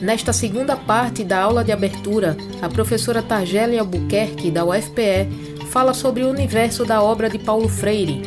Nesta 0.00 0.30
segunda 0.30 0.76
parte 0.76 1.24
da 1.24 1.40
aula 1.40 1.64
de 1.64 1.72
abertura, 1.72 2.36
a 2.60 2.68
professora 2.68 3.22
Targélia 3.22 3.80
Albuquerque, 3.80 4.50
da 4.50 4.62
UFPE, 4.62 5.26
fala 5.72 5.94
sobre 5.94 6.22
o 6.22 6.28
universo 6.28 6.84
da 6.84 7.02
obra 7.02 7.30
de 7.30 7.38
Paulo 7.38 7.66
Freire. 7.66 8.20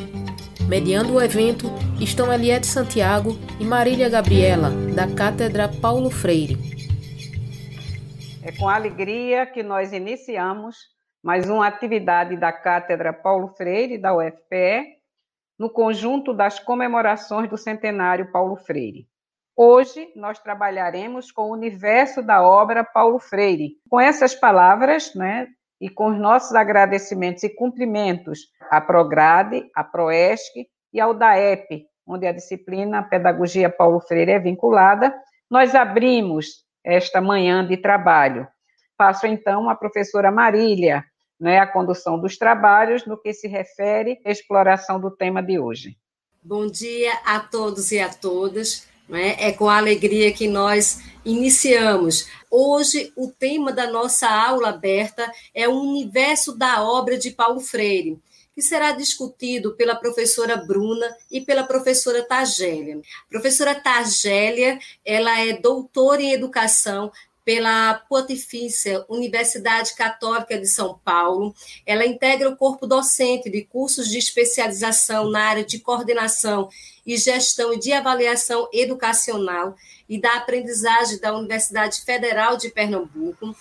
Mediando 0.67 1.13
o 1.13 1.21
evento 1.21 1.67
estão 2.01 2.33
Eliette 2.33 2.65
Santiago 2.65 3.37
e 3.59 3.63
Marília 3.63 4.09
Gabriela, 4.09 4.71
da 4.95 5.07
Cátedra 5.13 5.69
Paulo 5.69 6.09
Freire. 6.09 6.57
É 8.43 8.51
com 8.51 8.67
alegria 8.67 9.45
que 9.45 9.61
nós 9.61 9.93
iniciamos 9.93 10.75
mais 11.23 11.47
uma 11.47 11.67
atividade 11.67 12.35
da 12.35 12.51
Cátedra 12.51 13.13
Paulo 13.13 13.49
Freire, 13.49 13.99
da 13.99 14.15
UFPE, 14.15 14.97
no 15.57 15.69
conjunto 15.69 16.33
das 16.33 16.57
comemorações 16.57 17.47
do 17.47 17.57
centenário 17.57 18.31
Paulo 18.31 18.55
Freire. 18.55 19.07
Hoje 19.61 20.09
nós 20.15 20.39
trabalharemos 20.39 21.33
com 21.33 21.49
o 21.49 21.51
universo 21.51 22.21
da 22.21 22.41
obra 22.41 22.81
Paulo 22.81 23.19
Freire. 23.19 23.73
Com 23.89 23.99
essas 23.99 24.33
palavras, 24.33 25.13
né, 25.13 25.49
e 25.81 25.89
com 25.89 26.11
os 26.11 26.17
nossos 26.17 26.55
agradecimentos 26.55 27.43
e 27.43 27.49
cumprimentos 27.49 28.47
à 28.71 28.79
Prograde, 28.79 29.69
à 29.75 29.83
Proesc 29.83 30.65
e 30.93 31.01
ao 31.01 31.13
DAEP, 31.13 31.85
onde 32.07 32.25
a 32.25 32.31
disciplina 32.31 33.03
Pedagogia 33.03 33.69
Paulo 33.69 33.99
Freire 33.99 34.31
é 34.31 34.39
vinculada, 34.39 35.13
nós 35.49 35.75
abrimos 35.75 36.63
esta 36.81 37.19
manhã 37.19 37.67
de 37.67 37.75
trabalho. 37.75 38.47
Passo 38.95 39.27
então 39.27 39.69
à 39.69 39.75
professora 39.75 40.31
Marília, 40.31 41.03
né, 41.37 41.59
a 41.59 41.67
condução 41.67 42.17
dos 42.17 42.37
trabalhos 42.37 43.05
no 43.05 43.17
que 43.17 43.33
se 43.33 43.49
refere 43.49 44.21
à 44.25 44.31
exploração 44.31 45.01
do 45.01 45.11
tema 45.11 45.43
de 45.43 45.59
hoje. 45.59 45.97
Bom 46.41 46.65
dia 46.67 47.11
a 47.25 47.41
todos 47.41 47.91
e 47.91 47.99
a 47.99 48.07
todas. 48.07 48.88
Né? 49.09 49.35
É 49.39 49.51
com 49.51 49.67
alegria 49.67 50.31
que 50.31 50.47
nós 50.47 50.99
iniciamos. 51.25 52.27
Hoje, 52.49 53.11
o 53.15 53.27
tema 53.27 53.71
da 53.73 53.89
nossa 53.89 54.29
aula 54.29 54.69
aberta 54.69 55.29
é 55.53 55.67
o 55.67 55.81
universo 55.81 56.55
da 56.55 56.83
obra 56.83 57.17
de 57.17 57.31
Paulo 57.31 57.59
Freire, 57.59 58.19
que 58.53 58.61
será 58.61 58.91
discutido 58.91 59.73
pela 59.73 59.95
professora 59.95 60.55
Bruna 60.55 61.07
e 61.31 61.41
pela 61.41 61.63
professora 61.63 62.23
Tagélia. 62.23 62.97
A 62.97 63.29
professora 63.29 63.73
Tagélia, 63.73 64.77
ela 65.03 65.39
é 65.39 65.53
doutora 65.53 66.21
em 66.21 66.31
educação 66.31 67.11
pela 67.43 67.93
Pontifícia 67.93 69.05
Universidade 69.09 69.95
Católica 69.95 70.59
de 70.59 70.67
São 70.67 70.99
Paulo. 71.03 71.53
Ela 71.85 72.05
integra 72.05 72.49
o 72.49 72.55
corpo 72.55 72.85
docente 72.85 73.49
de 73.49 73.63
cursos 73.63 74.07
de 74.07 74.17
especialização 74.17 75.29
na 75.29 75.41
área 75.41 75.65
de 75.65 75.79
coordenação 75.79 76.69
e 77.05 77.17
gestão 77.17 77.73
e 77.73 77.79
de 77.79 77.91
avaliação 77.91 78.69
educacional 78.71 79.75
e 80.07 80.19
da 80.19 80.35
aprendizagem 80.35 81.19
da 81.19 81.35
Universidade 81.35 82.01
Federal 82.01 82.57
de 82.57 82.69
Pernambuco. 82.69 83.55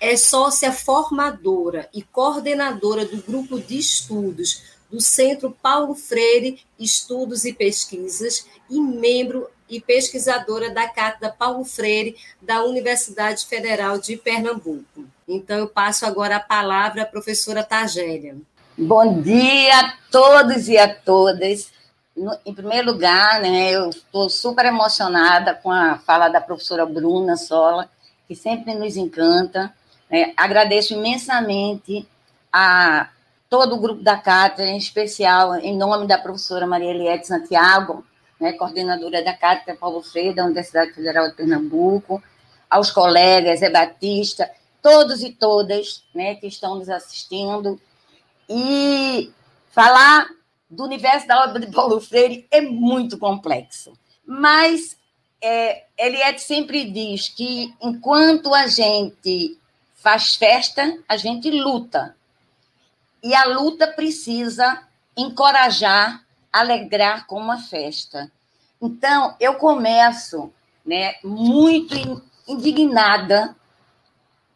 É 0.00 0.16
sócia 0.16 0.72
formadora 0.72 1.88
e 1.94 2.02
coordenadora 2.02 3.04
do 3.04 3.18
grupo 3.18 3.58
de 3.58 3.78
estudos 3.78 4.71
do 4.92 5.00
Centro 5.00 5.50
Paulo 5.50 5.94
Freire 5.94 6.60
Estudos 6.78 7.46
e 7.46 7.52
Pesquisas 7.54 8.46
e 8.68 8.78
membro 8.78 9.48
e 9.68 9.80
pesquisadora 9.80 10.70
da 10.70 10.86
Cátedra 10.86 11.30
Paulo 11.30 11.64
Freire 11.64 12.14
da 12.42 12.62
Universidade 12.62 13.46
Federal 13.46 13.98
de 13.98 14.18
Pernambuco. 14.18 15.06
Então, 15.26 15.56
eu 15.56 15.66
passo 15.66 16.04
agora 16.04 16.36
a 16.36 16.40
palavra 16.40 17.02
à 17.02 17.06
professora 17.06 17.62
Tagélia. 17.62 18.36
Bom 18.76 19.22
dia 19.22 19.80
a 19.80 19.94
todos 20.10 20.68
e 20.68 20.76
a 20.76 20.94
todas. 20.94 21.72
No, 22.14 22.36
em 22.44 22.52
primeiro 22.52 22.92
lugar, 22.92 23.40
né, 23.40 23.70
eu 23.70 23.88
estou 23.88 24.28
super 24.28 24.66
emocionada 24.66 25.54
com 25.54 25.70
a 25.70 25.98
fala 25.98 26.28
da 26.28 26.40
professora 26.40 26.84
Bruna 26.84 27.36
Sola, 27.36 27.88
que 28.28 28.34
sempre 28.34 28.74
nos 28.74 28.98
encanta. 28.98 29.74
Né? 30.10 30.34
Agradeço 30.36 30.92
imensamente 30.92 32.06
a 32.52 33.08
todo 33.52 33.74
o 33.74 33.78
grupo 33.78 34.02
da 34.02 34.16
cátedra, 34.16 34.70
em 34.70 34.78
especial 34.78 35.56
em 35.56 35.76
nome 35.76 36.06
da 36.06 36.16
professora 36.16 36.66
Maria 36.66 36.88
Eliette 36.88 37.26
Santiago, 37.26 38.02
né, 38.40 38.54
coordenadora 38.54 39.22
da 39.22 39.34
Cátedra 39.34 39.76
Paulo 39.76 40.00
Freire, 40.00 40.34
da 40.34 40.46
Universidade 40.46 40.94
Federal 40.94 41.28
de 41.28 41.36
Pernambuco, 41.36 42.22
aos 42.70 42.90
colegas, 42.90 43.60
Zé 43.60 43.68
Batista, 43.68 44.50
todos 44.80 45.22
e 45.22 45.34
todas 45.34 46.02
né, 46.14 46.34
que 46.36 46.46
estão 46.46 46.76
nos 46.76 46.88
assistindo. 46.88 47.78
E 48.48 49.30
falar 49.68 50.28
do 50.70 50.84
universo 50.84 51.28
da 51.28 51.44
obra 51.44 51.60
de 51.60 51.70
Paulo 51.70 52.00
Freire 52.00 52.46
é 52.50 52.62
muito 52.62 53.18
complexo. 53.18 53.92
Mas 54.26 54.96
é, 55.42 55.84
Eliette 55.98 56.40
sempre 56.40 56.90
diz 56.90 57.28
que 57.28 57.74
enquanto 57.82 58.54
a 58.54 58.66
gente 58.66 59.58
faz 59.94 60.36
festa, 60.36 60.98
a 61.06 61.18
gente 61.18 61.50
luta. 61.50 62.16
E 63.22 63.34
a 63.34 63.44
luta 63.44 63.86
precisa 63.86 64.82
encorajar 65.16 66.22
alegrar 66.52 67.26
com 67.26 67.36
uma 67.36 67.58
festa. 67.58 68.30
Então, 68.80 69.34
eu 69.40 69.54
começo 69.54 70.52
né, 70.84 71.14
muito 71.24 72.22
indignada, 72.46 73.56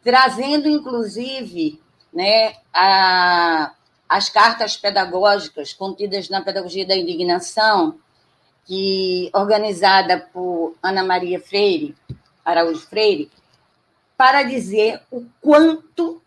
trazendo, 0.03 0.69
inclusive, 0.69 1.81
né, 2.13 2.53
a, 2.73 3.73
as 4.07 4.29
cartas 4.29 4.77
pedagógicas 4.77 5.73
contidas 5.73 6.29
na 6.29 6.41
Pedagogia 6.41 6.85
da 6.85 6.95
Indignação, 6.95 7.97
que 8.65 9.29
organizada 9.33 10.29
por 10.33 10.75
Ana 10.83 11.03
Maria 11.03 11.39
Freire, 11.39 11.95
Araújo 12.43 12.85
Freire, 12.85 13.31
para 14.17 14.43
dizer 14.43 15.01
o 15.09 15.25
quanto 15.41 16.21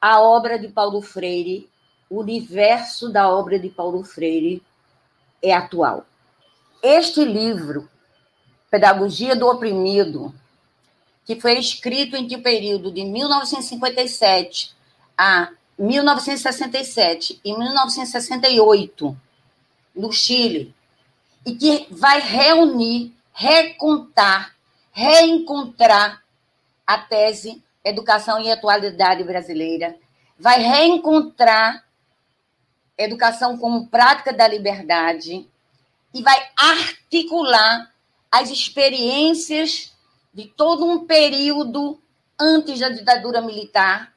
a 0.00 0.20
obra 0.20 0.58
de 0.58 0.68
Paulo 0.68 1.00
Freire 1.02 1.68
o 2.10 2.20
universo 2.20 3.10
da 3.10 3.28
obra 3.28 3.58
de 3.58 3.68
Paulo 3.68 4.02
Freire 4.02 4.62
é 5.42 5.52
atual. 5.52 6.06
Este 6.82 7.24
livro, 7.24 7.88
Pedagogia 8.70 9.36
do 9.36 9.46
Oprimido, 9.46 10.34
que 11.24 11.38
foi 11.38 11.58
escrito 11.58 12.16
entre 12.16 12.36
o 12.36 12.42
período 12.42 12.90
de 12.90 13.04
1957 13.04 14.74
a 15.16 15.50
1967 15.78 17.40
e 17.44 17.56
1968, 17.56 19.16
no 19.94 20.12
Chile, 20.12 20.74
e 21.44 21.54
que 21.54 21.86
vai 21.90 22.20
reunir, 22.20 23.12
recontar, 23.32 24.54
reencontrar 24.92 26.22
a 26.86 26.98
tese 26.98 27.62
Educação 27.88 28.40
e 28.40 28.50
Atualidade 28.50 29.24
Brasileira, 29.24 29.96
vai 30.38 30.60
reencontrar 30.60 31.84
educação 32.96 33.56
como 33.56 33.88
prática 33.88 34.32
da 34.32 34.46
liberdade 34.46 35.48
e 36.12 36.22
vai 36.22 36.50
articular 36.56 37.92
as 38.30 38.50
experiências 38.50 39.92
de 40.32 40.46
todo 40.46 40.84
um 40.84 41.06
período 41.06 42.00
antes 42.38 42.78
da 42.78 42.88
ditadura 42.88 43.40
militar 43.40 44.12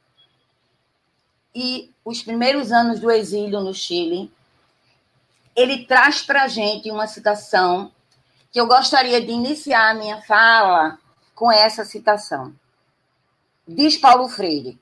e 1.54 1.92
os 2.04 2.22
primeiros 2.22 2.72
anos 2.72 3.00
do 3.00 3.12
exílio 3.12 3.62
no 3.62 3.74
Chile. 3.74 4.32
Ele 5.56 5.86
traz 5.86 6.22
para 6.22 6.44
a 6.44 6.48
gente 6.48 6.90
uma 6.90 7.08
citação 7.08 7.92
que 8.52 8.60
eu 8.60 8.68
gostaria 8.68 9.22
de 9.22 9.32
iniciar 9.32 9.92
a 9.92 9.94
minha 9.94 10.22
fala 10.22 10.98
com 11.34 11.52
essa 11.52 11.86
citação. 11.86 12.54
Diz 13.68 13.96
Paulo 13.96 14.28
Freire, 14.28 14.80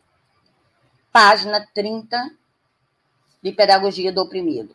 página 1.11 1.67
30 1.73 2.31
de 3.43 3.51
Pedagogia 3.51 4.11
do 4.11 4.21
Oprimido. 4.21 4.73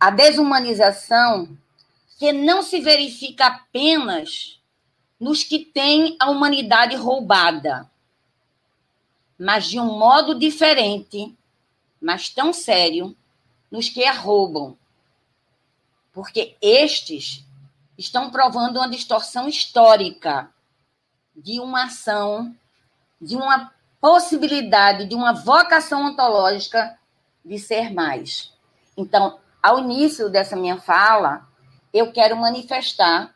A 0.00 0.10
desumanização 0.10 1.56
que 2.18 2.32
não 2.32 2.60
se 2.60 2.80
verifica 2.80 3.46
apenas 3.46 4.60
nos 5.18 5.44
que 5.44 5.60
têm 5.60 6.16
a 6.18 6.28
humanidade 6.28 6.96
roubada, 6.96 7.88
mas 9.38 9.66
de 9.66 9.78
um 9.78 9.96
modo 9.96 10.36
diferente, 10.36 11.32
mas 12.02 12.28
tão 12.30 12.52
sério, 12.52 13.16
nos 13.70 13.88
que 13.88 14.04
a 14.04 14.12
roubam. 14.12 14.76
Porque 16.12 16.56
estes 16.60 17.44
estão 17.96 18.28
provando 18.28 18.78
uma 18.78 18.90
distorção 18.90 19.48
histórica 19.48 20.52
de 21.36 21.60
uma 21.60 21.84
ação, 21.84 22.56
de 23.20 23.36
uma 23.36 23.72
possibilidade, 24.00 25.06
de 25.06 25.14
uma 25.14 25.32
vocação 25.32 26.06
ontológica 26.06 26.98
de 27.44 27.58
ser 27.58 27.92
mais. 27.92 28.52
Então, 28.96 29.38
ao 29.62 29.78
início 29.78 30.30
dessa 30.30 30.56
minha 30.56 30.80
fala, 30.80 31.46
eu 31.92 32.12
quero 32.12 32.36
manifestar 32.36 33.34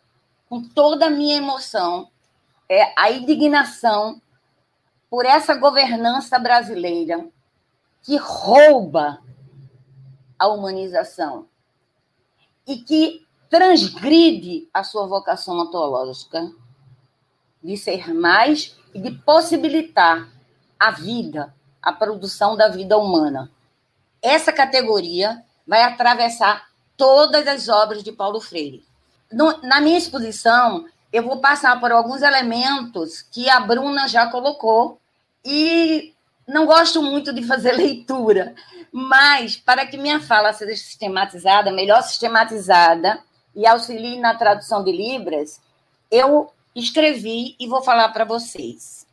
com 0.48 0.62
toda 0.62 1.06
a 1.06 1.10
minha 1.10 1.36
emoção 1.36 2.08
é, 2.68 2.92
a 2.96 3.10
indignação 3.10 4.20
por 5.10 5.26
essa 5.26 5.54
governança 5.54 6.38
brasileira 6.38 7.26
que 8.02 8.16
rouba 8.16 9.20
a 10.38 10.48
humanização 10.48 11.46
e 12.66 12.78
que 12.78 13.26
transgride 13.48 14.68
a 14.72 14.82
sua 14.82 15.06
vocação 15.06 15.58
ontológica 15.58 16.50
de 17.62 17.76
ser 17.76 18.12
mais 18.12 18.76
e 18.94 19.00
de 19.00 19.10
possibilitar 19.10 20.28
a 20.78 20.90
vida, 20.92 21.52
a 21.82 21.92
produção 21.92 22.56
da 22.56 22.68
vida 22.68 22.96
humana. 22.96 23.50
Essa 24.22 24.52
categoria 24.52 25.42
vai 25.66 25.82
atravessar 25.82 26.66
todas 26.96 27.46
as 27.46 27.68
obras 27.68 28.02
de 28.02 28.12
Paulo 28.12 28.40
Freire. 28.40 28.84
No, 29.32 29.60
na 29.62 29.80
minha 29.80 29.98
exposição, 29.98 30.86
eu 31.12 31.22
vou 31.22 31.38
passar 31.38 31.78
por 31.80 31.90
alguns 31.90 32.22
elementos 32.22 33.22
que 33.22 33.50
a 33.50 33.60
Bruna 33.60 34.06
já 34.06 34.28
colocou 34.30 35.00
e 35.44 36.14
não 36.46 36.66
gosto 36.66 37.02
muito 37.02 37.32
de 37.32 37.42
fazer 37.42 37.72
leitura, 37.76 38.54
mas 38.92 39.56
para 39.56 39.86
que 39.86 39.96
minha 39.96 40.20
fala 40.20 40.52
seja 40.52 40.76
sistematizada, 40.76 41.72
melhor 41.72 42.02
sistematizada 42.02 43.18
e 43.54 43.66
auxilie 43.66 44.20
na 44.20 44.34
tradução 44.34 44.84
de 44.84 44.92
Libras, 44.92 45.60
eu 46.10 46.52
escrevi 46.74 47.54
e 47.58 47.66
vou 47.66 47.82
falar 47.82 48.08
para 48.10 48.24
vocês. 48.24 49.06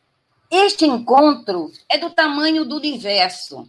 Este 0.50 0.86
encontro 0.86 1.72
é 1.88 1.98
do 1.98 2.10
tamanho 2.10 2.66
do 2.66 2.76
universo, 2.76 3.68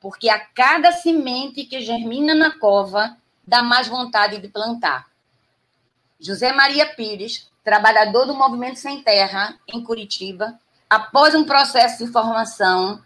porque 0.00 0.28
a 0.28 0.38
cada 0.38 0.92
semente 0.92 1.64
que 1.64 1.80
germina 1.80 2.34
na 2.34 2.58
cova 2.58 3.16
dá 3.46 3.62
mais 3.62 3.88
vontade 3.88 4.38
de 4.38 4.48
plantar. 4.48 5.10
José 6.20 6.52
Maria 6.52 6.86
Pires, 6.94 7.50
trabalhador 7.64 8.26
do 8.26 8.34
Movimento 8.34 8.78
Sem 8.78 9.02
Terra, 9.02 9.58
em 9.66 9.82
Curitiba, 9.82 10.58
após 10.88 11.34
um 11.34 11.44
processo 11.44 12.04
de 12.04 12.12
formação, 12.12 13.02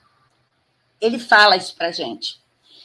ele 1.01 1.19
fala 1.19 1.57
isso 1.57 1.75
para 1.75 1.93
gente. 1.93 2.41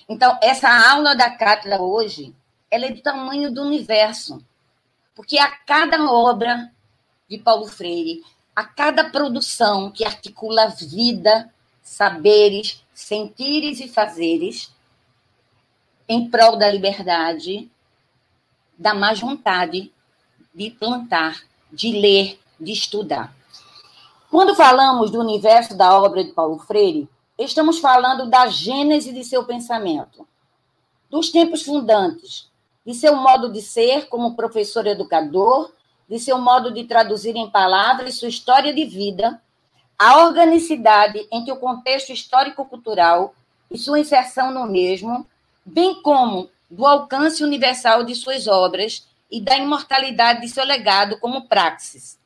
Então, 0.08 0.38
essa 0.42 0.70
aula 0.92 1.16
da 1.16 1.30
cátedra 1.30 1.82
hoje, 1.82 2.36
ela 2.70 2.86
é 2.86 2.92
do 2.92 3.02
tamanho 3.02 3.52
do 3.52 3.62
universo, 3.64 4.42
porque 5.16 5.38
a 5.38 5.50
cada 5.50 6.10
obra 6.10 6.72
de 7.32 7.38
Paulo 7.38 7.66
Freire, 7.66 8.22
a 8.54 8.66
cada 8.66 9.10
produção 9.10 9.90
que 9.90 10.04
articula 10.04 10.68
vida, 10.68 11.50
saberes, 11.82 12.84
sentires 12.94 13.80
e 13.80 13.88
fazeres 13.88 14.70
em 16.10 16.30
prol 16.30 16.58
da 16.58 16.70
liberdade, 16.70 17.72
dá 18.78 18.94
mais 18.94 19.22
vontade 19.22 19.94
de 20.54 20.72
plantar, 20.72 21.42
de 21.72 21.94
ler, 21.94 22.38
de 22.60 22.74
estudar. 22.74 23.34
Quando 24.30 24.54
falamos 24.54 25.10
do 25.10 25.22
universo 25.22 25.74
da 25.74 25.98
obra 25.98 26.26
de 26.26 26.34
Paulo 26.34 26.60
Freire, 26.60 27.08
estamos 27.38 27.80
falando 27.80 28.30
da 28.30 28.48
gênese 28.48 29.14
de 29.14 29.24
seu 29.24 29.46
pensamento, 29.46 30.28
dos 31.10 31.30
tempos 31.30 31.64
fundantes, 31.64 32.50
de 32.86 32.94
seu 32.94 33.16
modo 33.16 33.50
de 33.54 33.62
ser 33.62 34.10
como 34.10 34.36
professor 34.36 34.86
educador 34.86 35.72
de 36.12 36.20
seu 36.20 36.38
modo 36.38 36.74
de 36.74 36.84
traduzir 36.84 37.38
em 37.38 37.50
palavras 37.50 38.16
sua 38.16 38.28
história 38.28 38.74
de 38.74 38.84
vida, 38.84 39.42
a 39.98 40.26
organicidade 40.26 41.26
entre 41.32 41.54
o 41.54 41.56
contexto 41.56 42.12
histórico-cultural 42.12 43.34
e 43.72 43.78
sua 43.78 43.98
inserção 43.98 44.52
no 44.52 44.66
mesmo, 44.66 45.26
bem 45.64 46.02
como 46.02 46.50
do 46.70 46.86
alcance 46.86 47.46
universal 47.46 48.04
de 48.04 48.14
suas 48.14 48.46
obras 48.46 49.08
e 49.32 49.40
da 49.40 49.56
imortalidade 49.56 50.42
de 50.42 50.50
seu 50.50 50.66
legado 50.66 51.18
como 51.18 51.48
praxis, 51.48 52.20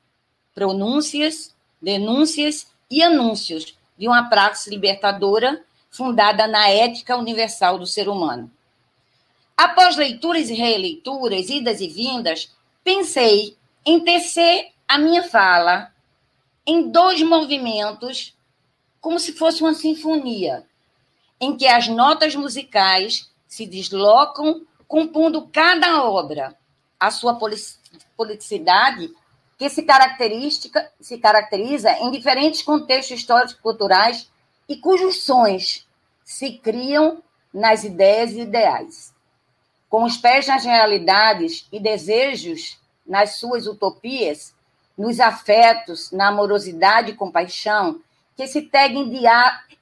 pronúncias, 0.55 1.53
denúncias 1.79 2.65
e 2.89 3.03
anúncios 3.03 3.77
de 3.95 4.07
uma 4.07 4.27
praxis 4.31 4.65
libertadora 4.65 5.63
fundada 5.91 6.47
na 6.47 6.69
ética 6.69 7.15
universal 7.15 7.77
do 7.77 7.85
ser 7.85 8.09
humano. 8.09 8.49
Após 9.55 9.95
leituras 9.95 10.49
e 10.49 10.55
releituras, 10.55 11.49
idas 11.49 11.81
e 11.81 11.87
vindas, 11.87 12.51
pensei 12.83 13.55
em 13.85 13.99
tecer 13.99 14.71
a 14.87 14.97
minha 14.97 15.23
fala 15.23 15.91
em 16.65 16.89
dois 16.89 17.21
movimentos, 17.21 18.35
como 18.99 19.19
se 19.19 19.33
fosse 19.33 19.61
uma 19.61 19.73
sinfonia, 19.73 20.65
em 21.39 21.55
que 21.55 21.67
as 21.67 21.87
notas 21.87 22.35
musicais 22.35 23.29
se 23.47 23.67
deslocam, 23.67 24.65
compondo 24.87 25.47
cada 25.47 26.03
obra 26.03 26.57
a 26.99 27.11
sua 27.11 27.37
politicidade, 28.17 29.13
que 29.57 29.69
se, 29.69 29.83
característica, 29.83 30.91
se 30.99 31.17
caracteriza 31.17 31.91
em 31.99 32.11
diferentes 32.11 32.61
contextos 32.61 33.19
históricos 33.19 33.53
culturais 33.53 34.29
e 34.67 34.75
cujos 34.77 35.23
sons 35.23 35.87
se 36.23 36.53
criam 36.53 37.21
nas 37.53 37.83
ideias 37.83 38.31
e 38.31 38.41
ideais. 38.41 39.13
Com 39.87 40.03
os 40.03 40.17
pés 40.17 40.47
nas 40.47 40.65
realidades 40.65 41.67
e 41.71 41.79
desejos 41.79 42.77
nas 43.05 43.35
suas 43.35 43.67
utopias, 43.67 44.55
nos 44.97 45.19
afetos, 45.19 46.11
na 46.11 46.29
amorosidade 46.29 47.11
e 47.11 47.15
compaixão, 47.15 48.01
que 48.35 48.47
se, 48.47 48.69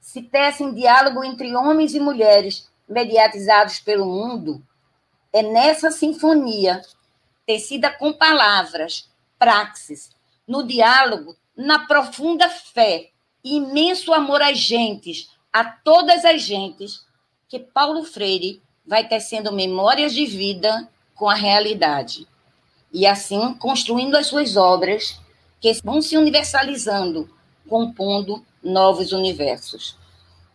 se 0.00 0.22
tecem 0.22 0.74
diálogo 0.74 1.24
entre 1.24 1.54
homens 1.56 1.94
e 1.94 2.00
mulheres 2.00 2.70
mediatizados 2.88 3.80
pelo 3.80 4.04
mundo, 4.04 4.62
é 5.32 5.42
nessa 5.42 5.90
sinfonia, 5.90 6.82
tecida 7.46 7.90
com 7.90 8.12
palavras, 8.12 9.10
praxis, 9.38 10.10
no 10.46 10.62
diálogo, 10.66 11.36
na 11.56 11.86
profunda 11.86 12.48
fé, 12.48 13.10
imenso 13.42 14.12
amor 14.12 14.42
às 14.42 14.58
gentes, 14.58 15.30
a 15.52 15.64
todas 15.64 16.24
as 16.24 16.42
gentes, 16.42 17.04
que 17.48 17.58
Paulo 17.58 18.04
Freire 18.04 18.62
vai 18.86 19.06
tecendo 19.06 19.52
memórias 19.52 20.12
de 20.12 20.26
vida 20.26 20.88
com 21.14 21.28
a 21.28 21.34
realidade 21.34 22.26
e 22.94 23.08
assim 23.08 23.52
construindo 23.54 24.14
as 24.14 24.28
suas 24.28 24.56
obras 24.56 25.20
que 25.60 25.72
vão 25.82 26.00
se 26.00 26.16
universalizando, 26.16 27.28
compondo 27.68 28.46
novos 28.62 29.10
universos. 29.10 29.98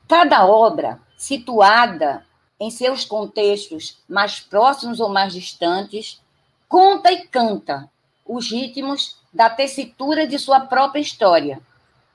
Cada 0.07 0.47
obra, 0.47 1.01
situada 1.18 2.25
em 2.57 2.71
seus 2.71 3.03
contextos 3.03 3.97
mais 4.07 4.39
próximos 4.39 5.01
ou 5.01 5.09
mais 5.09 5.33
distantes, 5.33 6.21
conta 6.69 7.12
e 7.12 7.27
canta 7.27 7.89
os 8.25 8.50
ritmos 8.50 9.18
da 9.33 9.50
tessitura 9.50 10.25
de 10.25 10.39
sua 10.39 10.62
própria 10.62 11.01
história, 11.01 11.59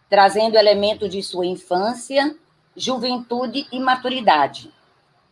trazendo 0.09 0.57
elementos 0.57 1.11
de 1.11 1.23
sua 1.23 1.45
infância, 1.45 2.35
juventude 2.75 3.67
e 3.71 3.79
maturidade. 3.79 4.73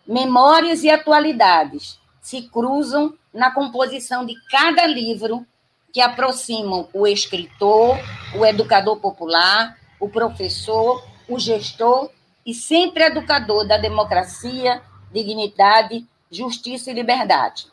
Memórias 0.07 0.83
e 0.83 0.91
atualidades 0.91 2.02
se 2.23 2.43
cruzam 2.43 3.13
na 3.35 3.51
composição 3.51 4.25
de 4.25 4.35
cada 4.49 4.87
livro 4.87 5.45
que 5.93 6.01
aproximam 6.01 6.89
o 6.95 7.07
escritor, 7.07 7.99
o 8.39 8.47
educador 8.47 8.99
popular, 8.99 9.77
o 10.01 10.09
professor, 10.09 11.05
o 11.29 11.39
gestor 11.39 12.11
e 12.47 12.55
sempre 12.55 13.05
educador 13.05 13.67
da 13.67 13.77
democracia, 13.77 14.81
dignidade, 15.13 16.07
justiça 16.31 16.91
e 16.91 16.95
liberdade. 16.95 17.67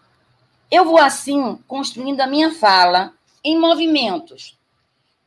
Eu 0.69 0.83
vou 0.83 0.97
assim 0.97 1.57
construindo 1.67 2.19
a 2.21 2.27
minha 2.27 2.53
fala 2.53 3.13
em 3.43 3.57
movimentos, 3.57 4.57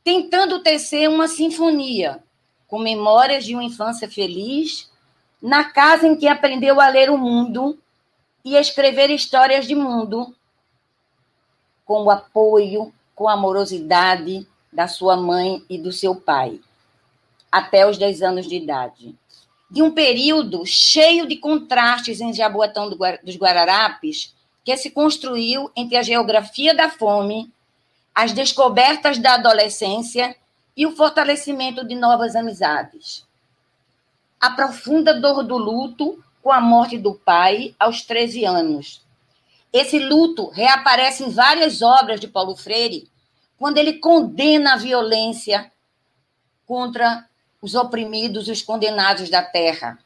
tentando 0.04 0.62
tecer 0.62 1.08
uma 1.08 1.28
sinfonia 1.28 2.23
com 2.68 2.78
memórias 2.78 3.44
de 3.44 3.54
uma 3.54 3.64
infância 3.64 4.08
feliz, 4.08 4.90
na 5.40 5.64
casa 5.64 6.06
em 6.06 6.16
que 6.16 6.28
aprendeu 6.28 6.80
a 6.80 6.88
ler 6.88 7.11
o 7.11 7.18
mundo 7.18 7.78
e 8.44 8.56
escrever 8.56 9.11
histórias 9.11 9.66
de 9.66 9.75
mundo 9.75 10.34
com 11.84 12.04
o 12.04 12.11
apoio, 12.11 12.92
com 13.14 13.28
a 13.28 13.34
amorosidade 13.34 14.46
da 14.72 14.88
sua 14.88 15.16
mãe 15.16 15.64
e 15.68 15.76
do 15.78 15.92
seu 15.92 16.14
pai, 16.14 16.61
até 17.50 17.88
os 17.88 17.99
10 17.99 18.22
anos 18.22 18.46
de 18.46 18.56
idade. 18.56 19.14
De 19.70 19.82
um 19.82 19.90
período 19.90 20.64
cheio 20.66 21.26
de 21.26 21.37
contrastes 21.37 22.20
em 22.20 22.32
Jaboatão 22.32 22.88
dos 22.88 23.37
Guararapes, 23.37 24.34
que 24.64 24.76
se 24.76 24.90
construiu 24.90 25.70
entre 25.75 25.96
a 25.96 26.02
geografia 26.02 26.75
da 26.75 26.88
fome, 26.88 27.52
as 28.14 28.32
descobertas 28.32 29.18
da 29.18 29.34
adolescência 29.34 30.37
e 30.76 30.87
o 30.87 30.94
fortalecimento 30.94 31.87
de 31.87 31.94
novas 31.94 32.37
amizades. 32.37 33.26
A 34.40 34.50
profunda 34.50 35.18
dor 35.18 35.42
do 35.42 35.56
luto 35.56 36.22
com 36.42 36.50
a 36.50 36.61
morte 36.61 36.99
do 36.99 37.14
pai 37.14 37.75
aos 37.78 38.02
13 38.02 38.44
anos. 38.44 39.00
Esse 39.72 39.99
luto 39.99 40.49
reaparece 40.50 41.22
em 41.25 41.30
várias 41.30 41.80
obras 41.80 42.20
de 42.20 42.26
Paulo 42.26 42.56
Freire, 42.56 43.08
quando 43.56 43.78
ele 43.78 43.94
condena 43.94 44.75
a 44.75 44.76
violência 44.76 45.72
contra 46.66 47.26
os 47.61 47.75
oprimidos 47.75 48.49
e 48.49 48.52
os 48.52 48.61
condenados 48.61 49.30
da 49.30 49.40
terra. 49.40 49.99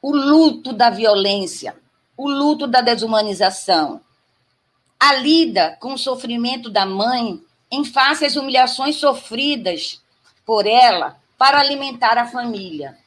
O 0.00 0.10
luto 0.10 0.72
da 0.72 0.88
violência, 0.88 1.76
o 2.16 2.28
luto 2.28 2.66
da 2.66 2.80
desumanização, 2.80 4.00
a 4.98 5.14
lida 5.14 5.76
com 5.78 5.92
o 5.92 5.98
sofrimento 5.98 6.70
da 6.70 6.86
mãe 6.86 7.40
em 7.70 7.84
face 7.84 8.24
às 8.24 8.36
humilhações 8.36 8.96
sofridas 8.96 10.02
por 10.44 10.66
ela 10.66 11.20
para 11.36 11.60
alimentar 11.60 12.18
a 12.18 12.26
família 12.26 13.01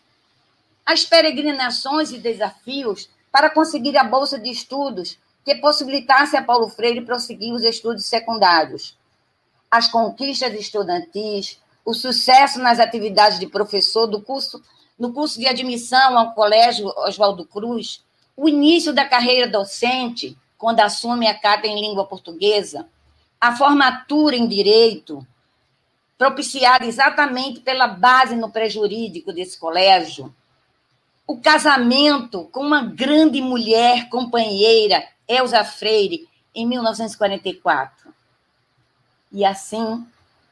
as 0.85 1.03
peregrinações 1.03 2.11
e 2.11 2.19
desafios 2.19 3.09
para 3.31 3.49
conseguir 3.49 3.97
a 3.97 4.03
bolsa 4.03 4.37
de 4.39 4.49
estudos 4.49 5.17
que 5.43 5.55
possibilitasse 5.55 6.37
a 6.37 6.43
Paulo 6.43 6.69
Freire 6.69 7.01
prosseguir 7.01 7.53
os 7.53 7.63
estudos 7.63 8.05
secundários. 8.05 8.97
as 9.69 9.89
conquistas 9.89 10.53
estudantis, 10.53 11.59
o 11.83 11.93
sucesso 11.93 12.59
nas 12.59 12.79
atividades 12.79 13.39
de 13.39 13.47
professor 13.47 14.07
do 14.07 14.21
curso, 14.21 14.63
no 14.97 15.11
curso 15.11 15.37
de 15.37 15.47
admissão 15.47 16.17
ao 16.17 16.33
Colégio 16.33 16.87
Oswaldo 16.99 17.45
Cruz, 17.45 18.01
o 18.37 18.47
início 18.47 18.93
da 18.93 19.03
carreira 19.03 19.47
docente, 19.47 20.37
quando 20.57 20.79
assume 20.79 21.27
a 21.27 21.37
cátedra 21.37 21.67
em 21.67 21.81
língua 21.81 22.05
portuguesa, 22.05 22.87
a 23.41 23.53
formatura 23.53 24.37
em 24.37 24.47
direito, 24.47 25.25
propiciada 26.17 26.85
exatamente 26.85 27.59
pela 27.59 27.87
base 27.87 28.35
no 28.35 28.49
pré-jurídico 28.49 29.33
desse 29.33 29.59
colégio, 29.59 30.33
o 31.27 31.37
casamento 31.37 32.45
com 32.51 32.61
uma 32.61 32.83
grande 32.83 33.41
mulher 33.41 34.09
companheira, 34.09 35.03
Elza 35.27 35.63
Freire, 35.63 36.27
em 36.53 36.67
1944. 36.67 38.13
E 39.31 39.43
assim, 39.43 40.05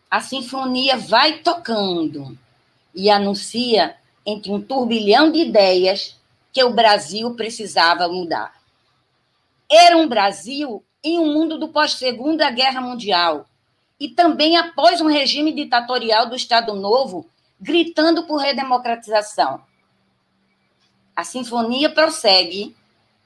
a 0.10 0.20
sinfonia 0.20 0.98
vai 0.98 1.39
tocando 1.39 2.38
e 2.94 3.10
anuncia, 3.10 3.96
entre 4.25 4.51
um 4.51 4.62
turbilhão 4.62 5.32
de 5.32 5.39
ideias, 5.39 6.18
que 6.51 6.63
o 6.63 6.74
Brasil 6.74 7.34
precisava 7.36 8.08
mudar. 8.08 8.53
Era 9.70 9.98
um 9.98 10.08
Brasil 10.08 10.84
em 11.03 11.20
um 11.20 11.34
mundo 11.34 11.58
do 11.58 11.68
pós-Segunda 11.68 12.50
Guerra 12.51 12.80
Mundial 12.80 13.46
e 14.00 14.10
também 14.10 14.58
após 14.58 15.01
um 15.01 15.08
regime 15.08 15.51
ditatorial 15.51 16.30
do 16.30 16.36
Estado 16.36 16.74
Novo, 16.75 17.27
gritando 17.60 18.24
por 18.25 18.38
redemocratização. 18.38 19.62
A 21.15 21.24
sinfonia 21.24 21.89
prossegue 21.89 22.75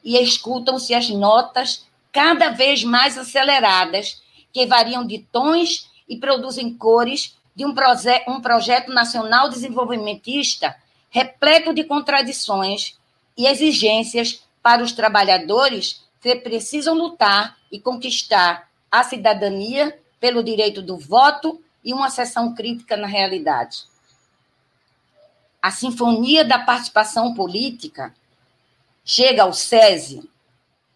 e 0.03 0.17
escutam-se 0.17 0.93
as 0.93 1.09
notas 1.09 1.85
cada 2.11 2.49
vez 2.49 2.83
mais 2.83 3.17
aceleradas, 3.17 4.21
que 4.51 4.65
variam 4.65 5.05
de 5.05 5.19
tons 5.31 5.89
e 6.07 6.17
produzem 6.17 6.73
cores 6.73 7.35
de 7.55 7.65
um, 7.65 7.73
proje 7.73 8.23
um 8.27 8.39
projeto 8.39 8.91
nacional 8.91 9.49
desenvolvimentista 9.49 10.75
repleto 11.09 11.73
de 11.73 11.83
contradições 11.83 12.97
e 13.37 13.47
exigências 13.47 14.43
para 14.61 14.83
os 14.83 14.91
trabalhadores 14.91 16.03
que 16.21 16.35
precisam 16.35 16.93
lutar 16.93 17.57
e 17.71 17.79
conquistar 17.79 18.69
a 18.91 19.03
cidadania 19.03 19.97
pelo 20.19 20.43
direito 20.43 20.81
do 20.81 20.97
voto 20.97 21.61
e 21.83 21.93
uma 21.93 22.09
sessão 22.09 22.53
crítica 22.53 22.97
na 22.97 23.07
realidade. 23.07 23.85
A 25.67 25.71
Sinfonia 25.71 26.45
da 26.45 26.59
Participação 26.59 27.33
Política 27.33 28.15
chega 29.03 29.43
ao 29.43 29.51
SESI 29.51 30.23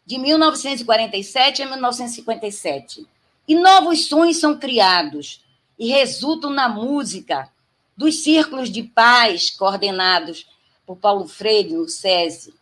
de 0.05 0.17
1947 0.17 1.61
a 1.61 1.65
1957. 1.65 3.05
E 3.49 3.53
novos 3.53 4.07
sonhos 4.07 4.39
são 4.39 4.57
criados 4.57 5.43
e 5.77 5.89
resultam 5.89 6.49
na 6.49 6.69
música 6.69 7.49
dos 7.97 8.23
círculos 8.23 8.69
de 8.69 8.83
paz 8.83 9.49
coordenados 9.49 10.47
por 10.85 10.95
Paulo 10.95 11.27
Freire 11.27 11.73
no 11.73 11.89
SESI 11.89 12.53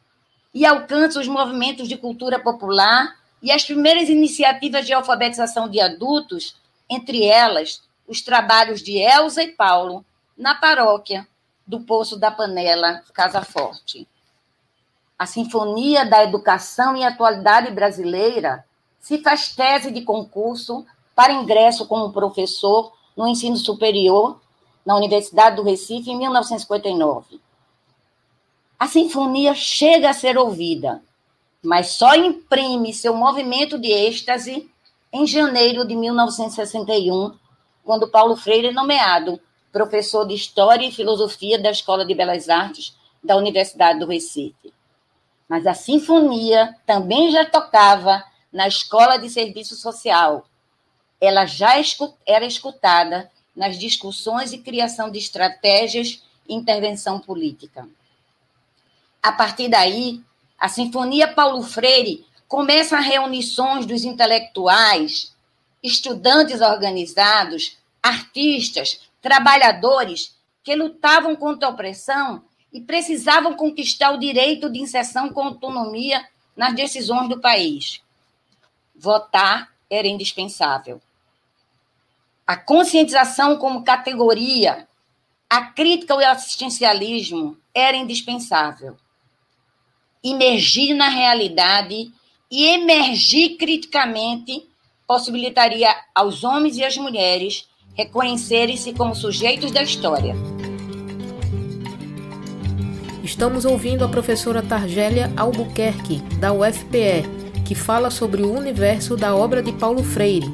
e 0.52 0.66
alcançam 0.66 1.22
os 1.22 1.28
movimentos 1.28 1.88
de 1.88 1.96
cultura 1.96 2.40
popular 2.40 3.20
e 3.40 3.52
as 3.52 3.64
primeiras 3.64 4.10
iniciativas 4.10 4.88
de 4.88 4.94
alfabetização 4.94 5.70
de 5.70 5.80
adultos, 5.80 6.56
entre 6.90 7.24
elas 7.24 7.84
os 8.08 8.20
trabalhos 8.20 8.82
de 8.82 8.98
Elza 8.98 9.44
e 9.44 9.52
Paulo 9.52 10.04
na 10.36 10.56
paróquia 10.56 11.28
do 11.70 11.82
Poço 11.82 12.18
da 12.18 12.32
Panela, 12.32 13.04
Casa 13.14 13.44
Forte. 13.44 14.08
A 15.20 15.28
Sinfonia 15.28 16.04
da 16.04 16.24
Educação 16.24 16.98
e 16.98 17.04
Atualidade 17.04 17.70
Brasileira 17.72 18.66
se 19.00 19.20
faz 19.20 19.56
tese 19.56 19.92
de 19.92 20.02
concurso 20.02 20.84
para 21.16 21.32
ingresso 21.32 21.88
como 21.88 22.12
professor 22.12 22.92
no 23.16 23.28
ensino 23.28 23.56
superior 23.56 24.42
na 24.84 24.96
Universidade 24.96 25.58
do 25.58 25.62
Recife 25.62 26.10
em 26.10 26.18
1959. 26.18 27.40
A 28.80 28.88
sinfonia 28.88 29.54
chega 29.54 30.10
a 30.10 30.14
ser 30.14 30.40
ouvida, 30.40 31.04
mas 31.62 31.92
só 31.92 32.16
imprime 32.16 32.96
seu 32.96 33.16
movimento 33.16 33.78
de 33.78 33.92
êxtase 33.92 34.68
em 35.14 35.28
janeiro 35.28 35.86
de 35.86 35.96
1961, 35.96 37.38
quando 37.84 38.10
Paulo 38.10 38.36
Freire 38.36 38.70
é 38.70 38.72
nomeado 38.72 39.40
professor 39.72 40.28
de 40.28 40.34
História 40.34 40.88
e 40.88 40.92
Filosofia 40.92 41.60
da 41.60 41.72
Escola 41.72 42.06
de 42.06 42.16
Belas 42.16 42.50
Artes 42.50 42.96
da 43.24 43.36
Universidade 43.36 44.00
do 44.00 44.08
Recife. 44.08 44.74
Mas 45.48 45.66
a 45.66 45.74
sinfonia 45.74 46.76
também 46.86 47.32
já 47.32 47.46
tocava 47.46 48.24
na 48.52 48.68
Escola 48.68 49.18
de 49.18 49.30
Serviço 49.30 49.76
Social. 49.76 50.46
Ela 51.20 51.46
já 51.46 51.74
era 52.26 52.46
escutada 52.46 53.30
nas 53.56 53.78
discussões 53.78 54.54
e 54.54 54.60
criação 54.60 55.12
de 55.12 55.20
estratégias 55.20 56.24
e 56.48 56.54
intervenção 56.54 57.20
política. 57.20 57.88
A 59.22 59.32
partir 59.32 59.68
daí, 59.68 60.22
a 60.58 60.70
Sinfonia 60.70 61.28
Paulo 61.28 61.62
Freire 61.62 62.26
começa 62.48 63.00
reunições 63.00 63.86
dos 63.86 64.04
intelectuais, 64.04 65.36
estudantes 65.84 66.62
organizados, 66.62 67.78
artistas, 68.02 69.09
trabalhadores 69.22 70.38
que 70.64 70.76
lutavam 70.76 71.36
contra 71.36 71.68
a 71.68 71.72
opressão 71.72 72.44
e 72.72 72.82
precisavam 72.82 73.56
conquistar 73.56 74.12
o 74.12 74.20
direito 74.20 74.70
de 74.70 74.80
inserção 74.80 75.30
com 75.30 75.42
autonomia 75.42 76.24
nas 76.56 76.76
decisões 76.76 77.30
do 77.30 77.40
país. 77.40 78.02
Votar 78.96 79.72
era 79.90 80.08
indispensável. 80.08 81.02
A 82.46 82.58
conscientização 82.58 83.58
como 83.58 83.84
categoria, 83.84 84.88
a 85.50 85.64
crítica 85.64 86.14
ao 86.14 86.20
assistencialismo 86.20 87.58
era 87.74 87.98
indispensável 87.98 88.98
imergir 90.24 90.94
na 90.96 91.10
realidade 91.10 92.12
e 92.52 92.66
emergir 92.66 93.58
criticamente 93.58 94.68
possibilitaria 95.08 95.96
aos 96.14 96.44
homens 96.44 96.78
e 96.78 96.84
às 96.84 96.98
mulheres 96.98 97.68
reconhecerem-se 98.00 98.94
como 98.94 99.14
sujeitos 99.14 99.72
da 99.72 99.84
história. 99.84 100.34
Estamos 103.22 103.66
ouvindo 103.66 104.06
a 104.06 104.08
professora 104.08 104.62
Targélia 104.62 105.30
Albuquerque, 105.36 106.20
da 106.40 106.54
UFPE, 106.54 107.26
que 107.66 107.76
fala 107.76 108.10
sobre 108.10 108.42
o 108.42 108.58
universo 108.58 109.18
da 109.18 109.36
obra 109.36 109.62
de 109.62 109.74
Paulo 109.74 110.02
Freire. 110.02 110.48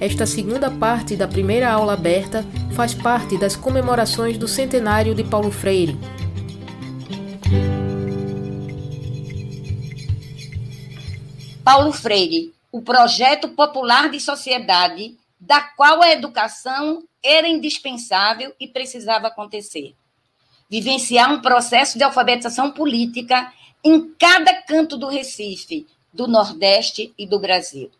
Esta 0.00 0.24
segunda 0.24 0.70
parte 0.70 1.14
da 1.14 1.28
primeira 1.28 1.70
aula 1.70 1.92
aberta 1.92 2.42
faz 2.72 2.94
parte 2.94 3.36
das 3.36 3.54
comemorações 3.54 4.38
do 4.38 4.48
centenário 4.48 5.14
de 5.14 5.22
Paulo 5.22 5.50
Freire, 5.50 5.94
Paulo 11.62 11.92
Freire, 11.92 12.54
o 12.72 12.80
projeto 12.80 13.48
popular 13.48 14.10
de 14.10 14.18
sociedade, 14.18 15.14
da 15.40 15.60
qual 15.60 16.02
a 16.02 16.10
educação 16.10 17.04
era 17.22 17.48
indispensável 17.48 18.54
e 18.58 18.66
precisava 18.66 19.28
acontecer. 19.28 19.94
Vivenciar 20.68 21.32
um 21.32 21.40
processo 21.40 21.96
de 21.96 22.04
alfabetização 22.04 22.70
política 22.70 23.52
em 23.82 24.12
cada 24.14 24.62
canto 24.62 24.96
do 24.96 25.08
Recife, 25.08 25.86
do 26.12 26.26
Nordeste 26.26 27.14
e 27.16 27.26
do 27.26 27.38
Brasil. 27.38 27.90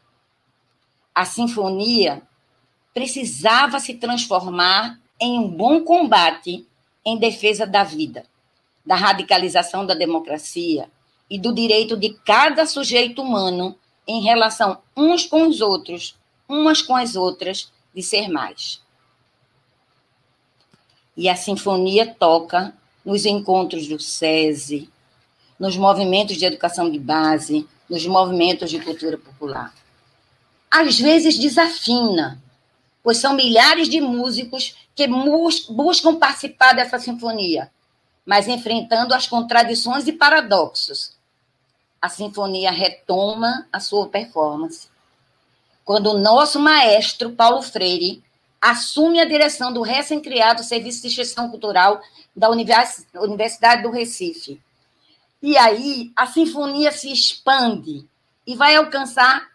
A 1.15 1.25
sinfonia 1.25 2.23
precisava 2.93 3.79
se 3.79 3.95
transformar 3.95 4.99
em 5.21 5.39
um 5.39 5.49
bom 5.49 5.83
combate 5.83 6.67
em 7.05 7.19
defesa 7.19 7.67
da 7.67 7.85
vida, 7.85 8.25
da 8.85 8.95
radicalização 8.95 9.87
da 9.87 9.95
democracia, 9.95 10.91
e 11.31 11.39
do 11.39 11.53
direito 11.53 11.97
de 11.97 12.15
cada 12.25 12.67
sujeito 12.67 13.23
humano 13.23 13.77
em 14.07 14.23
relação 14.23 14.79
uns 14.97 15.27
com 15.27 15.47
os 15.47 15.61
outros, 15.61 16.18
umas 16.49 16.83
com 16.83 16.97
as 16.97 17.15
outras, 17.15 17.71
de 17.95 18.03
ser 18.03 18.29
mais. 18.29 18.81
E 21.17 21.29
a 21.29 21.37
sinfonia 21.37 22.07
toca 22.07 22.75
nos 23.05 23.25
encontros 23.27 23.87
do 23.89 23.99
SESI, 23.99 24.89
nos 25.59 25.77
movimentos 25.77 26.37
de 26.37 26.45
educação 26.45 26.91
de 26.91 26.99
base, 26.99 27.69
nos 27.89 28.07
movimentos 28.07 28.71
de 28.71 28.81
cultura 28.81 29.19
popular. 29.19 29.75
Às 30.71 30.99
vezes 30.99 31.39
desafina, 31.39 32.41
pois 33.03 33.19
são 33.19 33.35
milhares 33.35 33.89
de 33.89 34.01
músicos 34.01 34.77
que 34.95 35.07
buscam 35.07 36.17
participar 36.17 36.75
dessa 36.75 36.99
sinfonia, 36.99 37.71
mas 38.25 38.47
enfrentando 38.47 39.15
as 39.15 39.27
contradições 39.27 40.07
e 40.07 40.13
paradoxos 40.13 41.19
a 42.01 42.09
sinfonia 42.09 42.71
retoma 42.71 43.67
a 43.73 43.81
sua 43.81 44.09
performance. 44.09 44.89
Quando 45.89 46.11
o 46.11 46.19
nosso 46.19 46.61
maestro, 46.61 47.31
Paulo 47.31 47.63
Freire, 47.63 48.23
assume 48.61 49.21
a 49.21 49.25
direção 49.25 49.73
do 49.73 49.81
recém-criado 49.81 50.63
Serviço 50.63 51.01
de 51.01 51.09
Gestão 51.09 51.49
Cultural 51.49 52.03
da 52.37 52.51
Universidade 52.51 53.83
do 53.83 53.91
Recife. 53.91 54.61
E 55.43 55.57
aí 55.57 56.13
a 56.15 56.27
sinfonia 56.27 56.93
se 56.93 57.11
expande 57.11 58.07
e 58.47 58.55
vai 58.55 58.77
alcançar 58.77 59.49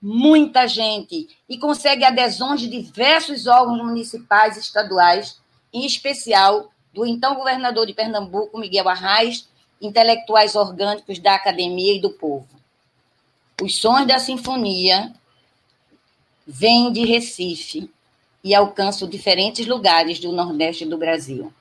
muita 0.00 0.68
gente 0.68 1.26
e 1.48 1.58
consegue 1.58 2.04
adesões 2.04 2.60
de 2.60 2.68
diversos 2.68 3.48
órgãos 3.48 3.84
municipais 3.84 4.56
e 4.56 4.60
estaduais, 4.60 5.40
em 5.72 5.84
especial 5.84 6.70
do 6.92 7.04
então 7.04 7.34
governador 7.34 7.84
de 7.84 7.94
Pernambuco, 7.94 8.60
Miguel 8.60 8.88
Arraes, 8.88 9.48
intelectuais 9.82 10.54
orgânicos 10.54 11.18
da 11.18 11.34
academia 11.34 11.96
e 11.96 12.00
do 12.00 12.10
povo. 12.10 12.46
Os 13.60 13.74
sons 13.74 14.06
da 14.06 14.20
sinfonia 14.20 15.12
vêm 16.46 16.92
de 16.92 17.04
Recife 17.04 17.90
e 18.42 18.54
alcançam 18.54 19.08
diferentes 19.08 19.66
lugares 19.66 20.18
do 20.20 20.32
Nordeste 20.32 20.84
do 20.84 20.98
Brasil. 20.98 21.52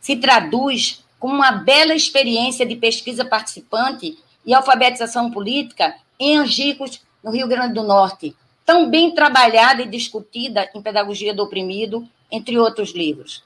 Se 0.00 0.16
traduz 0.16 1.04
como 1.18 1.34
uma 1.34 1.52
bela 1.52 1.94
experiência 1.94 2.66
de 2.66 2.74
pesquisa 2.74 3.24
participante 3.24 4.18
e 4.44 4.54
alfabetização 4.54 5.30
política 5.30 5.94
em 6.18 6.36
Angicos, 6.36 7.00
no 7.22 7.30
Rio 7.30 7.46
Grande 7.46 7.74
do 7.74 7.82
Norte, 7.82 8.34
tão 8.64 8.88
bem 8.88 9.14
trabalhada 9.14 9.82
e 9.82 9.88
discutida 9.88 10.68
em 10.74 10.80
Pedagogia 10.80 11.34
do 11.34 11.42
Oprimido, 11.42 12.08
entre 12.30 12.58
outros 12.58 12.94
livros. 12.94 13.42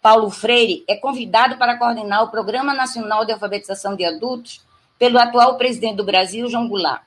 Paulo 0.00 0.30
Freire 0.30 0.84
é 0.88 0.96
convidado 0.96 1.56
para 1.56 1.76
coordenar 1.76 2.22
o 2.22 2.30
Programa 2.30 2.72
Nacional 2.72 3.24
de 3.24 3.32
Alfabetização 3.32 3.96
de 3.96 4.04
Adultos 4.04 4.62
pelo 4.98 5.18
atual 5.18 5.56
presidente 5.56 5.96
do 5.96 6.04
Brasil, 6.04 6.48
João 6.48 6.68
Goulart. 6.68 7.02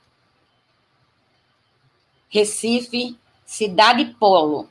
Recife, 2.32 3.14
cidade 3.44 4.06
polo, 4.18 4.66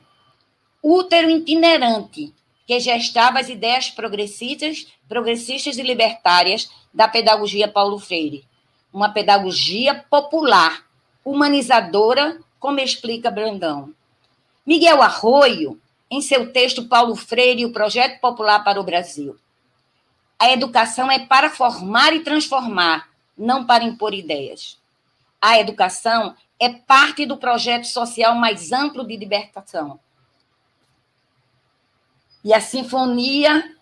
útero 0.82 1.30
itinerante, 1.30 2.34
que 2.66 2.80
gestava 2.80 3.38
as 3.38 3.48
ideias 3.48 3.88
progressistas, 3.88 4.88
progressistas 5.08 5.78
e 5.78 5.82
libertárias 5.82 6.68
da 6.92 7.06
pedagogia 7.06 7.68
Paulo 7.68 8.00
Freire. 8.00 8.44
Uma 8.92 9.10
pedagogia 9.10 10.04
popular, 10.10 10.84
humanizadora, 11.24 12.40
como 12.58 12.80
explica 12.80 13.30
Brandão. 13.30 13.94
Miguel 14.66 15.00
Arroio, 15.00 15.80
em 16.10 16.20
seu 16.20 16.52
texto 16.52 16.88
Paulo 16.88 17.14
Freire 17.14 17.62
e 17.62 17.66
o 17.66 17.72
Projeto 17.72 18.20
Popular 18.20 18.64
para 18.64 18.80
o 18.80 18.84
Brasil. 18.84 19.36
A 20.36 20.50
educação 20.50 21.08
é 21.08 21.20
para 21.20 21.48
formar 21.48 22.12
e 22.12 22.24
transformar, 22.24 23.08
não 23.38 23.64
para 23.64 23.84
impor 23.84 24.12
ideias. 24.12 24.76
A 25.40 25.60
educação 25.60 26.34
é 26.62 26.68
parte 26.68 27.26
do 27.26 27.36
projeto 27.36 27.84
social 27.84 28.34
mais 28.34 28.72
amplo 28.72 29.06
de 29.06 29.16
libertação. 29.16 29.98
E 32.44 32.54
a 32.54 32.60
sinfonia 32.60 33.76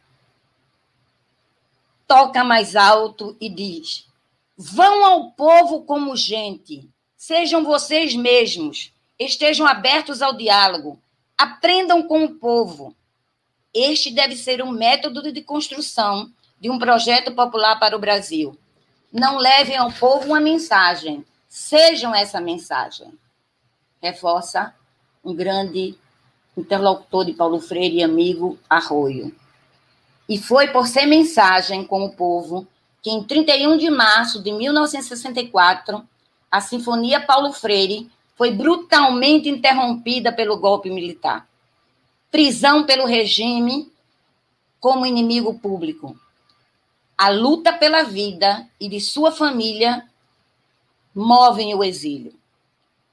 toca 2.07 2.43
mais 2.43 2.75
alto 2.75 3.37
e 3.41 3.49
diz: 3.49 4.07
Vão 4.57 5.05
ao 5.05 5.31
povo 5.33 5.83
como 5.85 6.17
gente, 6.17 6.91
Sejam 7.23 7.63
vocês 7.63 8.15
mesmos, 8.15 8.95
estejam 9.19 9.67
abertos 9.67 10.23
ao 10.23 10.33
diálogo, 10.33 10.99
aprendam 11.37 12.03
com 12.03 12.25
o 12.25 12.35
povo. 12.37 12.97
Este 13.75 14.11
deve 14.11 14.35
ser 14.35 14.63
um 14.63 14.71
método 14.71 15.31
de 15.31 15.43
construção 15.43 16.33
de 16.59 16.71
um 16.71 16.79
projeto 16.79 17.35
popular 17.35 17.79
para 17.79 17.95
o 17.95 18.01
Brasil. 18.01 18.59
Não 19.13 19.37
levem 19.37 19.77
ao 19.77 19.93
povo 19.93 20.29
uma 20.29 20.41
mensagem, 20.41 21.23
sejam 21.51 22.15
essa 22.15 22.41
mensagem. 22.41 23.13
Reforça 24.01 24.73
um 25.23 25.35
grande 25.35 25.99
interlocutor 26.57 27.25
de 27.25 27.33
Paulo 27.33 27.61
Freire 27.61 27.97
e 27.97 28.03
amigo 28.05 28.57
Arroio. 28.71 29.35
E 30.29 30.39
foi 30.39 30.69
por 30.69 30.87
ser 30.87 31.07
mensagem 31.07 31.85
com 31.85 32.05
o 32.05 32.13
povo 32.13 32.67
que, 33.03 33.11
em 33.11 33.25
31 33.25 33.77
de 33.77 33.91
março 33.91 34.41
de 34.43 34.53
1964, 34.53 36.07
a 36.51 36.61
Sinfonia 36.61 37.21
Paulo 37.21 37.53
Freire 37.53 38.09
foi 38.37 38.53
brutalmente 38.53 39.49
interrompida 39.49 40.33
pelo 40.33 40.59
golpe 40.59 40.89
militar. 40.89 41.49
Prisão 42.31 42.85
pelo 42.85 43.05
regime 43.05 43.91
como 44.79 45.05
inimigo 45.05 45.59
público. 45.59 46.17
A 47.19 47.29
luta 47.29 47.73
pela 47.73 48.05
vida 48.05 48.67
e 48.79 48.89
de 48.89 49.01
sua 49.01 49.33
família 49.33 50.10
movem 51.15 51.75
o 51.75 51.83
exílio. 51.83 52.35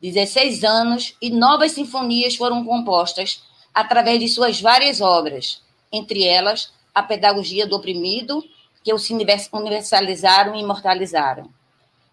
16 0.01 0.63
anos 0.63 1.15
e 1.21 1.29
novas 1.29 1.71
sinfonias 1.71 2.36
foram 2.36 2.63
compostas 2.63 3.43
através 3.73 4.19
de 4.19 4.27
suas 4.27 4.62
várias 4.62 5.01
obras, 5.01 5.62
entre 5.91 6.23
elas 6.23 6.71
a 6.93 7.01
Pedagogia 7.01 7.65
do 7.67 7.75
Oprimido, 7.75 8.43
que 8.83 8.93
os 8.93 9.10
universalizaram 9.10 10.55
e 10.55 10.62
imortalizaram. 10.62 11.49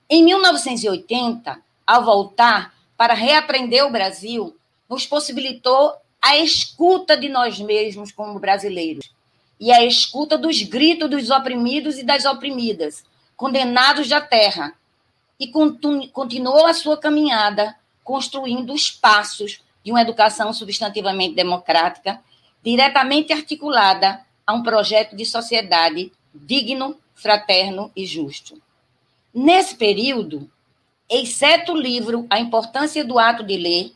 Em 0.08 0.24
1980, 0.24 1.58
ao 1.86 2.04
voltar 2.04 2.74
para 2.96 3.14
reaprender 3.14 3.84
o 3.84 3.90
Brasil, 3.90 4.56
nos 4.88 5.06
possibilitou 5.06 5.94
a 6.20 6.36
escuta 6.38 7.16
de 7.16 7.28
nós 7.28 7.58
mesmos 7.58 8.10
como 8.10 8.38
brasileiros 8.38 9.10
e 9.60 9.70
a 9.70 9.84
escuta 9.84 10.36
dos 10.36 10.62
gritos 10.62 11.08
dos 11.08 11.30
oprimidos 11.30 11.98
e 11.98 12.02
das 12.02 12.24
oprimidas, 12.24 13.04
condenados 13.36 14.08
da 14.08 14.20
terra, 14.20 14.74
e 15.38 15.48
continuou 15.48 16.66
a 16.66 16.74
sua 16.74 16.96
caminhada 16.96 17.76
construindo 18.02 18.72
os 18.72 18.90
passos 18.90 19.62
de 19.82 19.90
uma 19.90 20.02
educação 20.02 20.52
substantivamente 20.52 21.34
democrática, 21.34 22.20
diretamente 22.62 23.32
articulada 23.32 24.24
a 24.46 24.52
um 24.52 24.62
projeto 24.62 25.16
de 25.16 25.24
sociedade 25.24 26.12
digno, 26.34 26.98
fraterno 27.14 27.90
e 27.94 28.06
justo. 28.06 28.60
Nesse 29.32 29.74
período, 29.74 30.50
exceto 31.08 31.72
o 31.72 31.80
livro 31.80 32.26
A 32.30 32.38
Importância 32.38 33.04
do 33.04 33.18
Ato 33.18 33.42
de 33.42 33.56
Ler, 33.56 33.92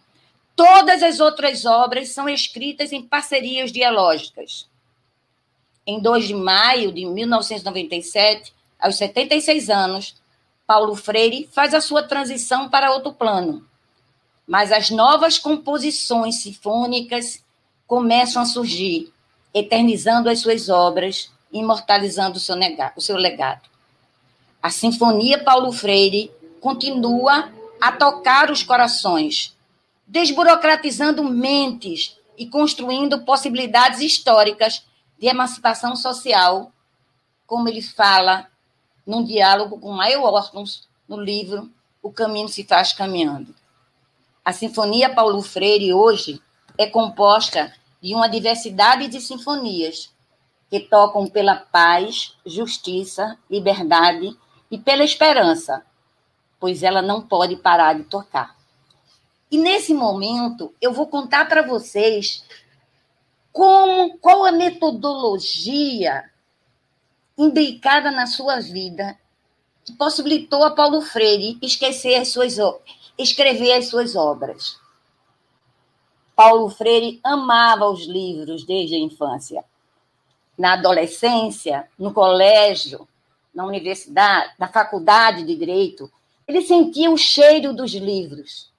todas 0.57 1.03
as 1.03 1.21
outras 1.21 1.65
obras 1.65 2.11
são 2.11 2.29
escritas 2.29 2.93
em 2.93 3.03
parcerias 3.03 3.71
dialógicas. 3.71 4.69
Em 5.87 6.01
2 6.01 6.29
de 6.29 6.35
maio 6.35 6.93
de 6.93 7.07
1997, 7.07 8.53
aos 8.79 8.97
76 8.97 9.71
anos, 9.71 10.17
Paulo 10.69 10.95
Freire 10.95 11.49
faz 11.51 11.73
a 11.73 11.81
sua 11.81 12.03
transição 12.03 12.69
para 12.69 12.93
outro 12.93 13.15
plano. 13.15 13.67
Mas 14.47 14.71
as 14.71 14.91
novas 14.91 15.39
composições 15.39 16.43
sinfônicas 16.43 17.43
começam 17.87 18.43
a 18.43 18.45
surgir, 18.45 19.11
eternizando 19.55 20.29
as 20.29 20.41
suas 20.41 20.69
obras, 20.69 21.33
imortalizando 21.51 22.37
o 22.37 23.01
seu 23.01 23.17
legado. 23.17 23.63
A 24.63 24.69
Sinfonia 24.69 25.43
Paulo 25.43 25.73
Freire 25.73 26.31
continua 26.61 27.51
a 27.81 27.91
tocar 27.91 28.51
os 28.51 28.63
corações, 28.63 29.57
desburocratizando 30.07 31.25
mentes 31.25 32.15
e 32.37 32.45
construindo 32.45 33.25
possibilidades 33.25 34.01
históricas 34.01 34.85
de 35.19 35.29
emancipação 35.29 35.97
social, 35.97 36.71
como 37.47 37.71
ele 37.71 37.81
fala 37.81 38.47
num 39.09 39.25
diálogo 39.25 39.81
com 39.81 39.91
Maio 39.91 40.23
Ortons 40.23 40.87
no 41.09 41.19
livro 41.19 41.73
O 42.03 42.13
Caminho 42.13 42.47
se 42.47 42.63
faz 42.63 42.93
caminhando. 42.93 43.55
A 44.45 44.53
Sinfonia 44.53 45.15
Paulo 45.15 45.41
Freire 45.41 45.95
hoje 45.95 46.43
é 46.77 46.87
composta 46.87 47.73
de 48.03 48.15
uma 48.15 48.29
diversidade 48.29 49.09
de 49.09 49.19
sinfonias 49.19 50.13
que 50.69 50.81
tocam 50.81 51.27
pela 51.27 51.57
paz, 51.57 52.37
justiça, 52.45 53.39
liberdade 53.51 54.37
e 54.71 54.77
pela 54.77 55.03
esperança, 55.03 55.83
pois 56.61 56.83
ela 56.83 57.01
não 57.01 57.23
pode 57.23 57.57
parar 57.57 57.95
de 57.95 58.05
tocar. 58.05 58.55
E 59.51 59.57
nesse 59.57 59.95
momento, 59.95 60.75
eu 60.83 60.93
vou 60.93 61.07
contar 61.07 61.49
para 61.49 61.63
vocês 61.63 62.45
como, 63.51 64.19
qual 64.19 64.45
a 64.45 64.53
metodologia 64.53 66.31
imbricada 67.39 68.11
na 68.11 68.27
sua 68.27 68.59
vida 68.61 69.17
que 69.85 69.93
possibilitou 69.93 70.65
a 70.65 70.73
Paulo 70.73 71.01
Freire 71.01 71.57
esquecer 71.63 72.17
as 72.17 72.29
suas, 72.29 72.57
escrever 73.17 73.73
as 73.75 73.87
suas 73.87 74.17
obras. 74.17 74.79
Paulo 76.35 76.69
Freire 76.69 77.21
amava 77.23 77.89
os 77.89 78.07
livros 78.07 78.67
desde 78.67 78.97
a 78.97 78.99
infância. 78.99 79.65
Na 80.59 80.75
adolescência, 80.75 81.89
no 81.97 82.13
colégio, 82.13 83.09
na 83.55 83.65
universidade, 83.65 84.53
na 84.59 84.69
faculdade 84.69 85.45
de 85.45 85.57
direito, 85.57 86.11
ele 86.47 86.63
sentia 86.63 87.11
o 87.11 87.17
cheiro 87.17 87.73
dos 87.73 87.93
livros, 87.93 88.71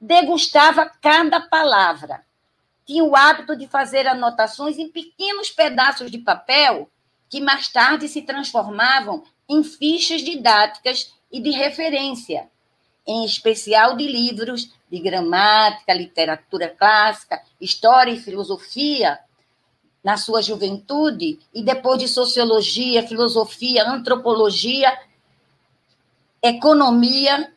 degustava 0.00 0.90
cada 1.00 1.40
palavra, 1.40 2.24
tinha 2.86 3.02
o 3.02 3.16
hábito 3.16 3.56
de 3.56 3.66
fazer 3.66 4.06
anotações 4.06 4.78
em 4.78 4.88
pequenos 4.88 5.50
pedaços 5.50 6.10
de 6.10 6.18
papel 6.18 6.90
que 7.34 7.40
mais 7.40 7.68
tarde 7.68 8.06
se 8.06 8.22
transformavam 8.22 9.24
em 9.48 9.64
fichas 9.64 10.22
didáticas 10.22 11.12
e 11.32 11.40
de 11.40 11.50
referência, 11.50 12.48
em 13.04 13.24
especial 13.24 13.96
de 13.96 14.06
livros 14.06 14.70
de 14.88 15.00
gramática, 15.00 15.92
literatura 15.92 16.68
clássica, 16.68 17.42
história 17.60 18.12
e 18.12 18.20
filosofia, 18.20 19.18
na 20.04 20.16
sua 20.16 20.42
juventude, 20.42 21.40
e 21.52 21.60
depois 21.60 21.98
de 21.98 22.06
sociologia, 22.06 23.04
filosofia, 23.04 23.84
antropologia, 23.84 24.96
economia, 26.40 27.52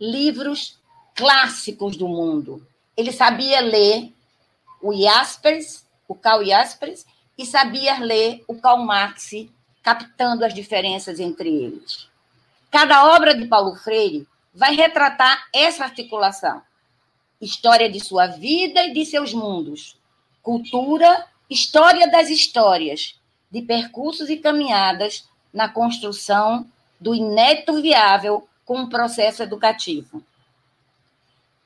livros 0.00 0.78
clássicos 1.12 1.96
do 1.96 2.06
mundo. 2.06 2.64
Ele 2.96 3.10
sabia 3.10 3.60
ler 3.60 4.12
o 4.80 4.94
Jaspers, 4.94 5.84
o 6.06 6.14
Karl 6.14 6.44
Jaspers, 6.44 7.04
e 7.42 7.46
sabia 7.46 7.98
ler 7.98 8.44
o 8.46 8.54
Karl 8.54 8.84
Marx, 8.84 9.32
captando 9.82 10.44
as 10.44 10.54
diferenças 10.54 11.18
entre 11.18 11.48
eles. 11.48 12.08
Cada 12.70 13.12
obra 13.16 13.34
de 13.34 13.46
Paulo 13.46 13.74
Freire 13.74 14.28
vai 14.54 14.76
retratar 14.76 15.48
essa 15.52 15.82
articulação. 15.82 16.62
História 17.40 17.90
de 17.90 17.98
sua 17.98 18.28
vida 18.28 18.84
e 18.84 18.92
de 18.92 19.04
seus 19.04 19.34
mundos. 19.34 19.96
Cultura, 20.40 21.26
história 21.50 22.08
das 22.08 22.30
histórias, 22.30 23.18
de 23.50 23.60
percursos 23.60 24.30
e 24.30 24.36
caminhadas 24.36 25.28
na 25.52 25.68
construção 25.68 26.64
do 27.00 27.12
inédito 27.12 27.82
viável 27.82 28.46
com 28.64 28.78
um 28.78 28.88
processo 28.88 29.42
educativo. 29.42 30.22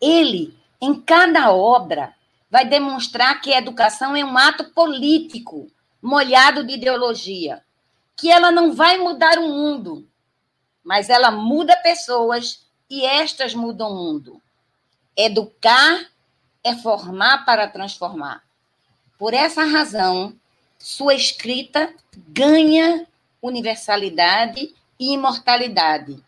Ele, 0.01 0.57
em 0.81 0.99
cada 0.99 1.53
obra, 1.53 2.16
vai 2.51 2.65
demonstrar 2.65 3.41
que 3.41 3.53
a 3.53 3.59
educação 3.59 4.15
é 4.15 4.25
um 4.25 4.37
ato 4.37 4.65
político, 4.73 5.71
molhado 6.01 6.65
de 6.65 6.75
ideologia, 6.75 7.63
que 8.17 8.31
ela 8.31 8.51
não 8.51 8.73
vai 8.73 8.99
mudar 8.99 9.39
o 9.39 9.49
mundo, 9.49 10.09
mas 10.85 11.11
ela 11.11 11.31
muda 11.31 11.77
pessoas 11.77 12.67
e 12.89 13.05
estas 13.05 13.55
mudam 13.55 13.91
o 13.91 13.97
mundo. 13.97 14.41
Educar 15.17 16.07
é 16.63 16.75
formar 16.75 17.45
para 17.45 17.69
transformar. 17.69 18.43
Por 19.19 19.35
essa 19.35 19.65
razão, 19.65 20.35
sua 20.79 21.15
escrita 21.15 21.93
ganha 22.17 23.07
universalidade 23.41 24.75
e 24.99 25.13
imortalidade, 25.13 26.23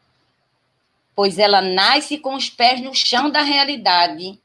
pois 1.15 1.39
ela 1.39 1.61
nasce 1.61 2.19
com 2.19 2.35
os 2.35 2.49
pés 2.51 2.81
no 2.81 2.95
chão 2.95 3.31
da 3.31 3.43
realidade, 3.43 4.41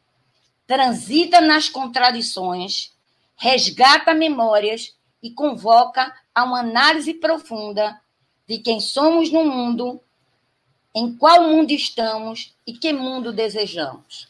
transita 0.66 1.42
nas 1.42 1.70
contradições, 1.70 2.92
resgata 3.36 4.14
memórias 4.14 4.96
e 5.22 5.32
convoca 5.32 6.14
a 6.34 6.44
uma 6.44 6.60
análise 6.60 7.14
profunda 7.14 8.00
de 8.48 8.58
quem 8.60 8.80
somos 8.80 9.32
no 9.32 9.46
mundo, 9.46 10.02
em 10.96 11.16
qual 11.16 11.44
mundo 11.44 11.72
estamos 11.72 12.54
e 12.66 12.74
que 12.74 12.94
mundo 12.94 13.32
desejamos. 13.32 14.28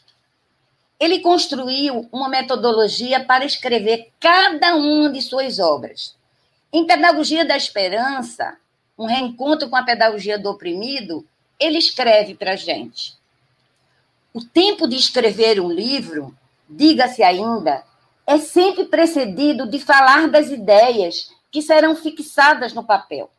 Ele 0.98 1.18
construiu 1.20 2.08
uma 2.12 2.28
metodologia 2.28 3.24
para 3.24 3.44
escrever 3.44 4.12
cada 4.20 4.76
uma 4.76 5.10
de 5.10 5.20
suas 5.20 5.58
obras. 5.58 6.16
Em 6.72 6.86
Pedagogia 6.86 7.44
da 7.44 7.56
Esperança, 7.56 8.56
um 8.96 9.06
reencontro 9.06 9.68
com 9.68 9.76
a 9.76 9.82
pedagogia 9.82 10.38
do 10.38 10.50
oprimido, 10.50 11.26
ele 11.58 11.78
escreve 11.78 12.34
para 12.34 12.52
a 12.52 12.56
gente. 12.56 13.14
O 14.36 14.44
tempo 14.44 14.88
de 14.88 14.96
escrever 14.96 15.60
um 15.60 15.70
livro, 15.70 16.36
diga-se 16.68 17.22
ainda, 17.22 17.84
é 18.26 18.36
sempre 18.36 18.86
precedido 18.86 19.64
de 19.64 19.78
falar 19.78 20.26
das 20.26 20.50
ideias 20.50 21.30
que 21.52 21.62
serão 21.62 21.94
fixadas 21.94 22.72
no 22.72 22.82
papel. 22.82 23.30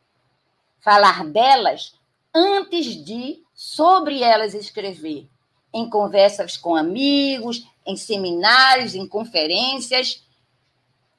Falar 0.80 1.26
delas 1.26 1.94
antes 2.34 3.04
de 3.04 3.44
sobre 3.52 4.22
elas 4.22 4.54
escrever, 4.54 5.28
em 5.70 5.86
conversas 5.90 6.56
com 6.56 6.74
amigos, 6.74 7.62
em 7.84 7.94
seminários, 7.94 8.94
em 8.94 9.06
conferências. 9.06 10.24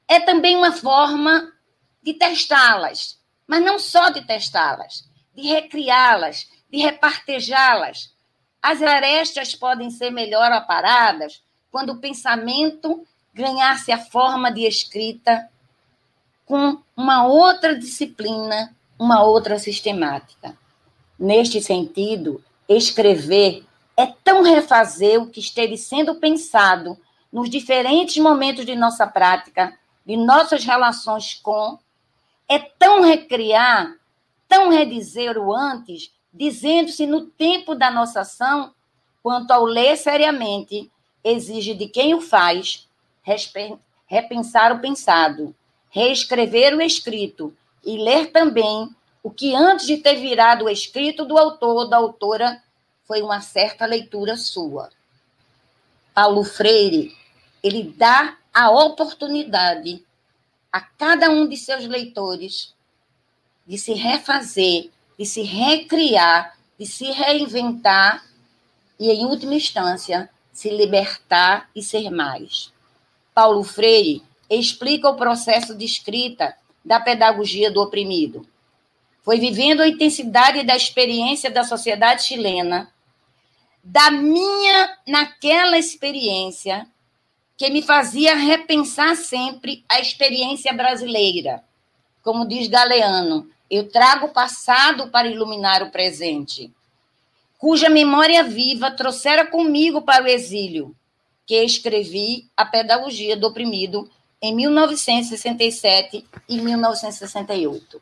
É 0.07 0.19
também 0.19 0.55
uma 0.55 0.71
forma 0.71 1.53
de 2.01 2.15
testá-las, 2.15 3.19
mas 3.45 3.63
não 3.63 3.77
só 3.77 4.09
de 4.09 4.25
testá-las, 4.25 5.07
de 5.35 5.43
recriá-las, 5.43 6.49
de 6.67 6.79
repartejá-las. 6.79 8.16
As 8.67 8.81
arestas 8.81 9.55
podem 9.55 9.89
ser 9.89 10.09
melhor 10.09 10.51
aparadas 10.51 11.41
quando 11.71 11.91
o 11.91 11.99
pensamento 11.99 13.07
ganhasse 13.33 13.93
a 13.93 13.97
forma 13.97 14.51
de 14.51 14.67
escrita 14.67 15.49
com 16.45 16.77
uma 16.93 17.25
outra 17.25 17.79
disciplina, 17.79 18.75
uma 18.99 19.23
outra 19.23 19.57
sistemática. 19.57 20.53
Neste 21.17 21.61
sentido, 21.61 22.43
escrever 22.67 23.65
é 23.95 24.05
tão 24.05 24.43
refazer 24.43 25.21
o 25.21 25.27
que 25.27 25.39
esteve 25.39 25.77
sendo 25.77 26.15
pensado 26.15 26.99
nos 27.31 27.49
diferentes 27.49 28.17
momentos 28.17 28.65
de 28.65 28.75
nossa 28.75 29.07
prática, 29.07 29.79
de 30.05 30.17
nossas 30.17 30.65
relações 30.65 31.35
com, 31.35 31.79
é 32.49 32.59
tão 32.59 32.99
recriar, 32.99 33.95
tão 34.45 34.69
redizer 34.69 35.37
o 35.37 35.55
antes, 35.55 36.11
dizendo-se 36.37 37.07
no 37.07 37.25
tempo 37.25 37.73
da 37.73 37.89
nossa 37.89 38.21
ação, 38.21 38.73
quanto 39.23 39.51
ao 39.51 39.65
ler 39.65 39.97
seriamente, 39.97 40.89
exige 41.23 41.73
de 41.73 41.87
quem 41.87 42.13
o 42.13 42.21
faz 42.21 42.87
repensar 44.05 44.71
o 44.71 44.79
pensado, 44.79 45.53
reescrever 45.89 46.75
o 46.75 46.81
escrito 46.81 47.53
e 47.83 47.97
ler 47.97 48.31
também 48.31 48.89
o 49.21 49.29
que 49.29 49.53
antes 49.53 49.85
de 49.85 49.97
ter 49.97 50.15
virado 50.15 50.65
o 50.65 50.69
escrito 50.69 51.25
do 51.25 51.37
autor 51.37 51.75
ou 51.75 51.89
da 51.89 51.97
autora 51.97 52.63
foi 53.05 53.21
uma 53.21 53.41
certa 53.41 53.85
leitura 53.85 54.37
sua. 54.37 54.89
Paulo 56.13 56.43
Freire, 56.43 57.15
ele 57.61 57.83
dá 57.83 58.37
a 58.53 58.71
oportunidade 58.71 60.05
a 60.71 60.79
cada 60.79 61.29
um 61.29 61.47
de 61.47 61.57
seus 61.57 61.85
leitores 61.85 62.73
de 63.65 63.77
se 63.77 63.93
refazer, 63.93 64.89
de 65.17 65.25
se 65.25 65.41
recriar, 65.41 66.57
de 66.77 66.85
se 66.85 67.05
reinventar 67.11 68.23
e, 68.99 69.09
em 69.09 69.25
última 69.25 69.55
instância, 69.55 70.29
se 70.51 70.69
libertar 70.69 71.69
e 71.75 71.81
ser 71.81 72.09
mais. 72.09 72.71
Paulo 73.33 73.63
Freire 73.63 74.23
explica 74.49 75.09
o 75.09 75.15
processo 75.15 75.75
de 75.75 75.85
escrita 75.85 76.55
da 76.83 76.99
pedagogia 76.99 77.69
do 77.69 77.81
oprimido. 77.81 78.47
Foi 79.23 79.39
vivendo 79.39 79.81
a 79.81 79.87
intensidade 79.87 80.63
da 80.63 80.75
experiência 80.75 81.51
da 81.51 81.63
sociedade 81.63 82.23
chilena, 82.23 82.91
da 83.83 84.09
minha 84.09 84.97
naquela 85.05 85.77
experiência, 85.77 86.87
que 87.57 87.69
me 87.69 87.81
fazia 87.81 88.35
repensar 88.35 89.15
sempre 89.15 89.83
a 89.89 89.99
experiência 89.99 90.71
brasileira. 90.73 91.63
Como 92.21 92.47
diz 92.47 92.67
Galeano, 92.67 93.49
eu 93.69 93.89
trago 93.89 94.27
o 94.27 94.31
passado 94.31 95.09
para 95.09 95.27
iluminar 95.27 95.83
o 95.83 95.91
presente, 95.91 96.71
cuja 97.57 97.89
memória 97.89 98.43
viva 98.43 98.91
trouxera 98.91 99.45
comigo 99.45 100.01
para 100.01 100.23
o 100.23 100.27
exílio, 100.27 100.95
que 101.45 101.63
escrevi 101.63 102.47
a 102.55 102.65
Pedagogia 102.65 103.35
do 103.35 103.47
Oprimido 103.47 104.09
em 104.41 104.55
1967 104.55 106.25
e 106.47 106.61
1968. 106.61 108.01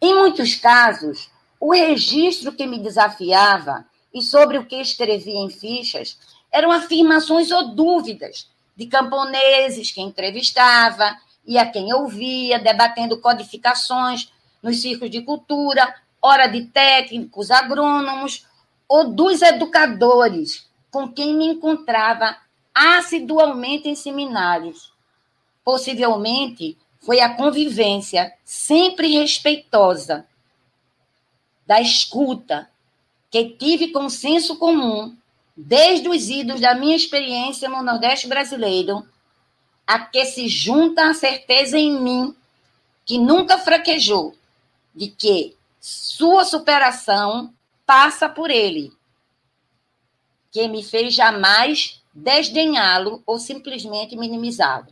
Em 0.00 0.14
muitos 0.14 0.54
casos, 0.54 1.30
o 1.60 1.72
registro 1.72 2.52
que 2.52 2.66
me 2.66 2.78
desafiava 2.78 3.84
e 4.12 4.22
sobre 4.22 4.58
o 4.58 4.64
que 4.64 4.76
escrevia 4.76 5.38
em 5.38 5.50
fichas 5.50 6.18
eram 6.50 6.72
afirmações 6.72 7.50
ou 7.50 7.74
dúvidas 7.74 8.48
de 8.76 8.86
camponeses 8.86 9.90
que 9.90 10.00
entrevistava 10.00 11.16
e 11.46 11.58
a 11.58 11.66
quem 11.66 11.92
ouvia, 11.92 12.58
debatendo 12.58 13.20
codificações 13.20 14.31
nos 14.62 14.80
círculos 14.80 15.10
de 15.10 15.22
cultura, 15.22 15.94
ora 16.20 16.46
de 16.46 16.66
técnicos, 16.66 17.50
agrônomos, 17.50 18.46
ou 18.88 19.10
dos 19.10 19.42
educadores 19.42 20.68
com 20.90 21.10
quem 21.10 21.34
me 21.34 21.46
encontrava 21.46 22.36
assidualmente 22.74 23.88
em 23.88 23.94
seminários. 23.94 24.92
Possivelmente 25.64 26.76
foi 27.00 27.20
a 27.20 27.34
convivência 27.34 28.32
sempre 28.44 29.08
respeitosa 29.08 30.26
da 31.66 31.80
escuta 31.80 32.68
que 33.30 33.44
tive 33.44 33.88
com 33.88 34.10
senso 34.10 34.58
comum 34.58 35.16
desde 35.56 36.08
os 36.08 36.28
idos 36.28 36.60
da 36.60 36.74
minha 36.74 36.96
experiência 36.96 37.68
no 37.68 37.82
Nordeste 37.82 38.28
brasileiro, 38.28 39.06
a 39.86 39.98
que 39.98 40.24
se 40.26 40.48
junta 40.48 41.08
a 41.08 41.14
certeza 41.14 41.78
em 41.78 42.00
mim, 42.00 42.34
que 43.04 43.18
nunca 43.18 43.58
fraquejou, 43.58 44.34
de 44.94 45.08
que 45.08 45.56
sua 45.80 46.44
superação 46.44 47.52
passa 47.86 48.28
por 48.28 48.50
ele, 48.50 48.92
que 50.50 50.68
me 50.68 50.82
fez 50.82 51.14
jamais 51.14 52.02
desdenhá-lo 52.14 53.22
ou 53.26 53.38
simplesmente 53.38 54.16
minimizá-lo. 54.16 54.88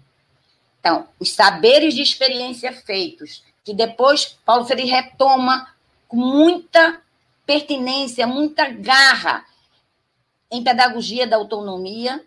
Então, 0.81 1.07
os 1.19 1.33
saberes 1.33 1.95
de 1.95 2.01
experiência 2.01 2.73
feitos, 2.73 3.45
que 3.63 3.75
depois 3.75 4.39
Paulo 4.45 4.65
Freire 4.65 4.89
retoma 4.89 5.75
com 6.09 6.17
muita 6.17 7.03
pertinência, 7.45 8.27
muita 8.27 8.69
garra, 8.69 9.45
em 10.51 10.65
pedagogia 10.65 11.27
da 11.27 11.37
autonomia, 11.37 12.25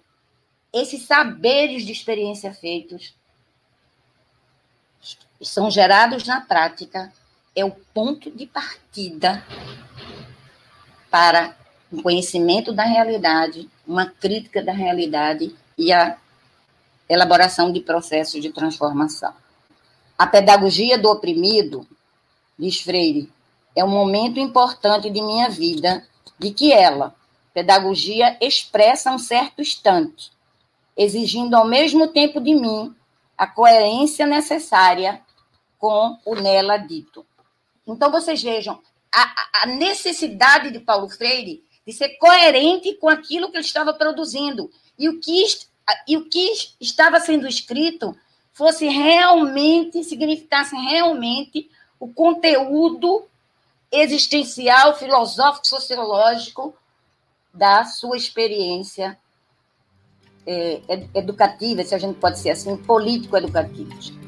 esses 0.72 1.04
saberes 1.04 1.86
de 1.86 1.92
experiência 1.92 2.54
feitos 2.54 3.14
são 5.42 5.70
gerados 5.70 6.26
na 6.26 6.40
prática, 6.42 7.12
é 7.56 7.64
o 7.64 7.72
ponto 7.72 8.32
de 8.32 8.46
partida 8.46 9.46
para 11.10 11.56
o 11.92 12.02
conhecimento 12.02 12.74
da 12.74 12.84
realidade 12.84 13.70
uma 13.86 14.06
crítica 14.06 14.64
da 14.64 14.72
realidade 14.72 15.56
e 15.78 15.92
a 15.92 16.18
elaboração 17.08 17.72
de 17.72 17.82
processos 17.82 18.42
de 18.42 18.52
transformação. 18.52 19.34
A 20.18 20.26
pedagogia 20.26 20.98
do 20.98 21.10
oprimido, 21.10 21.86
diz 22.58 22.80
Freire, 22.80 23.32
é 23.76 23.84
um 23.84 23.90
momento 23.90 24.40
importante 24.40 25.10
de 25.10 25.22
minha 25.22 25.50
vida, 25.50 26.06
de 26.40 26.52
que 26.52 26.72
ela, 26.72 27.14
pedagogia, 27.54 28.38
expressa 28.40 29.12
um 29.12 29.20
certo 29.20 29.62
instante, 29.62 30.32
exigindo 30.96 31.56
ao 31.56 31.66
mesmo 31.66 32.08
tempo 32.08 32.40
de 32.40 32.56
mim 32.56 32.96
a 33.38 33.48
coerência 33.48 34.26
necessária 34.26 35.22
com 35.78 36.18
o 36.26 36.36
nela 36.36 36.78
dito. 36.78 37.26
Então, 37.86 38.12
vocês 38.12 38.42
vejam 38.42 38.82
a, 39.14 39.64
a 39.64 39.66
necessidade 39.68 40.72
de 40.72 40.80
Paulo 40.80 41.10
Freire 41.10 41.64
de 41.86 41.94
ser 41.94 42.10
coerente 42.18 42.94
com 42.96 43.10
aquilo 43.10 43.52
que 43.52 43.58
ele 43.58 43.66
estava 43.66 43.94
produzindo 43.94 44.72
e 44.98 45.10
o 45.10 45.20
que, 45.20 45.46
e 46.08 46.18
o 46.18 46.30
que 46.30 46.54
estava 46.80 47.20
sendo 47.20 47.48
escrito 47.48 48.16
fosse 48.54 48.88
realmente, 48.88 50.04
significasse 50.04 50.76
realmente 50.76 51.70
o 52.00 52.08
conteúdo 52.08 53.26
existencial, 53.92 54.98
filosófico, 54.98 55.68
sociológico 55.68 56.74
da 57.54 57.86
sua 57.86 58.18
experiência 58.18 59.18
é, 60.46 60.82
educativa, 61.14 61.84
se 61.84 61.94
a 61.94 61.98
gente 61.98 62.20
pode 62.20 62.40
ser 62.40 62.52
assim, 62.52 62.76
político-educativa. 62.78 64.23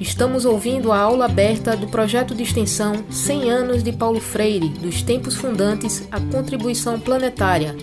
Estamos 0.00 0.44
ouvindo 0.44 0.92
a 0.92 0.98
aula 0.98 1.24
aberta 1.24 1.74
do 1.74 1.86
projeto 1.86 2.34
de 2.34 2.42
extensão 2.42 3.04
100 3.10 3.50
anos 3.50 3.82
de 3.82 3.92
Paulo 3.92 4.20
Freire, 4.20 4.68
dos 4.68 5.00
tempos 5.00 5.34
fundantes 5.36 6.06
à 6.10 6.20
contribuição 6.20 7.00
planetária. 7.00 7.74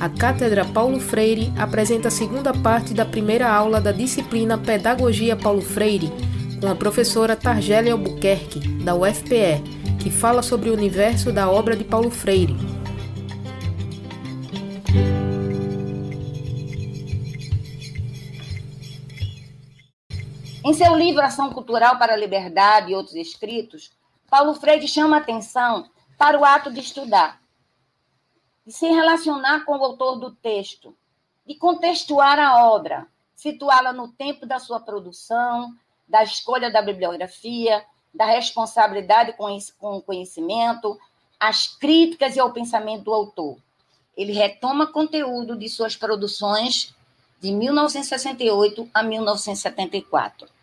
A 0.00 0.08
Cátedra 0.08 0.64
Paulo 0.64 0.98
Freire 0.98 1.52
apresenta 1.58 2.08
a 2.08 2.10
segunda 2.10 2.54
parte 2.54 2.94
da 2.94 3.04
primeira 3.04 3.52
aula 3.52 3.82
da 3.82 3.92
disciplina 3.92 4.56
Pedagogia 4.56 5.36
Paulo 5.36 5.60
Freire, 5.60 6.10
com 6.58 6.68
a 6.68 6.74
professora 6.74 7.36
Targélia 7.36 7.92
Albuquerque, 7.92 8.58
da 8.82 8.94
UFPE, 8.94 9.62
que 9.98 10.10
fala 10.10 10.42
sobre 10.42 10.70
o 10.70 10.72
universo 10.72 11.30
da 11.30 11.50
obra 11.50 11.76
de 11.76 11.84
Paulo 11.84 12.10
Freire. 12.10 12.56
Em 20.72 20.74
seu 20.74 20.96
livro 20.96 21.20
Ação 21.20 21.52
Cultural 21.52 21.98
para 21.98 22.14
a 22.14 22.16
Liberdade 22.16 22.90
e 22.90 22.94
outros 22.94 23.14
escritos, 23.14 23.92
Paulo 24.30 24.54
Freire 24.54 24.88
chama 24.88 25.18
atenção 25.18 25.90
para 26.16 26.40
o 26.40 26.46
ato 26.46 26.72
de 26.72 26.80
estudar, 26.80 27.42
de 28.66 28.72
se 28.72 28.86
relacionar 28.86 29.66
com 29.66 29.76
o 29.76 29.84
autor 29.84 30.16
do 30.16 30.30
texto, 30.30 30.96
de 31.46 31.56
contextuar 31.56 32.38
a 32.38 32.68
obra, 32.68 33.06
situá-la 33.36 33.92
no 33.92 34.08
tempo 34.08 34.46
da 34.46 34.58
sua 34.58 34.80
produção, 34.80 35.76
da 36.08 36.22
escolha 36.22 36.70
da 36.70 36.80
bibliografia, 36.80 37.84
da 38.14 38.24
responsabilidade 38.24 39.34
com 39.34 39.54
o 39.78 40.00
conhecimento, 40.00 40.98
as 41.38 41.66
críticas 41.66 42.34
e 42.34 42.40
ao 42.40 42.50
pensamento 42.50 43.04
do 43.04 43.12
autor. 43.12 43.58
Ele 44.16 44.32
retoma 44.32 44.86
conteúdo 44.86 45.54
de 45.54 45.68
suas 45.68 45.96
produções 45.96 46.94
de 47.42 47.52
1968 47.52 48.88
a 48.94 49.02
1974. 49.02 50.61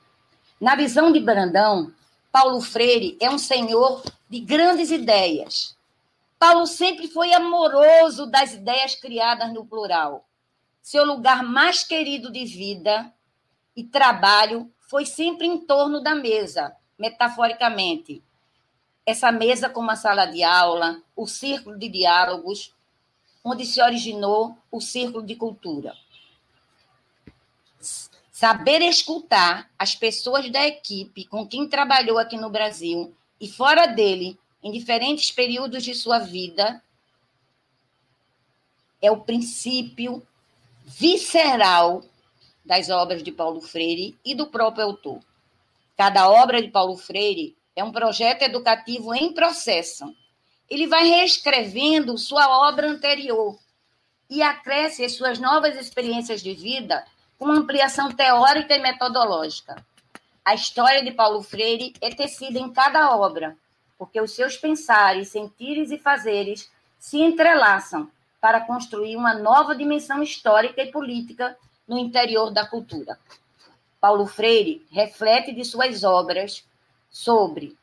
Na 0.59 0.75
visão 0.75 1.09
de 1.09 1.21
Brandão, 1.21 1.93
Paulo 2.33 2.59
Freire 2.59 3.17
é 3.21 3.29
um 3.29 3.37
senhor 3.37 4.03
de 4.29 4.41
grandes 4.41 4.91
ideias. 4.91 5.77
Paulo 6.37 6.67
sempre 6.67 7.07
foi 7.07 7.31
amoroso 7.31 8.25
das 8.25 8.55
ideias 8.55 8.93
criadas 8.93 9.53
no 9.53 9.65
plural. 9.65 10.25
Seu 10.81 11.05
lugar 11.05 11.43
mais 11.43 11.85
querido 11.85 12.29
de 12.29 12.43
vida 12.43 13.09
e 13.73 13.85
trabalho 13.85 14.69
foi 14.89 15.05
sempre 15.05 15.47
em 15.47 15.59
torno 15.59 16.01
da 16.01 16.13
mesa, 16.13 16.75
metaforicamente. 16.97 18.21
Essa 19.05 19.31
mesa 19.31 19.69
como 19.69 19.87
uma 19.87 19.95
sala 19.95 20.25
de 20.25 20.43
aula, 20.43 21.01
o 21.15 21.25
círculo 21.25 21.79
de 21.79 21.87
diálogos, 21.87 22.75
onde 23.41 23.65
se 23.65 23.81
originou 23.81 24.57
o 24.69 24.81
círculo 24.81 25.25
de 25.25 25.37
cultura. 25.37 25.95
Saber 28.39 28.81
escutar 28.81 29.69
as 29.77 29.95
pessoas 29.95 30.49
da 30.49 30.65
equipe 30.65 31.25
com 31.25 31.45
quem 31.45 31.67
trabalhou 31.67 32.17
aqui 32.17 32.37
no 32.37 32.49
Brasil 32.49 33.13
e 33.37 33.49
fora 33.49 33.85
dele, 33.85 34.39
em 34.63 34.71
diferentes 34.71 35.29
períodos 35.29 35.83
de 35.83 35.93
sua 35.93 36.19
vida, 36.19 36.81
é 39.01 39.11
o 39.11 39.19
princípio 39.19 40.25
visceral 40.85 42.01
das 42.63 42.89
obras 42.89 43.21
de 43.23 43.29
Paulo 43.29 43.59
Freire 43.59 44.17
e 44.23 44.33
do 44.33 44.47
próprio 44.47 44.85
autor. 44.85 45.19
Cada 45.97 46.29
obra 46.29 46.61
de 46.61 46.69
Paulo 46.69 46.95
Freire 46.95 47.57
é 47.75 47.83
um 47.83 47.91
projeto 47.91 48.43
educativo 48.43 49.13
em 49.13 49.33
processo. 49.33 50.15
Ele 50.69 50.87
vai 50.87 51.03
reescrevendo 51.03 52.17
sua 52.17 52.69
obra 52.69 52.89
anterior 52.89 53.59
e 54.29 54.41
acresce 54.41 55.03
as 55.03 55.11
suas 55.11 55.39
novas 55.39 55.75
experiências 55.75 56.41
de 56.41 56.53
vida 56.53 57.05
com 57.39 57.49
ampliação 57.49 58.11
teórica 58.11 58.75
e 58.75 58.81
metodológica. 58.81 59.81
A 60.43 60.53
história 60.53 61.01
de 61.01 61.11
Paulo 61.11 61.41
Freire 61.41 61.93
é 62.01 62.09
tecida 62.09 62.59
em 62.59 62.69
cada 62.69 63.15
obra, 63.15 63.55
porque 63.97 64.19
os 64.19 64.35
seus 64.35 64.57
pensares, 64.57 65.29
sentires 65.29 65.89
e 65.89 65.97
fazeres 65.97 66.69
se 66.99 67.21
entrelaçam 67.21 68.11
para 68.41 68.59
construir 68.59 69.15
uma 69.15 69.33
nova 69.33 69.73
dimensão 69.73 70.21
histórica 70.21 70.81
e 70.81 70.91
política 70.91 71.57
no 71.87 71.97
interior 71.97 72.51
da 72.51 72.67
cultura. 72.67 73.17
Paulo 74.01 74.27
Freire 74.27 74.85
reflete 74.91 75.53
de 75.53 75.63
suas 75.63 76.03
obras 76.03 76.65
sobre 77.09 77.77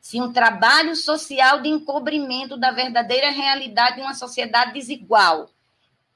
se 0.00 0.20
um 0.20 0.32
trabalho 0.32 0.94
social 0.94 1.60
de 1.62 1.68
encobrimento 1.68 2.56
da 2.56 2.70
verdadeira 2.70 3.30
realidade 3.30 3.96
de 3.96 4.02
uma 4.02 4.14
sociedade 4.14 4.74
desigual 4.74 5.48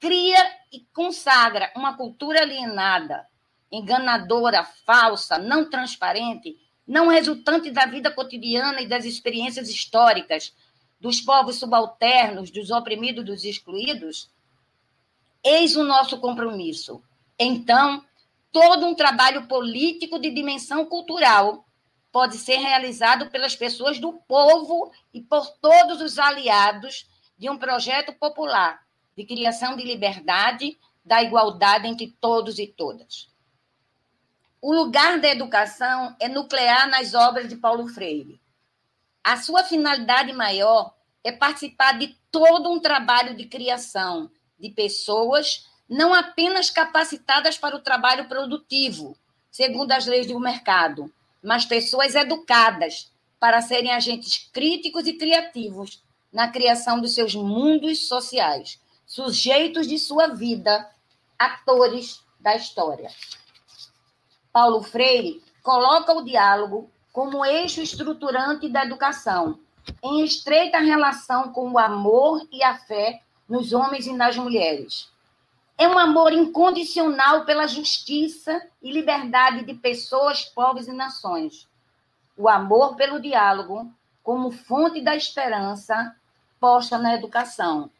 cria 0.03 0.45
e 0.69 0.81
consagra 0.93 1.71
uma 1.77 1.95
cultura 1.95 2.41
alienada, 2.41 3.25
enganadora, 3.71 4.65
falsa, 4.85 5.37
não 5.37 5.69
transparente, 5.69 6.57
não 6.85 7.07
resultante 7.07 7.71
da 7.71 7.85
vida 7.85 8.11
cotidiana 8.11 8.81
e 8.81 8.85
das 8.85 9.05
experiências 9.05 9.69
históricas 9.69 10.53
dos 10.99 11.21
povos 11.21 11.55
subalternos, 11.55 12.51
dos 12.51 12.69
oprimidos, 12.69 13.23
dos 13.23 13.45
excluídos, 13.45 14.29
eis 15.41 15.77
o 15.77 15.85
nosso 15.85 16.19
compromisso. 16.19 17.01
Então, 17.39 18.03
todo 18.51 18.85
um 18.85 18.95
trabalho 18.95 19.47
político 19.47 20.19
de 20.19 20.29
dimensão 20.31 20.85
cultural 20.85 21.65
pode 22.11 22.35
ser 22.39 22.57
realizado 22.57 23.29
pelas 23.29 23.55
pessoas 23.55 23.99
do 23.99 24.11
povo 24.11 24.91
e 25.13 25.21
por 25.21 25.47
todos 25.61 26.01
os 26.01 26.19
aliados 26.19 27.07
de 27.37 27.49
um 27.49 27.57
projeto 27.57 28.11
popular 28.11 28.83
de 29.15 29.25
criação 29.25 29.75
de 29.75 29.83
liberdade, 29.83 30.77
da 31.03 31.21
igualdade 31.21 31.87
entre 31.87 32.15
todos 32.19 32.59
e 32.59 32.67
todas. 32.67 33.29
O 34.61 34.73
lugar 34.73 35.19
da 35.19 35.27
educação 35.27 36.15
é 36.19 36.29
nuclear 36.29 36.89
nas 36.89 37.13
obras 37.13 37.49
de 37.49 37.57
Paulo 37.57 37.87
Freire. 37.87 38.39
A 39.23 39.37
sua 39.37 39.63
finalidade 39.63 40.31
maior 40.33 40.93
é 41.23 41.31
participar 41.31 41.97
de 41.97 42.15
todo 42.31 42.71
um 42.71 42.79
trabalho 42.79 43.35
de 43.35 43.45
criação 43.45 44.31
de 44.59 44.69
pessoas 44.69 45.67
não 45.89 46.13
apenas 46.13 46.69
capacitadas 46.69 47.57
para 47.57 47.75
o 47.75 47.81
trabalho 47.81 48.27
produtivo, 48.27 49.17
segundo 49.51 49.91
as 49.91 50.07
leis 50.07 50.27
do 50.27 50.39
mercado, 50.39 51.13
mas 51.43 51.65
pessoas 51.65 52.15
educadas 52.15 53.11
para 53.39 53.61
serem 53.61 53.91
agentes 53.91 54.49
críticos 54.51 55.05
e 55.05 55.13
criativos 55.13 56.01
na 56.31 56.47
criação 56.47 56.99
dos 56.99 57.13
seus 57.13 57.35
mundos 57.35 58.07
sociais, 58.07 58.79
sujeitos 59.13 59.85
de 59.85 59.99
sua 59.99 60.29
vida, 60.29 60.89
atores 61.37 62.25
da 62.39 62.55
história. 62.55 63.11
Paulo 64.51 64.81
Freire 64.81 65.39
coloca 65.61 66.11
o 66.13 66.23
diálogo 66.23 66.89
como 67.11 67.45
eixo 67.45 67.79
estruturante 67.79 68.67
da 68.67 68.83
educação, 68.83 69.59
em 70.01 70.23
estreita 70.23 70.79
relação 70.79 71.53
com 71.53 71.73
o 71.73 71.77
amor 71.77 72.41
e 72.51 72.63
a 72.63 72.75
fé 72.75 73.21
nos 73.47 73.71
homens 73.71 74.07
e 74.07 74.13
nas 74.13 74.35
mulheres. 74.35 75.11
É 75.77 75.87
um 75.87 75.99
amor 75.99 76.33
incondicional 76.33 77.45
pela 77.45 77.67
justiça 77.67 78.67
e 78.81 78.91
liberdade 78.91 79.63
de 79.63 79.75
pessoas, 79.75 80.43
povos 80.43 80.87
e 80.87 80.91
nações. 80.91 81.69
O 82.35 82.49
amor 82.49 82.95
pelo 82.95 83.21
diálogo 83.21 83.93
como 84.23 84.49
fonte 84.49 85.01
da 85.01 85.15
esperança 85.15 86.15
posta 86.59 86.97
na 86.97 87.13
educação, 87.13 87.91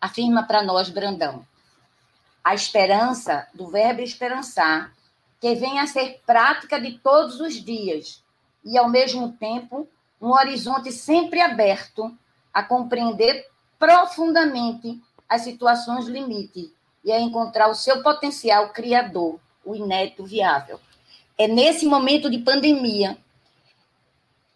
afirma 0.00 0.42
para 0.44 0.62
nós 0.62 0.88
Brandão. 0.88 1.44
A 2.42 2.54
esperança, 2.54 3.46
do 3.52 3.68
verbo 3.68 4.00
esperançar, 4.00 4.92
que 5.40 5.54
vem 5.54 5.78
a 5.78 5.86
ser 5.86 6.20
prática 6.26 6.80
de 6.80 6.98
todos 6.98 7.40
os 7.40 7.54
dias 7.54 8.22
e, 8.64 8.78
ao 8.78 8.88
mesmo 8.88 9.32
tempo, 9.32 9.88
um 10.20 10.30
horizonte 10.30 10.90
sempre 10.92 11.40
aberto 11.40 12.16
a 12.52 12.62
compreender 12.62 13.46
profundamente 13.78 15.00
as 15.28 15.42
situações 15.42 16.06
limite 16.06 16.72
e 17.04 17.12
a 17.12 17.20
encontrar 17.20 17.68
o 17.68 17.74
seu 17.74 18.02
potencial 18.02 18.70
criador, 18.70 19.40
o 19.64 19.74
inédito 19.74 20.24
viável. 20.24 20.80
É 21.38 21.48
nesse 21.48 21.86
momento 21.86 22.28
de 22.30 22.38
pandemia, 22.38 23.16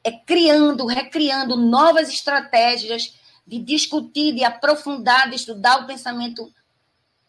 é 0.03 0.13
criando, 0.13 0.85
recriando 0.85 1.57
novas 1.57 2.11
estratégias 2.11 3.19
de 3.47 3.59
discutir, 3.59 4.35
de 4.35 4.45
aprofundar, 4.45 5.29
de 5.29 5.37
estudar 5.37 5.83
o 5.83 5.87
pensamento 5.87 6.53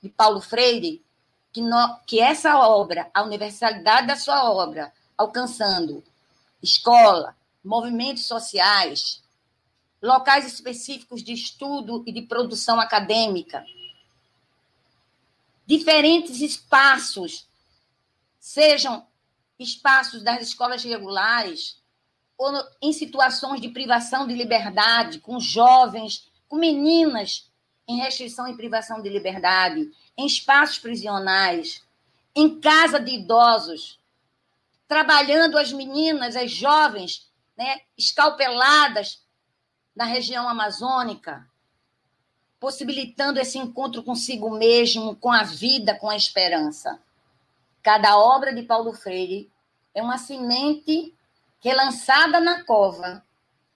de 0.01 0.09
Paulo 0.09 0.39
Freire, 0.39 1.03
que, 1.51 1.61
no, 1.61 1.99
que 2.05 2.19
essa 2.19 2.57
obra, 2.59 3.09
a 3.13 3.23
universalidade 3.23 4.07
da 4.07 4.15
sua 4.15 4.49
obra, 4.49 4.93
alcançando 5.17 6.03
escola, 6.61 7.35
movimentos 7.63 8.25
sociais, 8.25 9.23
locais 10.01 10.45
específicos 10.45 11.23
de 11.23 11.33
estudo 11.33 12.03
e 12.05 12.11
de 12.11 12.21
produção 12.21 12.79
acadêmica, 12.79 13.65
diferentes 15.65 16.41
espaços, 16.41 17.47
sejam 18.39 19.05
espaços 19.57 20.21
das 20.21 20.41
escolas 20.41 20.83
regulares, 20.83 21.77
ou 22.37 22.51
em 22.81 22.91
situações 22.91 23.61
de 23.61 23.69
privação 23.69 24.27
de 24.27 24.33
liberdade, 24.33 25.19
com 25.19 25.39
jovens, 25.39 26.29
com 26.47 26.57
meninas 26.57 27.49
em 27.87 27.97
restrição 27.97 28.47
e 28.47 28.57
privação 28.57 29.01
de 29.01 29.09
liberdade, 29.09 29.89
em 30.17 30.25
espaços 30.25 30.79
prisionais, 30.79 31.83
em 32.35 32.59
casa 32.59 32.99
de 32.99 33.11
idosos, 33.11 33.99
trabalhando 34.87 35.57
as 35.57 35.71
meninas, 35.71 36.35
as 36.35 36.51
jovens, 36.51 37.29
né, 37.57 37.81
escalpeladas 37.97 39.23
na 39.95 40.03
região 40.03 40.49
amazônica, 40.49 41.47
possibilitando 42.59 43.39
esse 43.39 43.57
encontro 43.57 44.03
consigo 44.03 44.49
mesmo, 44.49 45.15
com 45.15 45.31
a 45.31 45.43
vida, 45.43 45.95
com 45.95 46.09
a 46.09 46.15
esperança. 46.15 46.99
Cada 47.81 48.17
obra 48.17 48.53
de 48.53 48.63
Paulo 48.63 48.93
Freire 48.93 49.49
é 49.93 50.01
uma 50.01 50.17
semente 50.17 51.13
relançada 51.65 52.39
na 52.39 52.63
cova, 52.63 53.25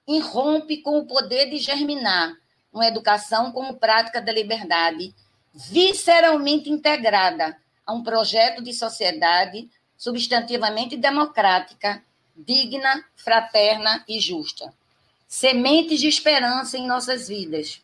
irrompe 0.08 0.78
com 0.78 1.00
o 1.00 1.08
poder 1.08 1.50
de 1.50 1.58
germinar 1.58 2.38
uma 2.72 2.86
educação 2.86 3.52
como 3.52 3.80
prática 3.80 4.22
da 4.22 4.32
liberdade, 4.32 5.12
visceralmente 5.52 6.70
integrada 6.70 7.58
a 7.84 7.92
um 7.92 8.04
projeto 8.04 8.62
de 8.62 8.74
sociedade 8.74 9.68
substantivamente 9.98 10.96
democrática, 10.96 12.04
digna, 12.38 13.04
fraterna 13.16 14.06
e 14.08 14.20
justa. 14.20 14.72
Sementes 15.28 16.00
de 16.00 16.08
esperança 16.08 16.78
em 16.78 16.86
nossas 16.86 17.28
vidas, 17.28 17.82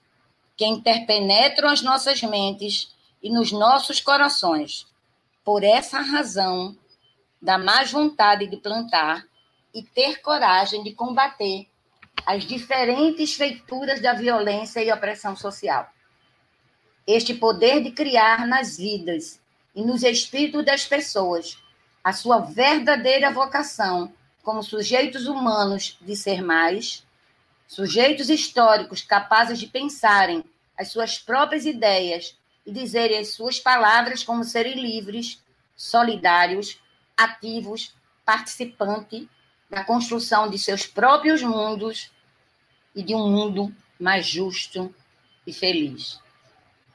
que 0.55 0.67
interpenetram 0.67 1.67
as 1.67 1.81
nossas 1.81 2.21
mentes 2.21 2.93
e 3.23 3.31
nos 3.31 3.51
nossos 3.51 3.99
corações. 3.99 4.85
Por 5.43 5.63
essa 5.63 5.99
razão, 5.99 6.77
da 7.41 7.57
mais 7.57 7.91
vontade 7.91 8.45
de 8.45 8.57
plantar 8.57 9.25
e 9.75 9.83
ter 9.83 10.21
coragem 10.21 10.81
de 10.81 10.93
combater 10.93 11.67
as 12.25 12.45
diferentes 12.45 13.33
feituras 13.33 14.01
da 14.01 14.13
violência 14.13 14.81
e 14.81 14.89
opressão 14.89 15.35
social. 15.35 15.91
Este 17.05 17.33
poder 17.33 17.83
de 17.83 17.91
criar 17.91 18.47
nas 18.47 18.77
vidas 18.77 19.41
e 19.75 19.83
nos 19.83 20.01
espíritos 20.01 20.63
das 20.63 20.85
pessoas 20.85 21.61
a 22.01 22.13
sua 22.13 22.39
verdadeira 22.39 23.29
vocação 23.29 24.13
como 24.41 24.63
sujeitos 24.63 25.27
humanos 25.27 25.97
de 26.01 26.15
ser 26.15 26.41
mais, 26.41 27.05
sujeitos 27.67 28.29
históricos 28.29 29.01
capazes 29.01 29.59
de 29.59 29.67
pensarem 29.67 30.41
as 30.77 30.87
suas 30.87 31.17
próprias 31.17 31.65
ideias 31.65 32.37
e 32.65 32.71
dizerem 32.71 33.19
as 33.19 33.33
suas 33.33 33.59
palavras 33.59 34.23
como 34.23 34.43
serem 34.43 34.75
livres, 34.75 35.43
solidários, 35.75 36.79
ativos, 37.17 37.93
participantes 38.23 39.27
da 39.69 39.83
construção 39.83 40.49
de 40.49 40.57
seus 40.57 40.85
próprios 40.85 41.41
mundos 41.41 42.11
e 42.95 43.03
de 43.03 43.13
um 43.15 43.29
mundo 43.29 43.75
mais 43.99 44.25
justo 44.25 44.93
e 45.45 45.53
feliz. 45.53 46.19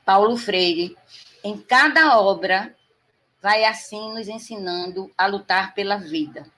Paulo 0.05 0.37
Freire, 0.37 0.97
em 1.43 1.59
cada 1.59 2.19
obra, 2.21 2.75
vai 3.41 3.65
assim 3.65 4.13
nos 4.13 4.29
ensinando 4.29 5.11
a 5.17 5.27
lutar 5.27 5.75
pela 5.75 5.97
vida, 5.97 6.51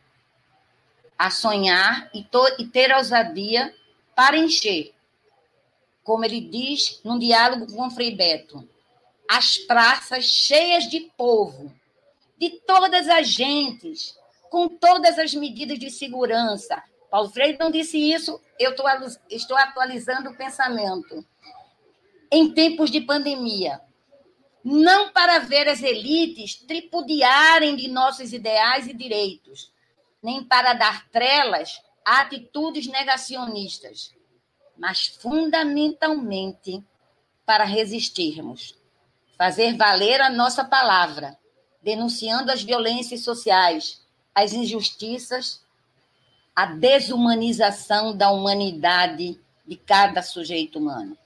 a 1.18 1.30
sonhar 1.30 2.10
e, 2.12 2.26
e 2.58 2.66
ter 2.66 2.94
ousadia 2.94 3.74
para 4.14 4.36
encher, 4.36 4.94
como 6.02 6.24
ele 6.24 6.40
diz 6.40 7.00
num 7.04 7.18
diálogo 7.18 7.72
com 7.72 7.90
Frei 7.90 8.14
Beto, 8.14 8.68
as 9.28 9.56
praças 9.56 10.24
cheias 10.24 10.88
de 10.88 11.00
povo, 11.16 11.72
de 12.38 12.50
todas 12.66 13.08
as 13.08 13.28
gentes, 13.28 14.18
com 14.52 14.68
todas 14.68 15.18
as 15.18 15.32
medidas 15.32 15.78
de 15.78 15.90
segurança. 15.90 16.82
Paulo 17.10 17.30
Freire 17.30 17.56
não 17.58 17.70
disse 17.70 17.96
isso, 17.96 18.38
eu 18.58 18.76
tô, 18.76 18.84
estou 19.30 19.56
atualizando 19.56 20.28
o 20.28 20.36
pensamento. 20.36 21.26
Em 22.30 22.52
tempos 22.52 22.90
de 22.90 23.00
pandemia, 23.00 23.80
não 24.62 25.10
para 25.10 25.38
ver 25.38 25.68
as 25.68 25.82
elites 25.82 26.54
tripudiarem 26.54 27.76
de 27.76 27.88
nossos 27.88 28.34
ideais 28.34 28.86
e 28.86 28.92
direitos, 28.92 29.72
nem 30.22 30.44
para 30.44 30.74
dar 30.74 31.08
trelas 31.08 31.80
a 32.04 32.20
atitudes 32.20 32.86
negacionistas, 32.86 34.14
mas 34.76 35.06
fundamentalmente 35.06 36.84
para 37.46 37.64
resistirmos, 37.64 38.78
fazer 39.38 39.78
valer 39.78 40.20
a 40.20 40.28
nossa 40.28 40.62
palavra, 40.62 41.38
denunciando 41.82 42.52
as 42.52 42.62
violências 42.62 43.24
sociais, 43.24 44.01
as 44.34 44.52
injustiças, 44.52 45.62
a 46.54 46.66
desumanização 46.66 48.16
da 48.16 48.30
humanidade 48.30 49.38
de 49.66 49.76
cada 49.76 50.22
sujeito 50.22 50.78
humano. 50.78 51.16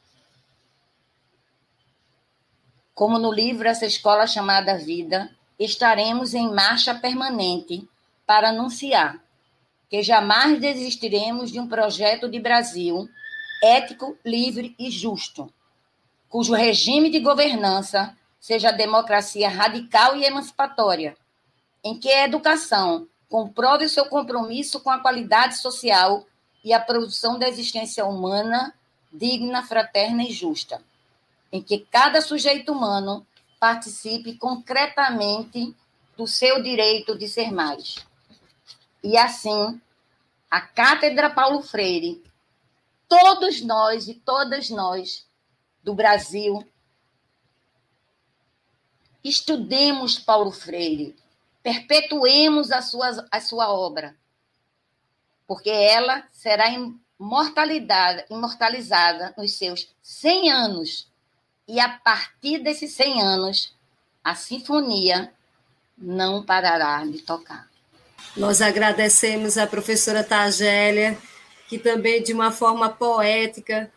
Como 2.95 3.19
no 3.19 3.33
livro 3.33 3.69
Essa 3.69 3.85
Escola 3.85 4.27
Chamada 4.27 4.79
Vida, 4.79 5.31
estaremos 5.59 6.35
em 6.35 6.53
marcha 6.53 6.95
permanente 6.95 7.87
para 8.27 8.51
anunciar 8.51 9.23
que 9.89 10.03
jamais 10.03 10.61
desistiremos 10.61 11.51
de 11.53 11.61
um 11.61 11.69
projeto 11.69 12.29
de 12.29 12.41
Brasil 12.41 13.09
ético, 13.63 14.17
livre 14.25 14.75
e 14.79 14.91
justo, 14.91 15.53
cujo 16.29 16.55
regime 16.55 17.11
de 17.11 17.21
governança 17.21 18.17
seja 18.41 18.71
democracia 18.71 19.49
radical 19.49 20.17
e 20.17 20.25
emancipatória, 20.25 21.17
em 21.87 21.97
que 21.97 22.11
a 22.11 22.25
educação 22.25 23.07
comprove 23.29 23.85
o 23.85 23.89
seu 23.89 24.07
compromisso 24.07 24.81
com 24.81 24.91
a 24.91 24.99
qualidade 24.99 25.59
social 25.59 26.27
e 26.65 26.73
a 26.73 26.81
produção 26.81 27.39
da 27.39 27.49
existência 27.49 28.05
humana 28.05 28.75
digna, 29.13 29.63
fraterna 29.63 30.25
e 30.25 30.33
justa, 30.33 30.83
em 31.53 31.63
que 31.63 31.79
cada 31.79 32.21
sujeito 32.21 32.73
humano 32.73 33.25
participe 33.61 34.35
concretamente 34.35 35.77
do 36.17 36.27
seu 36.27 36.61
direito 36.61 37.17
de 37.17 37.29
ser 37.29 37.53
mais. 37.53 38.05
E 39.01 39.17
assim, 39.17 39.81
a 40.51 40.61
Cátedra 40.61 41.31
Paulo 41.31 41.63
Freire, 41.63 42.21
todos 43.09 43.61
nós 43.61 44.09
e 44.09 44.15
todas 44.15 44.71
nós 44.71 45.25
do 45.85 45.95
Brasil, 45.95 46.67
estudemos 49.23 50.19
Paulo 50.19 50.51
Freire, 50.51 51.15
perpetuemos 51.67 52.71
a 52.71 52.81
sua, 52.81 53.27
a 53.29 53.41
sua 53.41 53.73
obra, 53.73 54.15
porque 55.49 55.69
ela 55.69 56.23
será 56.31 56.69
imortalidade, 57.19 58.25
imortalizada 58.31 59.35
nos 59.37 59.55
seus 59.55 59.89
100 60.01 60.53
anos. 60.53 61.11
E 61.67 61.81
a 61.81 61.89
partir 61.89 62.61
desses 62.61 62.93
100 62.93 63.21
anos, 63.21 63.75
a 64.23 64.37
sinfonia 64.37 65.33
não 65.99 66.45
parará 66.45 67.05
de 67.05 67.19
tocar. 67.23 67.69
Nós 68.37 68.63
agradecemos 68.63 69.59
a 69.59 69.67
professora 69.67 70.23
Tagélia, 70.23 71.19
que 71.67 71.81
também, 71.81 72.23
de 72.23 72.33
uma 72.33 72.53
forma 72.53 72.91
poética, 72.91 73.91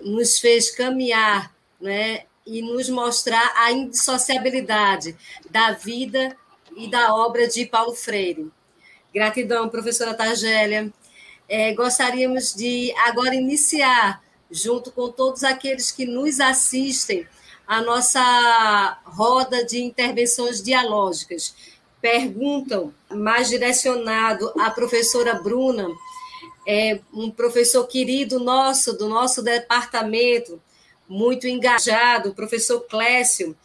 nos 0.00 0.38
fez 0.38 0.74
caminhar 0.74 1.52
né, 1.78 2.24
e 2.46 2.62
nos 2.62 2.88
mostrar 2.88 3.52
a 3.54 3.70
indissociabilidade 3.70 5.14
da 5.50 5.72
vida 5.72 6.34
e 6.76 6.88
da 6.88 7.14
obra 7.14 7.46
de 7.48 7.66
Paulo 7.66 7.94
Freire. 7.94 8.50
Gratidão, 9.14 9.68
professora 9.68 10.14
Tagélia. 10.14 10.92
É, 11.48 11.74
gostaríamos 11.74 12.54
de 12.54 12.92
agora 13.06 13.34
iniciar, 13.34 14.22
junto 14.50 14.90
com 14.90 15.10
todos 15.10 15.44
aqueles 15.44 15.90
que 15.90 16.06
nos 16.06 16.40
assistem, 16.40 17.26
a 17.66 17.80
nossa 17.82 18.98
roda 19.04 19.64
de 19.64 19.82
intervenções 19.82 20.62
dialógicas. 20.62 21.54
Perguntam, 22.00 22.92
mais 23.10 23.48
direcionado 23.48 24.52
à 24.58 24.70
professora 24.70 25.34
Bruna, 25.34 25.88
é, 26.66 27.00
um 27.12 27.30
professor 27.30 27.86
querido 27.86 28.38
nosso, 28.38 28.92
do 28.92 29.08
nosso 29.08 29.42
departamento, 29.42 30.60
muito 31.08 31.46
engajado, 31.46 32.30
o 32.30 32.34
professor 32.34 32.80
Clécio, 32.80 33.56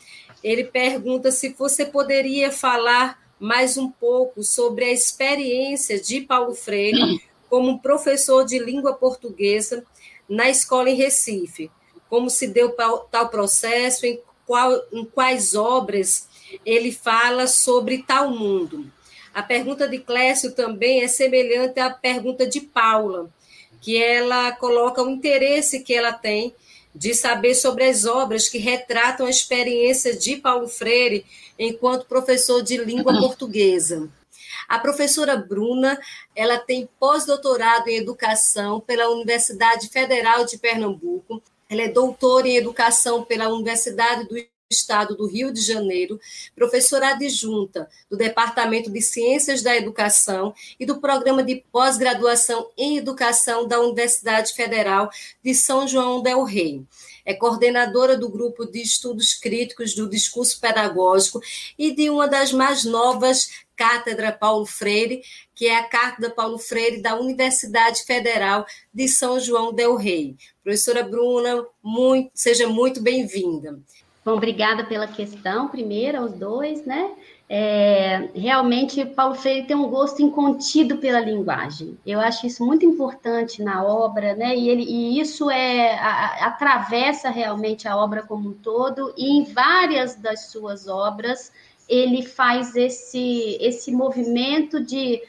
ele 0.43 0.63
pergunta 0.63 1.31
se 1.31 1.49
você 1.49 1.85
poderia 1.85 2.51
falar 2.51 3.19
mais 3.39 3.77
um 3.77 3.89
pouco 3.89 4.43
sobre 4.43 4.85
a 4.85 4.91
experiência 4.91 5.99
de 5.99 6.21
Paulo 6.21 6.55
Freire 6.55 7.21
como 7.49 7.79
professor 7.79 8.45
de 8.45 8.59
língua 8.59 8.93
portuguesa 8.93 9.83
na 10.27 10.49
escola 10.49 10.89
em 10.89 10.95
Recife. 10.95 11.71
Como 12.09 12.29
se 12.29 12.47
deu 12.47 12.75
tal 13.11 13.29
processo, 13.29 14.05
em, 14.05 14.19
qual, 14.45 14.81
em 14.91 15.05
quais 15.05 15.55
obras 15.55 16.27
ele 16.65 16.91
fala 16.91 17.47
sobre 17.47 18.03
tal 18.03 18.31
mundo. 18.31 18.89
A 19.33 19.43
pergunta 19.43 19.87
de 19.87 19.99
Clécio 19.99 20.53
também 20.53 21.03
é 21.03 21.07
semelhante 21.07 21.79
à 21.79 21.89
pergunta 21.89 22.47
de 22.47 22.61
Paula, 22.61 23.29
que 23.81 24.01
ela 24.01 24.51
coloca 24.53 25.03
o 25.03 25.09
interesse 25.09 25.83
que 25.83 25.93
ela 25.93 26.11
tem 26.13 26.55
de 26.97 27.13
saber 27.13 27.53
sobre 27.53 27.83
as 27.83 28.05
obras 28.05 28.49
que 28.49 28.57
retratam 28.57 29.27
a 29.27 29.29
experiência 29.29 30.17
de 30.17 30.37
Paulo 30.37 30.67
Freire 30.67 31.23
enquanto 31.57 32.07
professor 32.07 32.63
de 32.63 32.75
língua 32.77 33.13
portuguesa. 33.21 34.09
A 34.67 34.79
professora 34.79 35.37
Bruna, 35.37 35.99
ela 36.35 36.57
tem 36.57 36.89
pós-doutorado 36.99 37.87
em 37.87 37.97
educação 37.97 38.79
pela 38.79 39.09
Universidade 39.09 39.87
Federal 39.89 40.43
de 40.43 40.57
Pernambuco. 40.57 41.41
Ela 41.69 41.83
é 41.83 41.87
doutora 41.87 42.47
em 42.47 42.57
educação 42.57 43.23
pela 43.23 43.47
Universidade 43.47 44.27
do 44.27 44.35
Estado 44.69 45.15
do 45.15 45.25
Rio 45.25 45.51
de 45.51 45.61
Janeiro, 45.61 46.19
professora 46.53 47.09
adjunta 47.09 47.89
do 48.09 48.17
Departamento 48.17 48.91
de 48.91 49.01
Ciências 49.01 49.61
da 49.61 49.75
Educação 49.75 50.53
e 50.77 50.85
do 50.85 50.99
Programa 50.99 51.41
de 51.41 51.63
Pós-Graduação 51.71 52.69
em 52.77 52.97
Educação 52.97 53.65
da 53.65 53.79
Universidade 53.79 54.53
Federal 54.53 55.09
de 55.41 55.55
São 55.55 55.87
João 55.87 56.21
del 56.21 56.43
Rei. 56.43 56.83
É 57.23 57.33
coordenadora 57.33 58.17
do 58.17 58.29
Grupo 58.29 58.65
de 58.65 58.81
Estudos 58.81 59.33
Críticos 59.33 59.93
do 59.95 60.09
Discurso 60.09 60.59
Pedagógico 60.59 61.41
e 61.77 61.93
de 61.93 62.09
uma 62.09 62.27
das 62.27 62.51
mais 62.51 62.83
novas 62.83 63.65
Cátedra 63.75 64.31
Paulo 64.31 64.65
Freire, 64.65 65.21
que 65.53 65.67
é 65.67 65.77
a 65.77 65.83
Cátedra 65.83 66.31
Paulo 66.31 66.57
Freire 66.57 67.01
da 67.01 67.15
Universidade 67.15 68.03
Federal 68.03 68.65
de 68.93 69.07
São 69.07 69.39
João 69.39 69.71
del 69.71 69.95
Rei. 69.95 70.35
Professora 70.63 71.03
Bruna, 71.03 71.65
muito, 71.81 72.31
seja 72.33 72.67
muito 72.67 73.01
bem-vinda. 73.01 73.79
Bom, 74.27 74.33
obrigada 74.33 74.83
pela 74.83 75.07
questão, 75.07 75.69
primeiro, 75.69 76.17
aos 76.17 76.33
dois, 76.33 76.85
né? 76.85 77.11
É, 77.47 78.27
realmente, 78.35 79.05
Paulo 79.05 79.35
Freire 79.35 79.65
tem 79.65 79.77
um 79.77 79.87
gosto 79.87 80.21
incontido 80.21 80.97
pela 80.97 81.21
linguagem. 81.21 81.97
Eu 82.05 82.19
acho 82.19 82.45
isso 82.45 82.65
muito 82.65 82.85
importante 82.85 83.63
na 83.63 83.81
obra, 83.85 84.35
né? 84.35 84.53
E, 84.53 84.67
ele, 84.67 84.83
e 84.83 85.17
isso 85.17 85.49
é 85.49 85.97
a, 85.97 86.47
atravessa 86.47 87.29
realmente 87.29 87.87
a 87.87 87.95
obra 87.95 88.21
como 88.21 88.49
um 88.49 88.53
todo, 88.53 89.13
e 89.15 89.37
em 89.37 89.45
várias 89.45 90.17
das 90.17 90.47
suas 90.51 90.89
obras 90.89 91.53
ele 91.87 92.21
faz 92.21 92.75
esse, 92.75 93.57
esse 93.61 93.93
movimento 93.93 94.83
de 94.83 95.21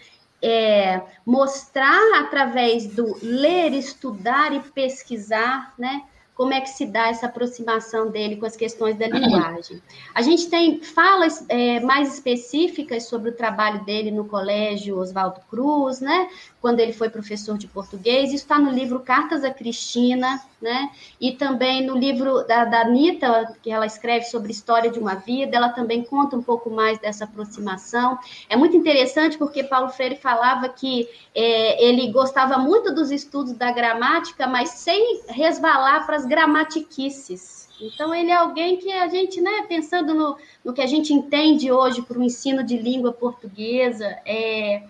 é, 0.42 1.02
mostrar 1.24 2.18
através 2.20 2.88
do 2.96 3.16
ler, 3.22 3.74
estudar 3.74 4.52
e 4.52 4.58
pesquisar, 4.58 5.72
né? 5.78 6.02
Como 6.38 6.54
é 6.54 6.60
que 6.60 6.70
se 6.70 6.86
dá 6.86 7.08
essa 7.08 7.26
aproximação 7.26 8.12
dele 8.12 8.36
com 8.36 8.46
as 8.46 8.54
questões 8.54 8.96
da 8.96 9.08
linguagem. 9.08 9.82
A 10.14 10.22
gente 10.22 10.48
tem 10.48 10.80
falas 10.80 11.44
é, 11.48 11.80
mais 11.80 12.14
específicas 12.14 13.08
sobre 13.08 13.30
o 13.30 13.36
trabalho 13.36 13.84
dele 13.84 14.12
no 14.12 14.24
colégio 14.24 15.00
Oswaldo 15.00 15.40
Cruz, 15.50 16.00
né? 16.00 16.30
Quando 16.60 16.80
ele 16.80 16.92
foi 16.92 17.08
professor 17.08 17.56
de 17.56 17.68
português, 17.68 18.28
isso 18.28 18.42
está 18.42 18.58
no 18.58 18.70
livro 18.70 19.00
Cartas 19.00 19.44
a 19.44 19.50
Cristina, 19.50 20.42
né? 20.60 20.90
E 21.20 21.32
também 21.32 21.86
no 21.86 21.96
livro 21.96 22.44
da, 22.46 22.64
da 22.64 22.80
Anitta, 22.80 23.56
que 23.62 23.70
ela 23.70 23.86
escreve 23.86 24.24
sobre 24.24 24.50
história 24.50 24.90
de 24.90 24.98
uma 24.98 25.14
vida, 25.14 25.56
ela 25.56 25.68
também 25.68 26.02
conta 26.02 26.36
um 26.36 26.42
pouco 26.42 26.68
mais 26.68 26.98
dessa 26.98 27.24
aproximação. 27.24 28.18
É 28.48 28.56
muito 28.56 28.76
interessante 28.76 29.38
porque 29.38 29.62
Paulo 29.62 29.90
Freire 29.90 30.16
falava 30.16 30.68
que 30.68 31.08
é, 31.34 31.84
ele 31.84 32.10
gostava 32.10 32.58
muito 32.58 32.92
dos 32.92 33.10
estudos 33.10 33.52
da 33.52 33.70
gramática, 33.70 34.46
mas 34.46 34.70
sem 34.70 35.22
resvalar 35.28 36.06
para 36.06 36.16
as 36.16 36.26
gramatiquices. 36.26 37.68
Então, 37.80 38.12
ele 38.12 38.30
é 38.30 38.34
alguém 38.34 38.76
que 38.76 38.90
a 38.90 39.06
gente, 39.06 39.40
né, 39.40 39.64
pensando 39.68 40.12
no, 40.12 40.36
no 40.64 40.72
que 40.72 40.82
a 40.82 40.86
gente 40.86 41.12
entende 41.12 41.70
hoje 41.70 42.02
para 42.02 42.18
o 42.18 42.22
ensino 42.22 42.64
de 42.64 42.76
língua 42.76 43.12
portuguesa, 43.12 44.18
é, 44.26 44.82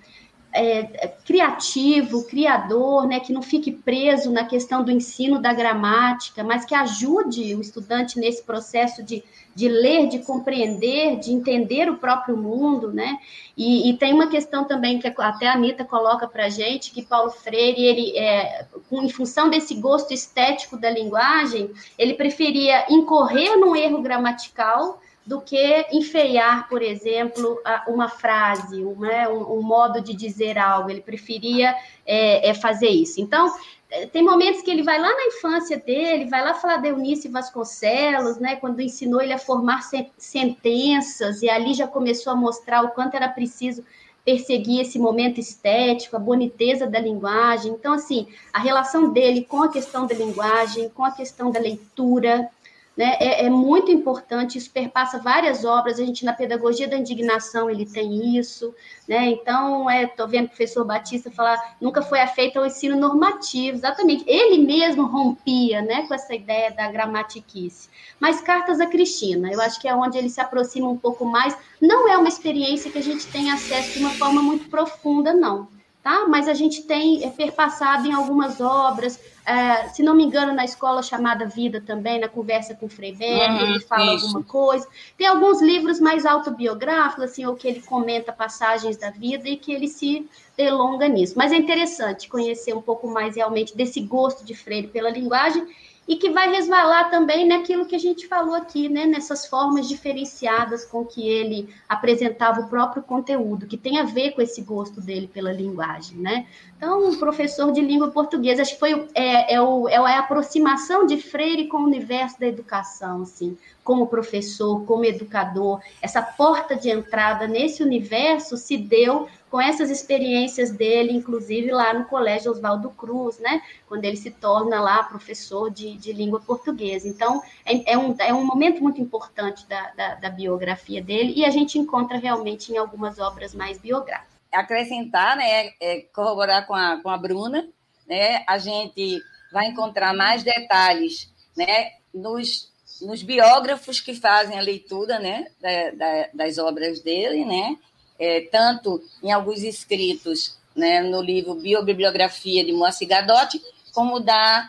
é, 0.58 1.14
criativo, 1.24 2.24
criador, 2.24 3.06
né, 3.06 3.20
que 3.20 3.32
não 3.32 3.42
fique 3.42 3.70
preso 3.70 4.32
na 4.32 4.44
questão 4.44 4.82
do 4.82 4.90
ensino 4.90 5.40
da 5.40 5.52
gramática, 5.52 6.42
mas 6.42 6.64
que 6.64 6.74
ajude 6.74 7.54
o 7.54 7.60
estudante 7.60 8.18
nesse 8.18 8.42
processo 8.42 9.00
de, 9.00 9.22
de 9.54 9.68
ler, 9.68 10.08
de 10.08 10.18
compreender, 10.18 11.20
de 11.20 11.32
entender 11.32 11.88
o 11.88 11.98
próprio 11.98 12.36
mundo, 12.36 12.92
né? 12.92 13.18
E, 13.56 13.88
e 13.88 13.96
tem 13.96 14.12
uma 14.12 14.26
questão 14.26 14.64
também 14.64 14.98
que 14.98 15.06
até 15.06 15.46
a 15.46 15.54
Anitta 15.54 15.84
coloca 15.84 16.26
para 16.26 16.46
a 16.46 16.48
gente, 16.48 16.90
que 16.90 17.02
Paulo 17.02 17.30
Freire, 17.30 17.80
ele, 17.80 18.18
é, 18.18 18.66
em 18.90 19.08
função 19.08 19.48
desse 19.48 19.74
gosto 19.74 20.12
estético 20.12 20.76
da 20.76 20.90
linguagem, 20.90 21.70
ele 21.96 22.14
preferia 22.14 22.84
incorrer 22.90 23.56
num 23.56 23.76
erro 23.76 24.02
gramatical 24.02 25.00
do 25.28 25.42
que 25.42 25.86
enfeiar, 25.92 26.66
por 26.70 26.80
exemplo, 26.80 27.60
uma 27.86 28.08
frase, 28.08 28.82
uma, 28.82 29.28
um, 29.28 29.58
um, 29.58 29.62
modo 29.62 30.00
de 30.00 30.14
dizer 30.14 30.56
algo. 30.56 30.88
Ele 30.88 31.02
preferia 31.02 31.74
é, 32.06 32.48
é 32.48 32.54
fazer 32.54 32.88
isso. 32.88 33.20
Então, 33.20 33.54
é, 33.90 34.06
tem 34.06 34.24
momentos 34.24 34.62
que 34.62 34.70
ele 34.70 34.82
vai 34.82 34.98
lá 34.98 35.14
na 35.14 35.26
infância 35.26 35.76
dele, 35.76 36.30
vai 36.30 36.42
lá 36.42 36.54
falar 36.54 36.78
de 36.78 36.88
Eunice 36.88 37.28
Vasconcelos, 37.28 38.38
né, 38.38 38.56
quando 38.56 38.80
ensinou 38.80 39.20
ele 39.20 39.34
a 39.34 39.38
formar 39.38 39.82
sentenças, 40.16 41.42
e 41.42 41.50
ali 41.50 41.74
já 41.74 41.86
começou 41.86 42.32
a 42.32 42.36
mostrar 42.36 42.82
o 42.82 42.88
quanto 42.88 43.14
era 43.14 43.28
preciso 43.28 43.84
perseguir 44.24 44.80
esse 44.80 44.98
momento 44.98 45.40
estético, 45.40 46.16
a 46.16 46.18
boniteza 46.18 46.86
da 46.86 46.98
linguagem. 46.98 47.72
Então, 47.72 47.92
assim, 47.92 48.26
a 48.50 48.58
relação 48.58 49.12
dele 49.12 49.44
com 49.44 49.62
a 49.62 49.70
questão 49.70 50.06
da 50.06 50.14
linguagem, 50.14 50.88
com 50.88 51.04
a 51.04 51.10
questão 51.10 51.50
da 51.50 51.60
leitura, 51.60 52.50
né? 52.98 53.16
É, 53.20 53.46
é, 53.46 53.48
muito 53.48 53.92
importante, 53.92 54.58
isso 54.58 54.72
perpassa 54.72 55.20
várias 55.20 55.64
obras, 55.64 56.00
a 56.00 56.04
gente 56.04 56.24
na 56.24 56.32
pedagogia 56.32 56.88
da 56.88 56.98
indignação 56.98 57.70
ele 57.70 57.86
tem 57.86 58.36
isso, 58.36 58.74
né? 59.06 59.28
Então, 59.28 59.88
estou 59.88 60.26
é, 60.26 60.28
vendo 60.28 60.46
o 60.46 60.48
professor 60.48 60.84
Batista 60.84 61.30
falar, 61.30 61.76
nunca 61.80 62.02
foi 62.02 62.18
feito 62.26 62.58
o 62.58 62.66
ensino 62.66 62.96
normativo, 62.96 63.76
exatamente, 63.76 64.24
ele 64.26 64.58
mesmo 64.66 65.06
rompia 65.06 65.80
né, 65.80 66.08
com 66.08 66.14
essa 66.14 66.34
ideia 66.34 66.72
da 66.72 66.90
gramatiquice. 66.90 67.88
Mas 68.18 68.40
Cartas 68.40 68.80
a 68.80 68.86
Cristina, 68.86 69.48
eu 69.52 69.60
acho 69.60 69.80
que 69.80 69.86
é 69.86 69.94
onde 69.94 70.18
ele 70.18 70.28
se 70.28 70.40
aproxima 70.40 70.88
um 70.88 70.96
pouco 70.98 71.24
mais, 71.24 71.56
não 71.80 72.08
é 72.08 72.18
uma 72.18 72.28
experiência 72.28 72.90
que 72.90 72.98
a 72.98 73.02
gente 73.02 73.28
tem 73.28 73.52
acesso 73.52 73.92
de 73.92 74.00
uma 74.00 74.10
forma 74.10 74.42
muito 74.42 74.68
profunda, 74.68 75.32
não 75.32 75.68
tá? 76.02 76.26
Mas 76.26 76.48
a 76.48 76.54
gente 76.54 76.84
tem 76.84 77.22
é, 77.24 77.28
perpassado 77.28 78.06
em 78.06 78.12
algumas 78.12 78.60
obras, 78.60 79.20
é, 79.48 79.88
se 79.88 80.02
não 80.02 80.14
me 80.14 80.22
engano, 80.22 80.52
na 80.52 80.66
escola 80.66 81.02
chamada 81.02 81.46
Vida 81.46 81.80
também, 81.80 82.20
na 82.20 82.28
conversa 82.28 82.74
com 82.74 82.86
Freiberg, 82.86 83.54
uhum, 83.54 83.70
ele 83.70 83.80
fala 83.80 84.14
isso. 84.14 84.26
alguma 84.26 84.44
coisa. 84.44 84.86
Tem 85.16 85.26
alguns 85.26 85.62
livros 85.62 85.98
mais 85.98 86.26
autobiográficos, 86.26 87.24
assim, 87.24 87.46
ou 87.46 87.54
que 87.54 87.66
ele 87.66 87.80
comenta 87.80 88.30
passagens 88.30 88.98
da 88.98 89.10
vida 89.10 89.48
e 89.48 89.56
que 89.56 89.72
ele 89.72 89.88
se 89.88 90.28
delonga 90.54 91.08
nisso. 91.08 91.32
Mas 91.34 91.50
é 91.50 91.56
interessante 91.56 92.28
conhecer 92.28 92.74
um 92.74 92.82
pouco 92.82 93.08
mais 93.08 93.36
realmente 93.36 93.74
desse 93.74 94.00
gosto 94.00 94.44
de 94.44 94.54
Freire 94.54 94.88
pela 94.88 95.08
linguagem 95.08 95.66
e 96.08 96.16
que 96.16 96.30
vai 96.30 96.50
resvalar 96.50 97.10
também 97.10 97.46
naquilo 97.46 97.84
que 97.84 97.94
a 97.94 97.98
gente 97.98 98.26
falou 98.26 98.54
aqui, 98.54 98.88
né, 98.88 99.04
nessas 99.04 99.46
formas 99.46 99.86
diferenciadas 99.86 100.86
com 100.86 101.04
que 101.04 101.28
ele 101.28 101.68
apresentava 101.86 102.62
o 102.62 102.68
próprio 102.68 103.02
conteúdo, 103.02 103.66
que 103.66 103.76
tem 103.76 103.98
a 103.98 104.04
ver 104.04 104.32
com 104.32 104.40
esse 104.40 104.62
gosto 104.62 105.02
dele 105.02 105.28
pela 105.28 105.52
linguagem, 105.52 106.16
né? 106.16 106.46
Então, 106.78 107.06
um 107.06 107.18
professor 107.18 107.70
de 107.72 107.82
língua 107.82 108.10
portuguesa, 108.10 108.62
acho 108.62 108.72
que 108.72 108.78
foi 108.78 109.06
é, 109.14 109.54
é, 109.54 109.60
o, 109.60 109.86
é 109.86 109.96
a 109.96 110.20
aproximação 110.20 111.04
de 111.04 111.18
Freire 111.18 111.66
com 111.66 111.78
o 111.78 111.84
universo 111.84 112.40
da 112.40 112.46
educação, 112.46 113.22
assim, 113.22 113.58
como 113.88 114.06
professor, 114.06 114.84
como 114.84 115.06
educador, 115.06 115.80
essa 116.02 116.20
porta 116.20 116.76
de 116.76 116.90
entrada 116.90 117.46
nesse 117.46 117.82
universo 117.82 118.54
se 118.58 118.76
deu 118.76 119.26
com 119.50 119.58
essas 119.58 119.88
experiências 119.88 120.70
dele, 120.70 121.10
inclusive 121.10 121.70
lá 121.70 121.94
no 121.94 122.04
Colégio 122.04 122.52
Oswaldo 122.52 122.90
Cruz, 122.90 123.38
né? 123.38 123.62
Quando 123.86 124.04
ele 124.04 124.18
se 124.18 124.30
torna 124.30 124.78
lá 124.78 125.02
professor 125.04 125.70
de, 125.70 125.96
de 125.96 126.12
língua 126.12 126.38
portuguesa. 126.38 127.08
Então, 127.08 127.40
é, 127.64 127.92
é, 127.92 127.96
um, 127.96 128.14
é 128.18 128.34
um 128.34 128.44
momento 128.44 128.82
muito 128.82 129.00
importante 129.00 129.66
da, 129.66 129.90
da, 129.92 130.14
da 130.16 130.28
biografia 130.28 131.02
dele 131.02 131.32
e 131.34 131.46
a 131.46 131.50
gente 131.50 131.78
encontra 131.78 132.18
realmente 132.18 132.70
em 132.70 132.76
algumas 132.76 133.18
obras 133.18 133.54
mais 133.54 133.78
biográficas. 133.78 134.36
Acrescentar, 134.52 135.34
né, 135.34 135.70
é, 135.80 136.02
corroborar 136.12 136.66
com 136.66 136.74
a, 136.74 137.00
com 137.02 137.08
a 137.08 137.16
Bruna, 137.16 137.66
né, 138.06 138.44
a 138.46 138.58
gente 138.58 139.18
vai 139.50 139.68
encontrar 139.68 140.12
mais 140.12 140.42
detalhes, 140.42 141.32
né, 141.56 141.92
nos, 142.12 142.70
nos 143.00 143.22
biógrafos 143.22 144.00
que 144.00 144.14
fazem 144.14 144.58
a 144.58 144.62
leitura, 144.62 145.18
né, 145.18 145.46
da, 145.60 145.90
da, 145.90 146.28
das 146.34 146.58
obras 146.58 147.00
dele, 147.00 147.44
né, 147.44 147.76
é, 148.18 148.42
tanto 148.52 149.02
em 149.22 149.30
alguns 149.32 149.62
escritos 149.62 150.58
né, 150.74 151.00
no 151.00 151.20
livro 151.20 151.54
Biobibliografia 151.54 152.64
de 152.64 152.72
Moacir 152.72 153.08
Gadotti, 153.08 153.60
como 153.92 154.20
da 154.20 154.68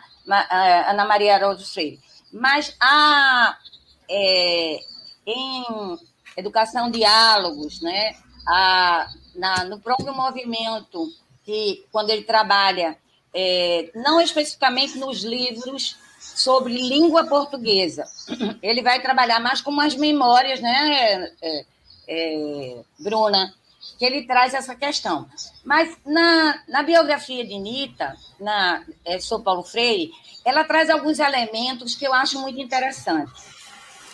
Ana 0.88 1.04
Maria 1.04 1.34
Araújo 1.34 1.64
Freire. 1.64 2.00
Mas 2.32 2.74
há 2.80 3.56
é, 4.08 4.80
em 5.26 5.64
educação 6.36 6.90
diálogos, 6.90 7.80
né? 7.80 8.16
A, 8.46 9.08
na, 9.34 9.64
no 9.64 9.78
próprio 9.80 10.14
movimento, 10.14 11.08
que 11.44 11.84
quando 11.92 12.10
ele 12.10 12.24
trabalha, 12.24 12.96
é, 13.32 13.90
não 13.94 14.20
especificamente 14.20 14.98
nos 14.98 15.22
livros 15.22 15.96
sobre 16.42 16.72
língua 16.72 17.24
portuguesa, 17.26 18.04
ele 18.62 18.82
vai 18.82 19.00
trabalhar 19.00 19.40
mais 19.40 19.60
com 19.60 19.70
umas 19.70 19.94
memórias, 19.94 20.60
né, 20.60 21.30
é, 21.42 21.64
é, 22.08 22.76
Bruna, 22.98 23.54
que 23.98 24.04
ele 24.04 24.26
traz 24.26 24.54
essa 24.54 24.74
questão. 24.74 25.28
Mas 25.64 25.96
na, 26.04 26.62
na 26.68 26.82
biografia 26.82 27.44
de 27.44 27.58
Nita, 27.58 28.16
na 28.38 28.82
é, 29.04 29.20
Sou 29.20 29.40
Paulo 29.40 29.62
Freire, 29.62 30.10
ela 30.44 30.64
traz 30.64 30.88
alguns 30.88 31.18
elementos 31.18 31.94
que 31.94 32.06
eu 32.06 32.14
acho 32.14 32.40
muito 32.40 32.58
interessantes. 32.58 33.44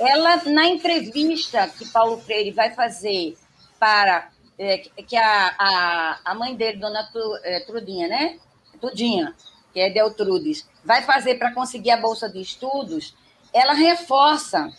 Ela, 0.00 0.42
na 0.46 0.66
entrevista 0.66 1.68
que 1.68 1.88
Paulo 1.90 2.18
Freire 2.18 2.50
vai 2.50 2.74
fazer 2.74 3.38
para 3.78 4.30
é, 4.58 4.78
que 4.78 5.16
a, 5.16 5.54
a, 5.58 6.20
a 6.24 6.34
mãe 6.34 6.56
dele, 6.56 6.78
dona 6.78 7.08
é, 7.44 7.60
Trudinha, 7.60 8.08
né? 8.08 8.38
Tudinha, 8.80 9.34
que 9.76 9.80
é 9.80 9.90
Deltrudes, 9.90 10.66
vai 10.82 11.02
fazer 11.02 11.34
para 11.34 11.52
conseguir 11.52 11.90
a 11.90 11.98
bolsa 11.98 12.30
de 12.30 12.40
estudos, 12.40 13.14
ela 13.52 13.74
reforça 13.74 14.72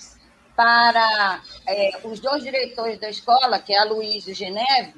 para 0.55 1.39
é, 1.67 1.99
os 2.03 2.19
dois 2.19 2.41
diretores 2.41 2.99
da 2.99 3.07
escola, 3.07 3.59
que 3.59 3.71
é 3.73 3.77
a 3.77 3.83
Luiz 3.83 4.27
e 4.27 4.33
Geneve, 4.33 4.95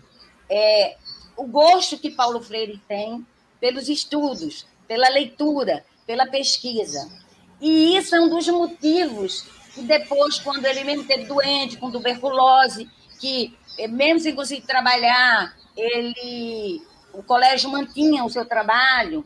é, 0.50 0.96
o 1.36 1.46
gosto 1.46 1.98
que 1.98 2.12
Paulo 2.12 2.42
Freire 2.42 2.82
tem 2.88 3.28
pelos 3.60 3.90
estudos, 3.90 4.66
pela 4.88 5.10
leitura, 5.10 5.84
pela 6.08 6.26
pesquisa. 6.26 7.12
E 7.60 7.98
isso 7.98 8.16
é 8.16 8.22
um 8.22 8.30
dos 8.30 8.48
motivos 8.48 9.46
que 9.76 9.82
depois, 9.82 10.40
quando 10.40 10.66
ele 10.66 10.86
mesmo 10.86 11.04
teve 11.04 11.26
doente 11.26 11.76
com 11.76 11.92
tuberculose, 11.92 12.90
que 13.20 13.54
eh, 13.78 13.90
mesmo 13.90 14.22
sem 14.22 14.34
conseguir 14.34 14.66
trabalhar, 14.66 15.58
ele, 15.76 16.82
o 17.12 17.22
colégio 17.22 17.70
mantinha 17.70 18.24
o 18.24 18.30
seu 18.30 18.46
trabalho, 18.46 19.26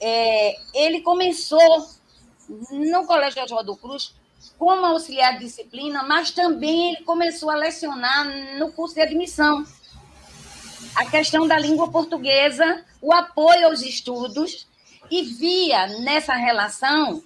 é, 0.00 0.58
ele 0.74 1.00
começou 1.02 1.86
no 2.70 3.06
Colégio 3.06 3.42
Oswaldo 3.42 3.76
Cruz 3.76 4.14
como 4.58 4.84
auxiliar 4.86 5.38
de 5.38 5.44
disciplina, 5.44 6.02
mas 6.02 6.30
também 6.30 6.94
ele 6.94 7.04
começou 7.04 7.50
a 7.50 7.56
lecionar 7.56 8.26
no 8.58 8.72
curso 8.72 8.94
de 8.94 9.02
admissão. 9.02 9.64
A 10.94 11.04
questão 11.06 11.46
da 11.46 11.58
língua 11.58 11.90
portuguesa, 11.90 12.84
o 13.00 13.12
apoio 13.12 13.66
aos 13.66 13.82
estudos, 13.82 14.66
e 15.10 15.22
via 15.22 15.86
nessa 16.00 16.34
relação 16.34 17.22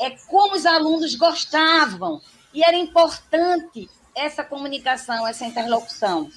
é 0.00 0.10
como 0.28 0.54
os 0.54 0.66
alunos 0.66 1.14
gostavam 1.14 2.20
e 2.52 2.62
era 2.62 2.76
importante 2.76 3.88
essa 4.14 4.44
comunicação, 4.44 5.26
essa 5.26 5.44
interlocução. 5.44 6.30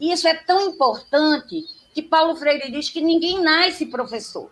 E 0.00 0.12
isso 0.12 0.26
é 0.26 0.34
tão 0.34 0.70
importante 0.70 1.64
que 1.92 2.02
Paulo 2.02 2.36
Freire 2.36 2.70
diz 2.70 2.88
que 2.88 3.00
ninguém 3.00 3.42
nasce 3.42 3.86
professor. 3.86 4.50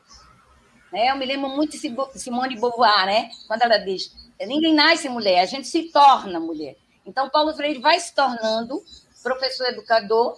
Né? 0.96 1.10
Eu 1.10 1.16
me 1.16 1.26
lembro 1.26 1.50
muito 1.50 1.72
de 1.72 2.18
Simone 2.18 2.54
de 2.54 2.58
Beauvoir, 2.58 3.04
né? 3.04 3.28
quando 3.46 3.60
ela 3.60 3.76
diz: 3.76 4.10
ninguém 4.40 4.74
nasce 4.74 5.10
mulher, 5.10 5.40
a 5.40 5.44
gente 5.44 5.68
se 5.68 5.92
torna 5.92 6.40
mulher. 6.40 6.74
Então, 7.04 7.28
Paulo 7.28 7.54
Freire 7.54 7.78
vai 7.78 8.00
se 8.00 8.14
tornando 8.14 8.82
professor 9.22 9.66
educador, 9.66 10.34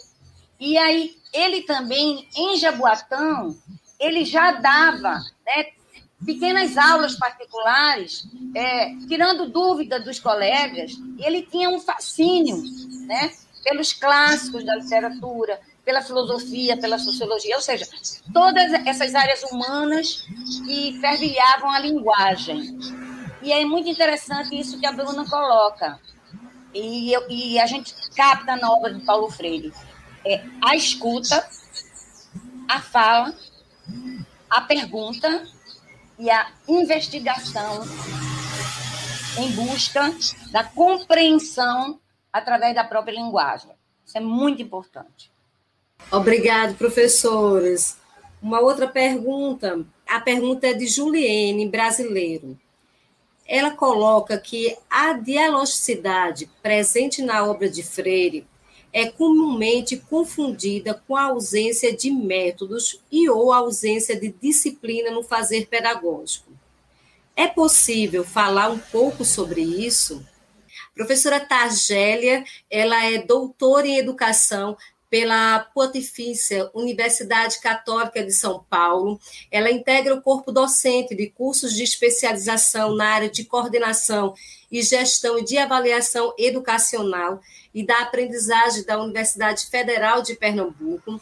e 0.58 0.76
aí 0.76 1.16
ele 1.32 1.62
também, 1.62 2.28
em 2.36 2.56
Jaboatão, 2.56 3.56
ele 4.00 4.24
já 4.24 4.50
dava 4.50 5.20
né, 5.46 5.66
pequenas 6.26 6.76
aulas 6.76 7.14
particulares, 7.14 8.26
é, 8.52 8.96
tirando 9.06 9.48
dúvida 9.48 10.00
dos 10.00 10.18
colegas, 10.18 10.92
ele 11.20 11.42
tinha 11.42 11.70
um 11.70 11.78
fascínio 11.78 12.60
né, 13.06 13.32
pelos 13.62 13.92
clássicos 13.92 14.64
da 14.64 14.74
literatura, 14.74 15.60
pela 15.88 16.02
filosofia, 16.02 16.76
pela 16.76 16.98
sociologia, 16.98 17.56
ou 17.56 17.62
seja, 17.62 17.88
todas 18.30 18.74
essas 18.86 19.14
áreas 19.14 19.42
humanas 19.44 20.26
que 20.66 21.00
fervilhavam 21.00 21.70
a 21.70 21.78
linguagem. 21.78 22.78
E 23.40 23.50
é 23.50 23.64
muito 23.64 23.88
interessante 23.88 24.54
isso 24.54 24.78
que 24.78 24.84
a 24.84 24.92
Bruna 24.92 25.24
coloca, 25.24 25.98
e, 26.74 27.10
eu, 27.10 27.24
e 27.30 27.58
a 27.58 27.64
gente 27.64 27.94
capta 28.14 28.54
na 28.54 28.70
obra 28.70 28.92
de 28.92 29.02
Paulo 29.02 29.30
Freire. 29.30 29.72
É 30.26 30.44
a 30.62 30.76
escuta, 30.76 31.48
a 32.68 32.82
fala, 32.82 33.34
a 34.50 34.60
pergunta 34.60 35.48
e 36.18 36.28
a 36.28 36.52
investigação 36.68 37.80
em 39.38 39.52
busca 39.52 40.14
da 40.50 40.64
compreensão 40.64 41.98
através 42.30 42.74
da 42.74 42.84
própria 42.84 43.14
linguagem. 43.14 43.70
Isso 44.04 44.18
é 44.18 44.20
muito 44.20 44.60
importante. 44.60 45.32
Obrigado, 46.10 46.74
professores. 46.76 47.98
Uma 48.40 48.60
outra 48.60 48.88
pergunta. 48.88 49.84
A 50.06 50.18
pergunta 50.18 50.66
é 50.66 50.72
de 50.72 50.86
Juliene, 50.86 51.68
brasileiro. 51.68 52.58
Ela 53.46 53.72
coloca 53.72 54.38
que 54.38 54.74
a 54.88 55.12
dialogicidade 55.12 56.48
presente 56.62 57.20
na 57.20 57.44
obra 57.44 57.68
de 57.68 57.82
Freire 57.82 58.46
é 58.90 59.10
comumente 59.10 59.98
confundida 59.98 60.94
com 61.06 61.14
a 61.14 61.24
ausência 61.24 61.94
de 61.94 62.10
métodos 62.10 63.00
e 63.12 63.28
ou 63.28 63.52
ausência 63.52 64.18
de 64.18 64.30
disciplina 64.30 65.10
no 65.10 65.22
fazer 65.22 65.66
pedagógico. 65.66 66.50
É 67.36 67.46
possível 67.46 68.24
falar 68.24 68.70
um 68.70 68.78
pouco 68.78 69.26
sobre 69.26 69.60
isso? 69.60 70.26
professora 70.94 71.38
Tagélia, 71.38 72.42
ela 72.68 73.04
é 73.04 73.18
doutora 73.18 73.86
em 73.86 73.98
educação 73.98 74.76
pela 75.10 75.60
Pontifícia 75.74 76.70
Universidade 76.74 77.60
Católica 77.60 78.24
de 78.24 78.32
São 78.32 78.64
Paulo. 78.68 79.18
Ela 79.50 79.70
integra 79.70 80.14
o 80.14 80.22
corpo 80.22 80.52
docente 80.52 81.14
de 81.14 81.28
cursos 81.28 81.74
de 81.74 81.82
especialização 81.82 82.94
na 82.94 83.06
área 83.06 83.30
de 83.30 83.44
coordenação 83.44 84.34
e 84.70 84.82
gestão 84.82 85.38
e 85.38 85.44
de 85.44 85.56
avaliação 85.56 86.34
educacional 86.38 87.40
e 87.74 87.84
da 87.84 88.00
aprendizagem 88.02 88.84
da 88.84 89.00
Universidade 89.00 89.66
Federal 89.66 90.22
de 90.22 90.34
Pernambuco. 90.34 91.20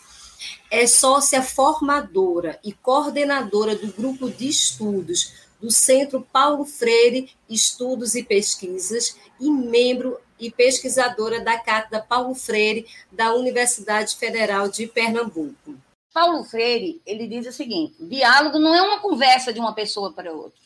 É 0.71 0.87
sócia 0.87 1.43
formadora 1.43 2.59
e 2.63 2.73
coordenadora 2.73 3.77
do 3.77 3.93
grupo 3.93 4.29
de 4.29 4.49
estudos 4.49 5.33
do 5.61 5.71
Centro 5.71 6.27
Paulo 6.33 6.65
Freire 6.65 7.31
Estudos 7.49 8.15
e 8.15 8.23
Pesquisas 8.23 9.17
e 9.41 9.51
membro 9.51 10.19
e 10.39 10.51
pesquisadora 10.51 11.41
da 11.41 11.59
Cátedra 11.59 12.01
Paulo 12.01 12.35
Freire 12.35 12.87
da 13.11 13.35
Universidade 13.35 14.17
Federal 14.17 14.69
de 14.69 14.87
Pernambuco. 14.87 15.75
Paulo 16.13 16.45
Freire, 16.45 17.01
ele 17.05 17.27
diz 17.27 17.47
o 17.47 17.53
seguinte: 17.53 17.95
diálogo 18.01 18.59
não 18.59 18.75
é 18.75 18.83
uma 18.83 19.01
conversa 19.01 19.53
de 19.53 19.61
uma 19.61 19.75
pessoa 19.75 20.13
para 20.13 20.33
outra. 20.33 20.59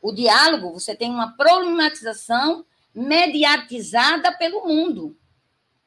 O 0.00 0.12
diálogo, 0.12 0.72
você 0.72 0.94
tem 0.94 1.10
uma 1.10 1.36
problematização 1.36 2.64
mediatizada 2.94 4.32
pelo 4.36 4.66
mundo. 4.66 5.16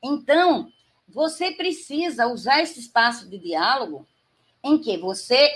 Então, 0.04 0.72
você 1.08 1.52
precisa 1.52 2.28
usar 2.28 2.62
esse 2.62 2.80
espaço 2.80 3.30
de 3.30 3.38
diálogo 3.38 4.08
em 4.64 4.78
que 4.78 4.98
você 4.98 5.50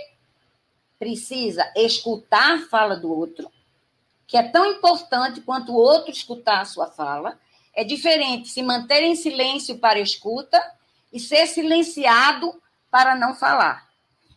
precisa 0.97 1.69
escutar 1.75 2.55
a 2.55 2.61
fala 2.67 2.95
do 2.95 3.11
outro, 3.11 3.51
que 4.27 4.37
é 4.37 4.43
tão 4.43 4.65
importante 4.65 5.41
quanto 5.41 5.71
o 5.71 5.75
outro 5.75 6.11
escutar 6.11 6.61
a 6.61 6.65
sua 6.65 6.87
fala. 6.87 7.39
É 7.75 7.83
diferente 7.83 8.47
se 8.47 8.63
manter 8.63 9.03
em 9.03 9.15
silêncio 9.15 9.77
para 9.77 9.99
escuta 9.99 10.61
e 11.11 11.19
ser 11.19 11.45
silenciado 11.47 12.61
para 12.89 13.15
não 13.15 13.35
falar. 13.35 13.87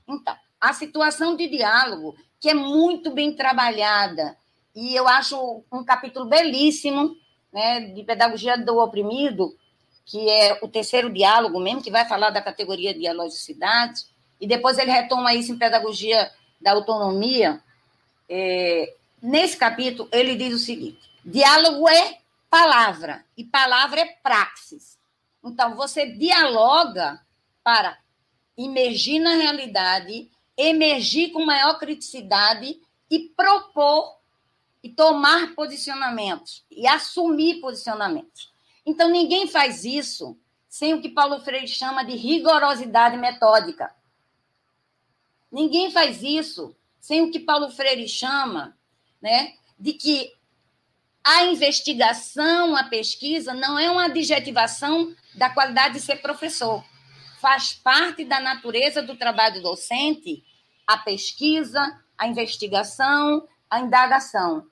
Então, 0.09 0.36
a 0.61 0.72
situação 0.72 1.36
de 1.36 1.47
diálogo, 1.49 2.16
que 2.41 2.51
é 2.51 2.55
muito 2.55 3.11
bem 3.12 3.32
trabalhada, 3.32 4.36
e 4.74 4.95
eu 4.95 5.07
acho 5.07 5.62
um 5.72 5.84
capítulo 5.84 6.26
belíssimo 6.26 7.16
né, 7.53 7.80
de 7.80 8.03
pedagogia 8.03 8.57
do 8.59 8.78
oprimido, 8.78 9.57
que 10.05 10.28
é 10.28 10.59
o 10.62 10.68
terceiro 10.68 11.12
diálogo 11.12 11.61
mesmo, 11.61 11.82
que 11.82 11.91
vai 11.91 12.07
falar 12.07 12.30
da 12.30 12.43
categoria 12.43 12.93
de 12.93 13.01
dialogicidade, 13.01 14.07
e 14.41 14.47
depois 14.47 14.78
ele 14.78 14.91
retoma 14.91 15.34
isso 15.34 15.53
em 15.53 15.59
pedagogia 15.59 16.30
da 16.61 16.72
autonomia. 16.72 17.61
É, 18.28 18.95
nesse 19.22 19.57
capítulo, 19.57 20.09
ele 20.12 20.34
diz 20.34 20.55
o 20.55 20.59
seguinte: 20.59 20.99
diálogo 21.24 21.89
é 21.89 22.18
palavra, 22.51 23.24
e 23.36 23.44
palavra 23.44 24.01
é 24.01 24.07
praxis. 24.22 24.99
Então, 25.44 25.74
você 25.76 26.07
dialoga 26.07 27.20
para 27.62 27.99
emergir 28.57 29.20
na 29.20 29.34
realidade, 29.34 30.30
emergir 30.57 31.30
com 31.30 31.44
maior 31.44 31.78
criticidade 31.78 32.80
e 33.11 33.20
propor 33.30 34.18
e 34.82 34.88
tomar 34.88 35.55
posicionamentos 35.55 36.64
e 36.70 36.86
assumir 36.86 37.61
posicionamentos. 37.61 38.53
Então, 38.84 39.11
ninguém 39.11 39.46
faz 39.46 39.84
isso 39.84 40.38
sem 40.68 40.94
o 40.94 41.01
que 41.01 41.09
Paulo 41.09 41.40
Freire 41.40 41.66
chama 41.66 42.05
de 42.05 42.14
rigorosidade 42.14 43.16
metódica. 43.16 43.94
Ninguém 45.51 45.90
faz 45.90 46.22
isso 46.22 46.76
sem 47.01 47.22
o 47.22 47.30
que 47.30 47.40
Paulo 47.40 47.70
Freire 47.70 48.09
chama 48.09 48.76
né, 49.20 49.55
de 49.78 49.94
que 49.94 50.38
a 51.28 51.44
investigação, 51.44 52.74
a 52.74 52.84
pesquisa, 52.84 53.52
não 53.52 53.78
é 53.78 53.90
uma 53.90 54.06
adjetivação 54.06 55.14
da 55.34 55.50
qualidade 55.50 55.94
de 55.94 56.00
ser 56.00 56.22
professor. 56.22 56.82
Faz 57.38 57.74
parte 57.74 58.24
da 58.24 58.40
natureza 58.40 59.02
do 59.02 59.14
trabalho 59.14 59.62
docente 59.62 60.42
a 60.86 60.96
pesquisa, 60.96 62.00
a 62.16 62.26
investigação, 62.26 63.46
a 63.68 63.78
indagação. 63.78 64.68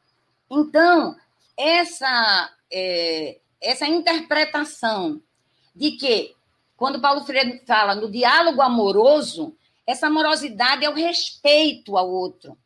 Então, 0.51 1.15
essa, 1.59 2.51
é, 2.73 3.39
essa 3.61 3.87
interpretação 3.87 5.21
de 5.75 5.91
que, 5.93 6.35
quando 6.75 7.03
Paulo 7.03 7.27
Freire 7.27 7.63
fala 7.67 7.95
no 7.95 8.11
diálogo 8.11 8.63
amoroso, 8.63 9.55
essa 9.87 10.07
amorosidade 10.07 10.87
é 10.87 10.89
o 10.89 10.95
respeito 10.95 11.99
ao 11.99 12.11
outro 12.11 12.57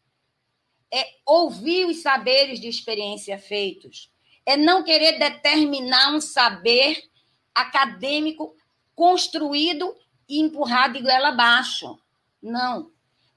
é 0.92 1.06
ouvir 1.24 1.86
os 1.86 2.02
saberes 2.02 2.60
de 2.60 2.68
experiência 2.68 3.38
feitos, 3.38 4.10
é 4.44 4.56
não 4.56 4.82
querer 4.82 5.18
determinar 5.18 6.12
um 6.12 6.20
saber 6.20 7.02
acadêmico 7.54 8.54
construído 8.94 9.94
e 10.28 10.40
empurrado 10.40 10.94
de 10.94 11.02
goela 11.02 11.28
abaixo. 11.28 11.98
Não. 12.42 12.90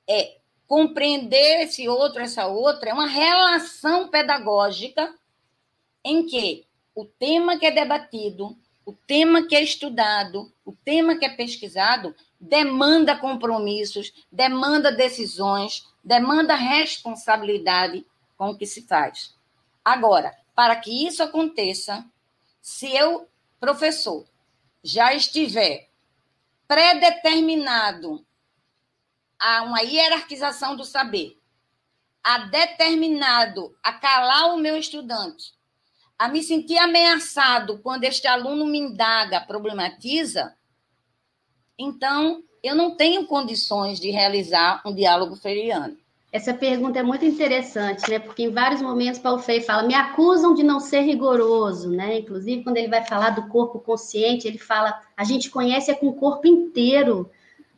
É 0.07 0.37
compreender 0.67 1.61
esse 1.61 1.87
outro, 1.87 2.21
essa 2.21 2.47
outra, 2.47 2.89
é 2.89 2.93
uma 2.93 3.07
relação 3.07 4.07
pedagógica 4.07 5.13
em 6.03 6.25
que 6.25 6.65
o 6.95 7.05
tema 7.05 7.57
que 7.57 7.65
é 7.65 7.71
debatido, 7.71 8.57
o 8.85 8.93
tema 8.93 9.45
que 9.47 9.55
é 9.55 9.61
estudado, 9.61 10.51
o 10.65 10.73
tema 10.73 11.15
que 11.15 11.25
é 11.25 11.29
pesquisado, 11.29 12.15
demanda 12.39 13.15
compromissos, 13.15 14.11
demanda 14.31 14.91
decisões, 14.91 15.87
demanda 16.03 16.55
responsabilidade 16.55 18.05
com 18.37 18.49
o 18.49 18.57
que 18.57 18.65
se 18.65 18.85
faz. 18.87 19.35
Agora, 19.83 20.35
para 20.55 20.75
que 20.75 21.07
isso 21.07 21.23
aconteça, 21.23 22.05
se 22.61 22.93
eu, 22.95 23.27
professor, 23.59 24.25
já 24.83 25.13
estiver 25.13 25.89
predeterminado 26.67 28.25
a 29.39 29.63
uma 29.63 29.81
hierarquização 29.81 30.75
do 30.75 30.83
saber, 30.83 31.39
a 32.23 32.39
determinado 32.39 33.77
a 33.83 33.93
calar 33.93 34.53
o 34.53 34.57
meu 34.57 34.77
estudante, 34.77 35.53
a 36.17 36.27
me 36.27 36.41
sentir 36.41 36.77
ameaçado 36.77 37.79
quando 37.79 38.05
este 38.05 38.27
aluno 38.27 38.65
me 38.65 38.77
indaga, 38.77 39.41
problematiza, 39.41 40.55
então 41.77 42.43
eu 42.63 42.75
não 42.75 42.95
tenho 42.95 43.27
condições 43.27 43.99
de 43.99 44.09
realizar 44.09 44.81
um 44.85 44.95
diálogo 44.95 45.35
freiriano. 45.35 45.97
Essa 46.31 46.51
pergunta 46.51 46.97
é 46.97 47.03
muito 47.03 47.25
interessante, 47.25 48.09
né? 48.09 48.17
Porque 48.17 48.41
em 48.43 48.49
vários 48.49 48.81
momentos 48.81 49.19
Paulo 49.19 49.37
Freire 49.37 49.63
fala: 49.63 49.83
"Me 49.83 49.93
acusam 49.93 50.55
de 50.55 50.63
não 50.63 50.79
ser 50.79 51.01
rigoroso", 51.01 51.91
né? 51.91 52.17
Inclusive 52.17 52.63
quando 52.63 52.77
ele 52.77 52.87
vai 52.87 53.05
falar 53.05 53.31
do 53.31 53.47
corpo 53.49 53.77
consciente, 53.79 54.47
ele 54.47 54.57
fala: 54.57 54.99
"A 55.15 55.23
gente 55.23 55.51
conhece 55.51 55.91
é 55.91 55.93
com 55.93 56.07
o 56.07 56.13
corpo 56.15 56.47
inteiro" 56.47 57.29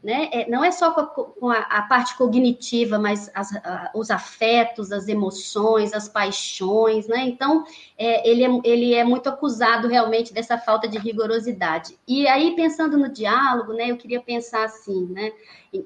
né? 0.05 0.29
É, 0.31 0.47
não 0.47 0.63
é 0.63 0.71
só 0.71 0.91
com 0.91 1.01
a, 1.01 1.05
com 1.07 1.49
a, 1.49 1.57
a 1.61 1.81
parte 1.81 2.15
cognitiva, 2.15 2.99
mas 2.99 3.31
as, 3.33 3.55
a, 3.55 3.89
os 3.95 4.11
afetos, 4.11 4.91
as 4.91 5.07
emoções, 5.07 5.93
as 5.93 6.07
paixões, 6.07 7.07
né? 7.07 7.23
Então, 7.23 7.65
é, 7.97 8.29
ele, 8.29 8.45
é, 8.45 8.61
ele 8.63 8.93
é 8.93 9.03
muito 9.03 9.27
acusado 9.27 9.87
realmente 9.87 10.31
dessa 10.31 10.59
falta 10.59 10.87
de 10.87 10.99
rigorosidade. 10.99 11.97
E 12.07 12.27
aí, 12.27 12.55
pensando 12.55 12.99
no 12.99 13.09
diálogo, 13.09 13.73
né? 13.73 13.89
Eu 13.89 13.97
queria 13.97 14.21
pensar 14.21 14.65
assim, 14.65 15.07
né? 15.07 15.31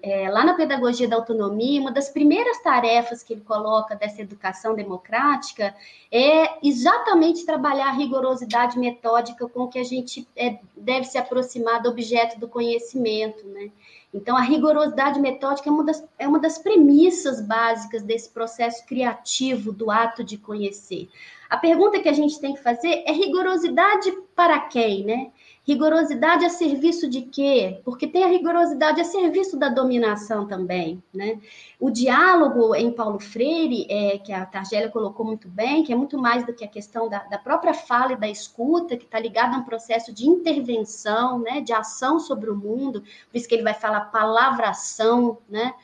É, 0.01 0.29
lá 0.29 0.43
na 0.43 0.53
pedagogia 0.53 1.07
da 1.07 1.15
autonomia, 1.15 1.81
uma 1.81 1.91
das 1.91 2.09
primeiras 2.09 2.61
tarefas 2.61 3.23
que 3.23 3.33
ele 3.33 3.41
coloca 3.41 3.95
dessa 3.95 4.21
educação 4.21 4.75
democrática 4.75 5.73
é 6.11 6.65
exatamente 6.67 7.45
trabalhar 7.45 7.87
a 7.87 7.93
rigorosidade 7.93 8.77
metódica 8.77 9.47
com 9.47 9.67
que 9.67 9.79
a 9.79 9.83
gente 9.83 10.27
é, 10.35 10.59
deve 10.75 11.05
se 11.05 11.17
aproximar 11.17 11.81
do 11.81 11.89
objeto 11.89 12.39
do 12.39 12.47
conhecimento, 12.47 13.47
né? 13.47 13.71
Então, 14.13 14.35
a 14.35 14.41
rigorosidade 14.41 15.19
metódica 15.19 15.69
é 15.69 15.71
uma, 15.71 15.83
das, 15.83 16.03
é 16.17 16.27
uma 16.27 16.39
das 16.39 16.57
premissas 16.57 17.41
básicas 17.41 18.01
desse 18.01 18.29
processo 18.29 18.85
criativo 18.87 19.71
do 19.71 19.91
ato 19.91 20.23
de 20.23 20.35
conhecer. 20.35 21.07
A 21.49 21.57
pergunta 21.57 21.99
que 21.99 22.09
a 22.09 22.13
gente 22.13 22.39
tem 22.39 22.53
que 22.53 22.61
fazer 22.61 23.03
é 23.05 23.11
rigorosidade 23.11 24.11
para 24.35 24.59
quem, 24.59 25.03
né? 25.03 25.31
Rigorosidade 25.69 26.43
a 26.45 26.49
serviço 26.49 27.07
de 27.07 27.21
quê? 27.21 27.79
Porque 27.85 28.07
tem 28.07 28.23
a 28.23 28.27
rigorosidade 28.27 28.99
a 28.99 29.03
serviço 29.03 29.55
da 29.55 29.69
dominação 29.69 30.47
também, 30.47 31.03
né? 31.13 31.39
O 31.79 31.91
diálogo 31.91 32.73
em 32.73 32.91
Paulo 32.91 33.19
Freire, 33.19 33.85
é, 33.87 34.17
que 34.17 34.33
a 34.33 34.47
Targélia 34.47 34.89
colocou 34.89 35.23
muito 35.23 35.47
bem, 35.47 35.83
que 35.83 35.93
é 35.93 35.95
muito 35.95 36.17
mais 36.17 36.43
do 36.43 36.55
que 36.55 36.65
a 36.65 36.67
questão 36.67 37.07
da, 37.07 37.19
da 37.19 37.37
própria 37.37 37.71
fala 37.71 38.13
e 38.13 38.15
da 38.15 38.27
escuta, 38.27 38.97
que 38.97 39.05
está 39.05 39.19
ligada 39.19 39.57
a 39.57 39.59
um 39.59 39.63
processo 39.63 40.11
de 40.11 40.27
intervenção, 40.27 41.37
né, 41.37 41.61
de 41.61 41.71
ação 41.71 42.19
sobre 42.19 42.49
o 42.49 42.55
mundo, 42.55 43.01
por 43.01 43.37
isso 43.37 43.47
que 43.47 43.53
ele 43.53 43.61
vai 43.61 43.75
falar 43.75 44.05
palavração, 44.05 45.37
né? 45.47 45.75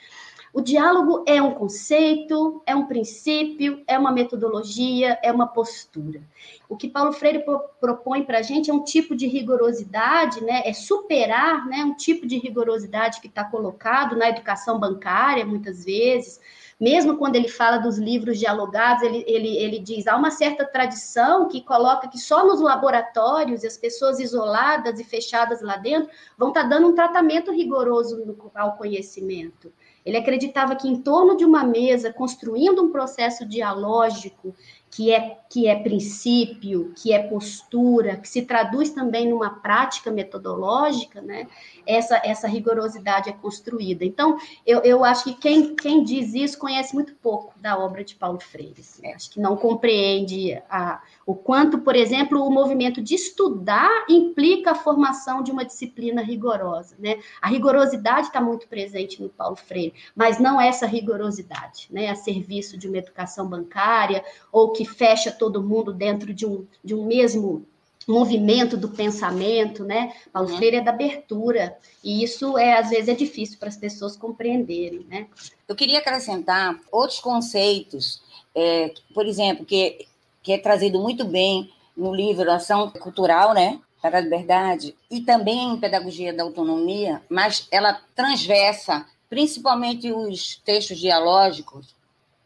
O 0.56 0.62
diálogo 0.62 1.26
é 1.28 1.42
um 1.42 1.54
conceito, 1.54 2.64
é 2.66 2.74
um 2.74 2.86
princípio, 2.86 3.84
é 3.86 4.00
uma 4.00 4.10
metodologia, 4.10 5.20
é 5.22 5.30
uma 5.30 5.48
postura. 5.48 6.24
O 6.70 6.78
que 6.78 6.88
Paulo 6.88 7.12
Freire 7.12 7.44
propõe 7.82 8.24
para 8.24 8.38
a 8.38 8.42
gente 8.42 8.72
é 8.72 8.74
um 8.74 8.82
tipo 8.82 9.18
de 9.18 9.28
rigorosidade, 9.28 10.42
né? 10.42 10.62
é 10.64 10.72
superar 10.72 11.68
né? 11.68 11.84
um 11.84 11.94
tipo 11.94 12.26
de 12.26 12.38
rigorosidade 12.38 13.20
que 13.20 13.28
está 13.28 13.44
colocado 13.44 14.16
na 14.16 14.30
educação 14.30 14.80
bancária, 14.80 15.46
muitas 15.46 15.84
vezes, 15.84 16.40
mesmo 16.80 17.18
quando 17.18 17.38
ele 17.38 17.48
fala 17.48 17.78
dos 17.78 17.98
livros 17.98 18.38
dialogados, 18.38 19.02
ele, 19.02 19.24
ele, 19.28 19.58
ele 19.58 19.80
diz 19.80 20.08
há 20.08 20.16
uma 20.16 20.30
certa 20.30 20.66
tradição 20.66 21.48
que 21.48 21.62
coloca 21.62 22.08
que 22.08 22.18
só 22.18 22.46
nos 22.46 22.60
laboratórios 22.60 23.64
as 23.64 23.78
pessoas 23.78 24.20
isoladas 24.20 25.00
e 25.00 25.04
fechadas 25.04 25.62
lá 25.62 25.78
dentro 25.78 26.10
vão 26.38 26.50
estar 26.50 26.64
tá 26.64 26.70
dando 26.70 26.88
um 26.88 26.96
tratamento 26.96 27.52
rigoroso 27.52 28.36
ao 28.54 28.76
conhecimento. 28.76 29.72
Ele 30.06 30.18
acreditava 30.18 30.76
que 30.76 30.88
em 30.88 31.02
torno 31.02 31.36
de 31.36 31.46
uma 31.46 31.64
mesa, 31.64 32.14
construindo 32.14 32.84
um 32.84 32.92
processo 32.92 33.46
dialógico, 33.46 34.54
que 34.96 35.12
é, 35.12 35.38
que 35.50 35.68
é 35.68 35.76
princípio, 35.76 36.94
que 36.96 37.12
é 37.12 37.22
postura, 37.22 38.16
que 38.16 38.30
se 38.30 38.44
traduz 38.44 38.92
também 38.92 39.30
numa 39.30 39.50
prática 39.50 40.10
metodológica, 40.10 41.22
né? 41.22 41.48
Essa, 41.86 42.22
essa 42.24 42.48
rigorosidade 42.48 43.30
é 43.30 43.34
construída. 43.34 44.06
Então, 44.06 44.38
eu, 44.66 44.80
eu 44.84 45.04
acho 45.04 45.26
que 45.26 45.34
quem, 45.34 45.76
quem 45.76 46.02
diz 46.02 46.34
isso 46.34 46.58
conhece 46.58 46.96
muito 46.96 47.14
pouco 47.16 47.54
da 47.60 47.78
obra 47.78 48.06
de 48.06 48.16
Paulo 48.16 48.40
Freire. 48.40 48.80
Assim, 48.80 49.06
acho 49.12 49.32
que 49.32 49.40
não 49.40 49.58
compreende 49.58 50.54
a, 50.70 51.02
o 51.26 51.36
quanto, 51.36 51.80
por 51.80 51.96
exemplo, 51.96 52.42
o 52.42 52.50
movimento 52.50 53.02
de 53.02 53.16
estudar 53.16 54.06
implica 54.08 54.72
a 54.72 54.76
formação 54.76 55.44
de 55.44 55.52
uma 55.52 55.66
disciplina 55.66 56.22
rigorosa. 56.22 56.96
Né? 56.98 57.20
A 57.42 57.50
rigorosidade 57.50 58.28
está 58.28 58.40
muito 58.40 58.66
presente 58.70 59.22
no 59.22 59.28
Paulo 59.28 59.58
Freire, 59.58 59.94
mas 60.16 60.40
não 60.40 60.60
essa 60.60 60.86
rigorosidade, 60.86 61.90
né? 61.92 62.08
a 62.08 62.16
serviço 62.16 62.78
de 62.78 62.88
uma 62.88 62.98
educação 62.98 63.46
bancária 63.46 64.24
ou 64.54 64.72
que 64.72 64.85
fecha 64.86 65.32
todo 65.32 65.64
mundo 65.64 65.94
dentro 65.94 66.34
de 66.34 66.46
um, 66.46 66.66
de 66.84 66.94
um 66.94 67.06
mesmo 67.06 67.66
movimento 68.08 68.78
do 68.78 68.90
pensamento, 68.90 69.84
né? 69.84 70.14
Paulo 70.32 70.50
uhum. 70.50 70.58
Freire 70.58 70.78
é 70.78 70.82
da 70.82 70.92
abertura, 70.92 71.76
e 72.04 72.24
isso 72.24 72.58
é 72.58 72.78
às 72.78 72.90
vezes 72.90 73.10
é 73.10 73.14
difícil 73.14 73.58
para 73.58 73.70
as 73.70 73.78
pessoas 73.78 74.16
compreenderem, 74.16 75.06
né? 75.10 75.28
Eu 75.68 75.76
queria 75.76 76.00
acrescentar 76.00 76.80
outros 76.92 77.20
conceitos, 77.20 78.22
é, 78.54 78.94
por 79.14 79.26
exemplo, 79.26 79.66
que, 79.66 80.06
que 80.44 80.54
é 80.54 80.58
trazido 80.58 81.00
muito 81.00 81.26
bem 81.26 81.72
no 81.98 82.14
livro 82.14 82.52
Ação 82.52 82.92
Cultural, 82.92 83.54
né? 83.54 83.80
Para 84.02 84.20
a 84.20 84.22
Liberdade, 84.22 84.96
e 85.10 85.22
também 85.22 85.74
em 85.74 85.80
Pedagogia 85.80 86.32
da 86.32 86.44
Autonomia, 86.44 87.24
mas 87.28 87.68
ela 87.72 88.00
transversa 88.16 89.04
principalmente 89.28 90.12
os 90.12 90.58
textos 90.64 91.00
dialógicos, 91.00 91.96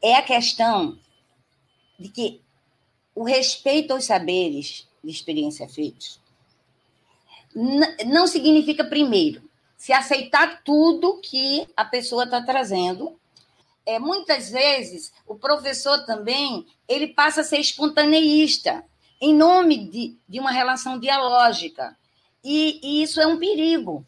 é 0.01 0.15
a 0.15 0.21
questão 0.21 0.97
de 1.99 2.09
que 2.09 2.41
o 3.13 3.23
respeito 3.23 3.91
aos 3.91 4.05
saberes 4.05 4.87
de 5.03 5.11
experiência 5.11 5.67
feitos 5.67 6.19
não 8.05 8.27
significa, 8.27 8.83
primeiro, 8.83 9.41
se 9.77 9.91
aceitar 9.93 10.61
tudo 10.63 11.19
que 11.21 11.67
a 11.75 11.83
pessoa 11.83 12.25
está 12.25 12.41
trazendo. 12.41 13.19
É, 13.85 13.97
muitas 13.97 14.49
vezes, 14.49 15.11
o 15.25 15.35
professor 15.35 16.05
também 16.05 16.65
ele 16.87 17.07
passa 17.07 17.41
a 17.41 17.43
ser 17.43 17.59
espontaneísta, 17.59 18.83
em 19.19 19.33
nome 19.33 19.89
de, 19.89 20.17
de 20.27 20.39
uma 20.39 20.51
relação 20.51 20.99
dialógica. 20.99 21.97
E, 22.43 22.79
e 22.83 23.03
isso 23.03 23.19
é 23.19 23.27
um 23.27 23.39
perigo. 23.39 24.05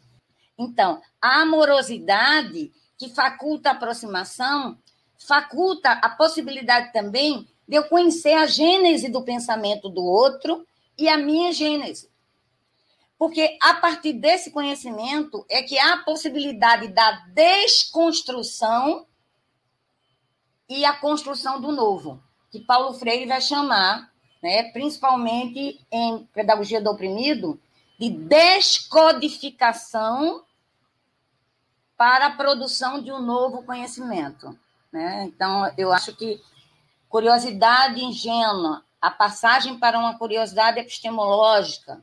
Então, 0.58 1.00
a 1.20 1.42
amorosidade 1.42 2.72
que 2.96 3.08
faculta 3.08 3.70
a 3.70 3.72
aproximação, 3.72 4.78
faculta 5.18 5.90
a 5.90 6.08
possibilidade 6.10 6.92
também 6.92 7.48
de 7.72 7.78
eu 7.78 7.84
conhecer 7.84 8.34
a 8.34 8.44
gênese 8.44 9.08
do 9.08 9.22
pensamento 9.22 9.88
do 9.88 10.04
outro 10.04 10.66
e 10.98 11.08
a 11.08 11.16
minha 11.16 11.54
gênese. 11.54 12.10
Porque 13.18 13.56
a 13.62 13.72
partir 13.72 14.12
desse 14.12 14.50
conhecimento 14.50 15.46
é 15.48 15.62
que 15.62 15.78
há 15.78 15.94
a 15.94 16.04
possibilidade 16.04 16.88
da 16.88 17.12
desconstrução 17.28 19.06
e 20.68 20.84
a 20.84 20.92
construção 20.92 21.62
do 21.62 21.72
novo, 21.72 22.22
que 22.50 22.60
Paulo 22.60 22.92
Freire 22.92 23.24
vai 23.24 23.40
chamar 23.40 24.12
né, 24.42 24.64
principalmente 24.64 25.80
em 25.90 26.26
pedagogia 26.26 26.78
do 26.78 26.90
oprimido, 26.90 27.58
de 27.98 28.10
descodificação 28.10 30.44
para 31.96 32.26
a 32.26 32.36
produção 32.36 33.02
de 33.02 33.10
um 33.10 33.22
novo 33.22 33.62
conhecimento. 33.62 34.54
Né? 34.92 35.24
Então, 35.24 35.72
eu 35.78 35.90
acho 35.90 36.14
que 36.14 36.38
curiosidade 37.12 38.02
ingênua, 38.02 38.82
a 38.98 39.10
passagem 39.10 39.78
para 39.78 39.98
uma 39.98 40.16
curiosidade 40.16 40.80
epistemológica, 40.80 42.02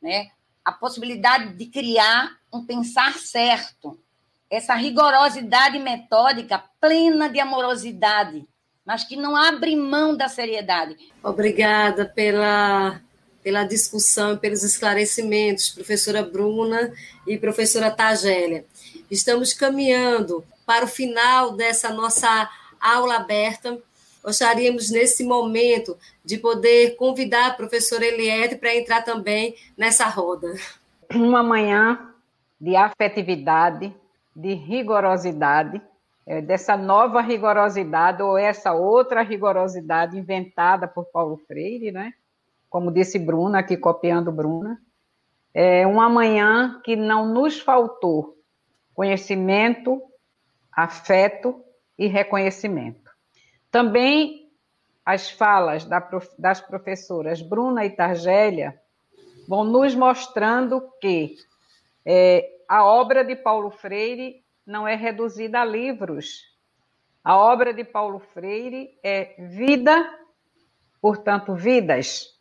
né? 0.00 0.30
a 0.64 0.72
possibilidade 0.72 1.52
de 1.52 1.66
criar 1.66 2.34
um 2.50 2.64
pensar 2.64 3.12
certo, 3.18 3.98
essa 4.50 4.74
rigorosidade 4.74 5.78
metódica 5.78 6.64
plena 6.80 7.28
de 7.28 7.38
amorosidade, 7.38 8.48
mas 8.86 9.04
que 9.04 9.16
não 9.16 9.36
abre 9.36 9.76
mão 9.76 10.16
da 10.16 10.30
seriedade. 10.30 10.96
Obrigada 11.22 12.06
pela, 12.06 13.02
pela 13.42 13.64
discussão 13.64 14.32
e 14.32 14.38
pelos 14.38 14.62
esclarecimentos, 14.62 15.68
professora 15.68 16.22
Bruna 16.22 16.90
e 17.26 17.36
professora 17.36 17.90
Tagélia. 17.90 18.64
Estamos 19.10 19.52
caminhando 19.52 20.42
para 20.64 20.86
o 20.86 20.88
final 20.88 21.52
dessa 21.52 21.90
nossa 21.90 22.48
aula 22.80 23.16
aberta. 23.16 23.78
Gostaríamos, 24.28 24.90
nesse 24.90 25.24
momento, 25.24 25.96
de 26.22 26.36
poder 26.36 26.96
convidar 26.96 27.46
a 27.46 27.54
professora 27.54 28.04
Eliette 28.04 28.56
para 28.56 28.76
entrar 28.76 29.02
também 29.02 29.54
nessa 29.74 30.06
roda. 30.06 30.52
Uma 31.14 31.42
manhã 31.42 32.12
de 32.60 32.76
afetividade, 32.76 33.90
de 34.36 34.52
rigorosidade, 34.52 35.80
é, 36.26 36.42
dessa 36.42 36.76
nova 36.76 37.22
rigorosidade 37.22 38.22
ou 38.22 38.36
essa 38.36 38.74
outra 38.74 39.22
rigorosidade 39.22 40.18
inventada 40.18 40.86
por 40.86 41.06
Paulo 41.06 41.38
Freire, 41.46 41.90
né? 41.90 42.12
Como 42.68 42.92
disse 42.92 43.18
Bruna, 43.18 43.60
aqui 43.60 43.78
copiando 43.78 44.30
Bruna. 44.30 44.78
É 45.54 45.86
uma 45.86 46.10
manhã 46.10 46.82
que 46.84 46.94
não 46.94 47.32
nos 47.32 47.58
faltou 47.58 48.36
conhecimento, 48.92 50.02
afeto 50.70 51.64
e 51.98 52.06
reconhecimento. 52.06 53.07
Também 53.70 54.50
as 55.04 55.30
falas 55.30 55.86
das 56.38 56.60
professoras 56.60 57.40
Bruna 57.40 57.84
e 57.84 57.90
Targélia 57.90 58.78
vão 59.48 59.64
nos 59.64 59.94
mostrando 59.94 60.82
que 61.00 61.36
é, 62.04 62.46
a 62.68 62.84
obra 62.84 63.24
de 63.24 63.34
Paulo 63.34 63.70
Freire 63.70 64.44
não 64.66 64.86
é 64.86 64.94
reduzida 64.94 65.62
a 65.62 65.64
livros. 65.64 66.42
A 67.24 67.36
obra 67.36 67.72
de 67.72 67.84
Paulo 67.84 68.18
Freire 68.18 68.98
é 69.02 69.34
vida, 69.38 70.08
portanto, 71.00 71.54
vidas. 71.54 72.38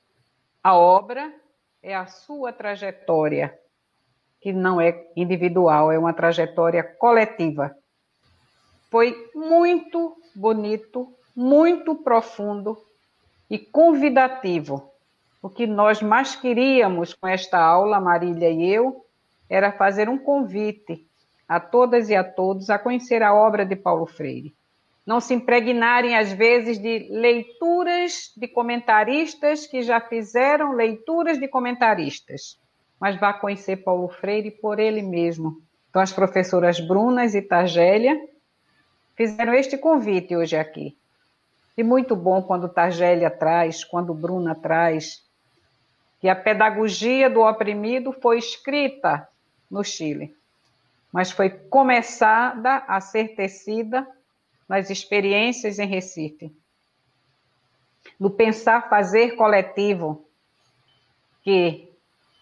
A 0.61 0.75
obra 0.75 1.33
é 1.81 1.95
a 1.95 2.05
sua 2.05 2.51
trajetória, 2.51 3.57
que 4.41 4.51
não 4.51 4.79
é 4.81 5.09
individual, 5.15 5.91
é 5.91 5.97
uma 5.97 6.13
trajetória 6.13 6.83
coletiva. 6.83 7.75
Foi 8.89 9.31
muito 9.33 10.17
bonito, 10.35 11.16
muito 11.37 11.93
profundo 11.93 12.75
e 13.47 13.59
convidativo. 13.59 14.91
O 15.39 15.47
que 15.47 15.67
nós 15.67 16.01
mais 16.01 16.35
queríamos 16.35 17.13
com 17.13 17.27
esta 17.27 17.59
aula, 17.59 17.99
Marília 17.99 18.49
e 18.49 18.67
eu, 18.67 19.05
era 19.47 19.71
fazer 19.71 20.09
um 20.09 20.17
convite 20.17 21.05
a 21.47 21.59
todas 21.59 22.09
e 22.09 22.15
a 22.15 22.23
todos 22.23 22.71
a 22.71 22.79
conhecer 22.79 23.21
a 23.21 23.35
obra 23.35 23.63
de 23.63 23.75
Paulo 23.75 24.07
Freire. 24.07 24.55
Não 25.05 25.19
se 25.19 25.35
impregnarem, 25.35 26.17
às 26.17 26.33
vezes, 26.33 26.79
de 26.79 27.07
leituras 27.11 28.33
de 28.35 28.47
comentaristas 28.47 29.67
que 29.67 29.83
já 29.83 30.01
fizeram 30.01 30.71
leituras 30.71 31.39
de 31.39 31.47
comentaristas, 31.47 32.59
mas 32.99 33.15
vá 33.15 33.31
conhecer 33.31 33.77
Paulo 33.77 34.09
Freire 34.09 34.49
por 34.49 34.79
ele 34.79 35.03
mesmo. 35.03 35.61
Então, 35.91 36.01
as 36.01 36.11
professoras 36.11 36.79
Brunas 36.79 37.35
e 37.35 37.43
Targélia 37.43 38.19
fizeram 39.15 39.53
este 39.53 39.77
convite 39.77 40.35
hoje 40.35 40.57
aqui. 40.57 40.97
E 41.77 41.83
muito 41.83 42.15
bom 42.15 42.41
quando 42.41 42.67
Targélia 42.67 43.29
traz, 43.29 43.83
quando 43.83 44.13
Bruna 44.13 44.55
traz, 44.55 45.23
que 46.19 46.27
a 46.27 46.35
pedagogia 46.35 47.29
do 47.29 47.41
oprimido 47.41 48.11
foi 48.11 48.39
escrita 48.39 49.27
no 49.69 49.83
Chile 49.83 50.35
mas 51.11 51.31
foi 51.31 51.49
começada 51.49 52.77
a 52.87 52.99
ser 52.99 53.35
tecida 53.35 54.07
nas 54.67 54.89
experiências 54.89 55.79
em 55.79 55.87
Recife. 55.87 56.55
No 58.19 58.29
pensar 58.29 58.89
fazer 58.89 59.35
coletivo, 59.35 60.29
que 61.41 61.91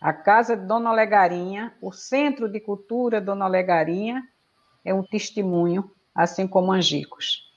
a 0.01 0.11
Casa 0.11 0.57
de 0.57 0.65
Dona 0.65 0.91
Olegarinha, 0.91 1.75
o 1.81 1.91
Centro 1.91 2.49
de 2.49 2.59
Cultura 2.59 3.21
Dona 3.21 3.45
Olegarinha, 3.45 4.27
é 4.83 4.93
um 4.93 5.03
testemunho, 5.03 5.89
assim 6.13 6.47
como 6.47 6.71
Angicos. 6.71 7.49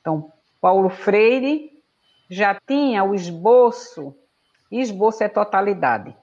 Então, 0.00 0.32
Paulo 0.62 0.88
Freire 0.88 1.82
já 2.30 2.54
tinha 2.54 3.02
o 3.02 3.16
esboço, 3.16 4.16
esboço 4.70 5.24
é 5.24 5.28
totalidade, 5.28 6.16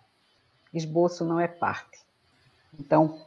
esboço 0.74 1.26
não 1.26 1.42
é 1.42 1.48
parte. 1.48 2.00
Então, 2.80 3.20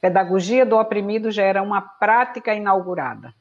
Pedagogia 0.00 0.64
do 0.64 0.76
oprimido 0.76 1.32
já 1.32 1.42
era 1.42 1.62
uma 1.62 1.80
prática 1.80 2.54
inaugurada, 2.54 3.34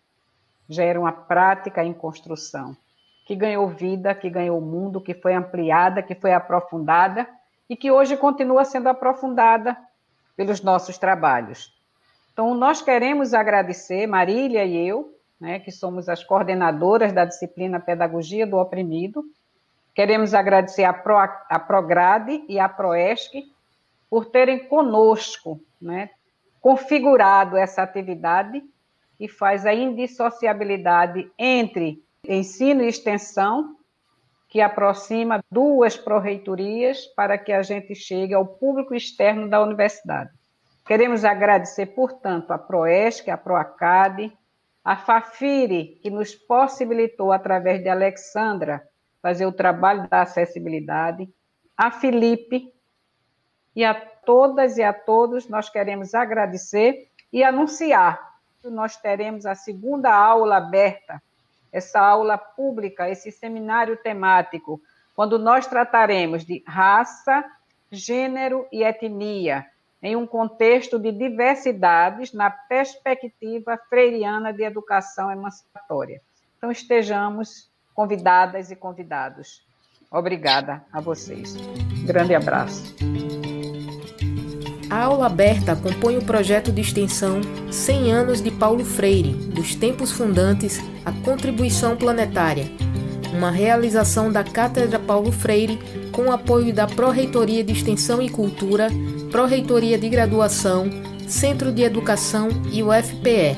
já 0.68 0.84
era 0.84 1.00
uma 1.00 1.12
prática 1.12 1.84
em 1.84 1.94
construção, 1.94 2.76
que 3.28 3.36
ganhou 3.36 3.68
vida, 3.68 4.16
que 4.16 4.28
ganhou 4.28 4.60
mundo, 4.60 5.00
que 5.00 5.14
foi 5.14 5.36
ampliada, 5.36 6.02
que 6.02 6.16
foi 6.16 6.34
aprofundada 6.34 7.28
e 7.70 7.76
que 7.76 7.92
hoje 7.92 8.18
continua 8.18 8.66
sendo 8.66 8.90
aprofundada 8.90 9.78
pelos 10.36 10.62
nossos 10.62 10.98
trabalhos. 10.98 11.72
Então, 12.34 12.56
nós 12.56 12.82
queremos 12.82 13.36
agradecer, 13.36 14.08
Marília 14.08 14.66
e 14.66 14.88
eu, 14.88 15.21
né, 15.42 15.58
que 15.60 15.72
somos 15.72 16.08
as 16.08 16.24
coordenadoras 16.24 17.12
da 17.12 17.26
disciplina 17.26 17.80
Pedagogia 17.80 18.46
do 18.46 18.58
Oprimido, 18.58 19.26
queremos 19.96 20.36
agradecer 20.36 20.84
a, 20.84 20.94
Pro, 20.94 21.18
a 21.18 21.60
Prograde 21.60 22.46
e 22.48 22.60
a 22.60 22.70
Proesc 22.70 23.52
por 24.08 24.28
terem 24.28 24.68
conosco, 24.68 25.60
né, 25.82 26.12
configurado 26.62 27.58
essa 27.58 27.82
atividade 27.82 28.64
e 29.20 29.28
faz 29.28 29.66
a 29.66 29.74
indissociabilidade 29.74 31.32
entre 31.40 32.04
ensino 32.28 32.84
e 32.84 32.88
extensão, 32.88 33.76
que 34.48 34.62
aproxima 34.62 35.44
duas 35.50 35.98
pró-reitorias 35.98 37.08
para 37.16 37.38
que 37.38 37.52
a 37.52 37.64
gente 37.64 37.96
chegue 37.96 38.34
ao 38.34 38.46
público 38.46 38.94
externo 38.94 39.50
da 39.50 39.62
universidade. 39.62 40.30
Queremos 40.86 41.24
agradecer, 41.24 41.88
portanto, 41.88 42.52
a 42.52 42.58
Proesc, 42.58 43.30
a 43.30 43.38
Proacad, 43.38 44.32
a 44.84 44.96
Fafiri, 44.96 46.00
que 46.02 46.10
nos 46.10 46.34
possibilitou, 46.34 47.32
através 47.32 47.82
de 47.82 47.90
Alexandra, 47.90 48.82
fazer 49.22 49.46
o 49.46 49.52
trabalho 49.52 50.10
da 50.10 50.22
acessibilidade, 50.22 51.30
a 51.78 51.92
Felipe 51.92 52.74
e 53.76 53.86
a 53.86 53.94
todas 53.94 54.78
e 54.78 54.84
a 54.84 54.92
todos 54.92 55.48
nós 55.48 55.70
queremos 55.70 56.14
agradecer 56.14 57.10
e 57.32 57.44
anunciar 57.44 58.20
que 58.62 58.70
nós 58.70 58.98
teremos 58.98 59.46
a 59.46 59.56
segunda 59.56 60.14
aula 60.14 60.58
aberta, 60.58 61.22
essa 61.72 62.00
aula 62.00 62.38
pública, 62.38 63.10
esse 63.10 63.32
seminário 63.32 63.98
temático, 63.98 64.82
quando 65.16 65.40
nós 65.40 65.68
trataremos 65.68 66.46
de 66.46 66.64
raça, 66.68 67.44
gênero 67.92 68.68
e 68.72 68.84
etnia, 68.84 69.66
em 70.02 70.16
um 70.16 70.26
contexto 70.26 70.98
de 70.98 71.12
diversidades 71.12 72.34
na 72.34 72.50
perspectiva 72.50 73.80
freiriana 73.90 74.52
de 74.52 74.64
educação 74.64 75.32
emancipatória. 75.32 76.22
Então, 76.58 76.72
estejamos 76.72 77.70
convidadas 77.94 78.72
e 78.72 78.76
convidados. 78.76 79.66
Obrigada 80.12 80.84
a 80.92 81.00
vocês. 81.00 81.56
Grande 82.06 82.36
abraço. 82.36 82.96
A 84.92 85.04
aula 85.06 85.28
aberta 85.28 85.74
compõe 85.74 86.18
o 86.18 86.26
projeto 86.26 86.70
de 86.70 86.82
extensão 86.82 87.40
100 87.72 88.12
anos 88.12 88.42
de 88.42 88.52
Paulo 88.52 88.84
Freire, 88.84 89.32
dos 89.32 89.74
tempos 89.74 90.12
fundantes 90.12 90.80
à 91.06 91.14
contribuição 91.24 91.96
planetária, 91.96 92.66
uma 93.34 93.50
realização 93.50 94.30
da 94.30 94.44
Cátedra 94.44 95.00
Paulo 95.00 95.32
Freire 95.32 95.80
com 96.12 96.24
o 96.24 96.32
apoio 96.34 96.74
da 96.74 96.88
Pró-Reitoria 96.88 97.64
de 97.64 97.72
Extensão 97.72 98.22
e 98.22 98.30
Cultura, 98.30 98.90
Pró-Reitoria 99.32 99.98
de 99.98 100.10
Graduação, 100.10 100.90
Centro 101.26 101.72
de 101.72 101.84
Educação 101.84 102.50
e 102.70 102.84
o 102.84 102.92
FPE. 102.92 103.58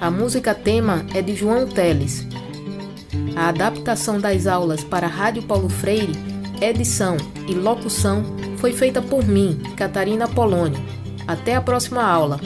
A 0.00 0.10
música 0.10 0.54
tema 0.54 1.04
é 1.14 1.20
de 1.20 1.34
João 1.34 1.68
Teles. 1.68 2.26
A 3.36 3.48
adaptação 3.48 4.18
das 4.18 4.46
aulas 4.46 4.82
para 4.82 5.06
Rádio 5.06 5.42
Paulo 5.42 5.68
Freire, 5.68 6.14
edição 6.58 7.18
e 7.46 7.52
locução 7.52 8.24
foi 8.56 8.72
feita 8.72 9.02
por 9.02 9.26
mim, 9.26 9.60
Catarina 9.76 10.26
Polônio. 10.26 10.82
Até 11.26 11.54
a 11.54 11.60
próxima 11.60 12.02
aula. 12.02 12.40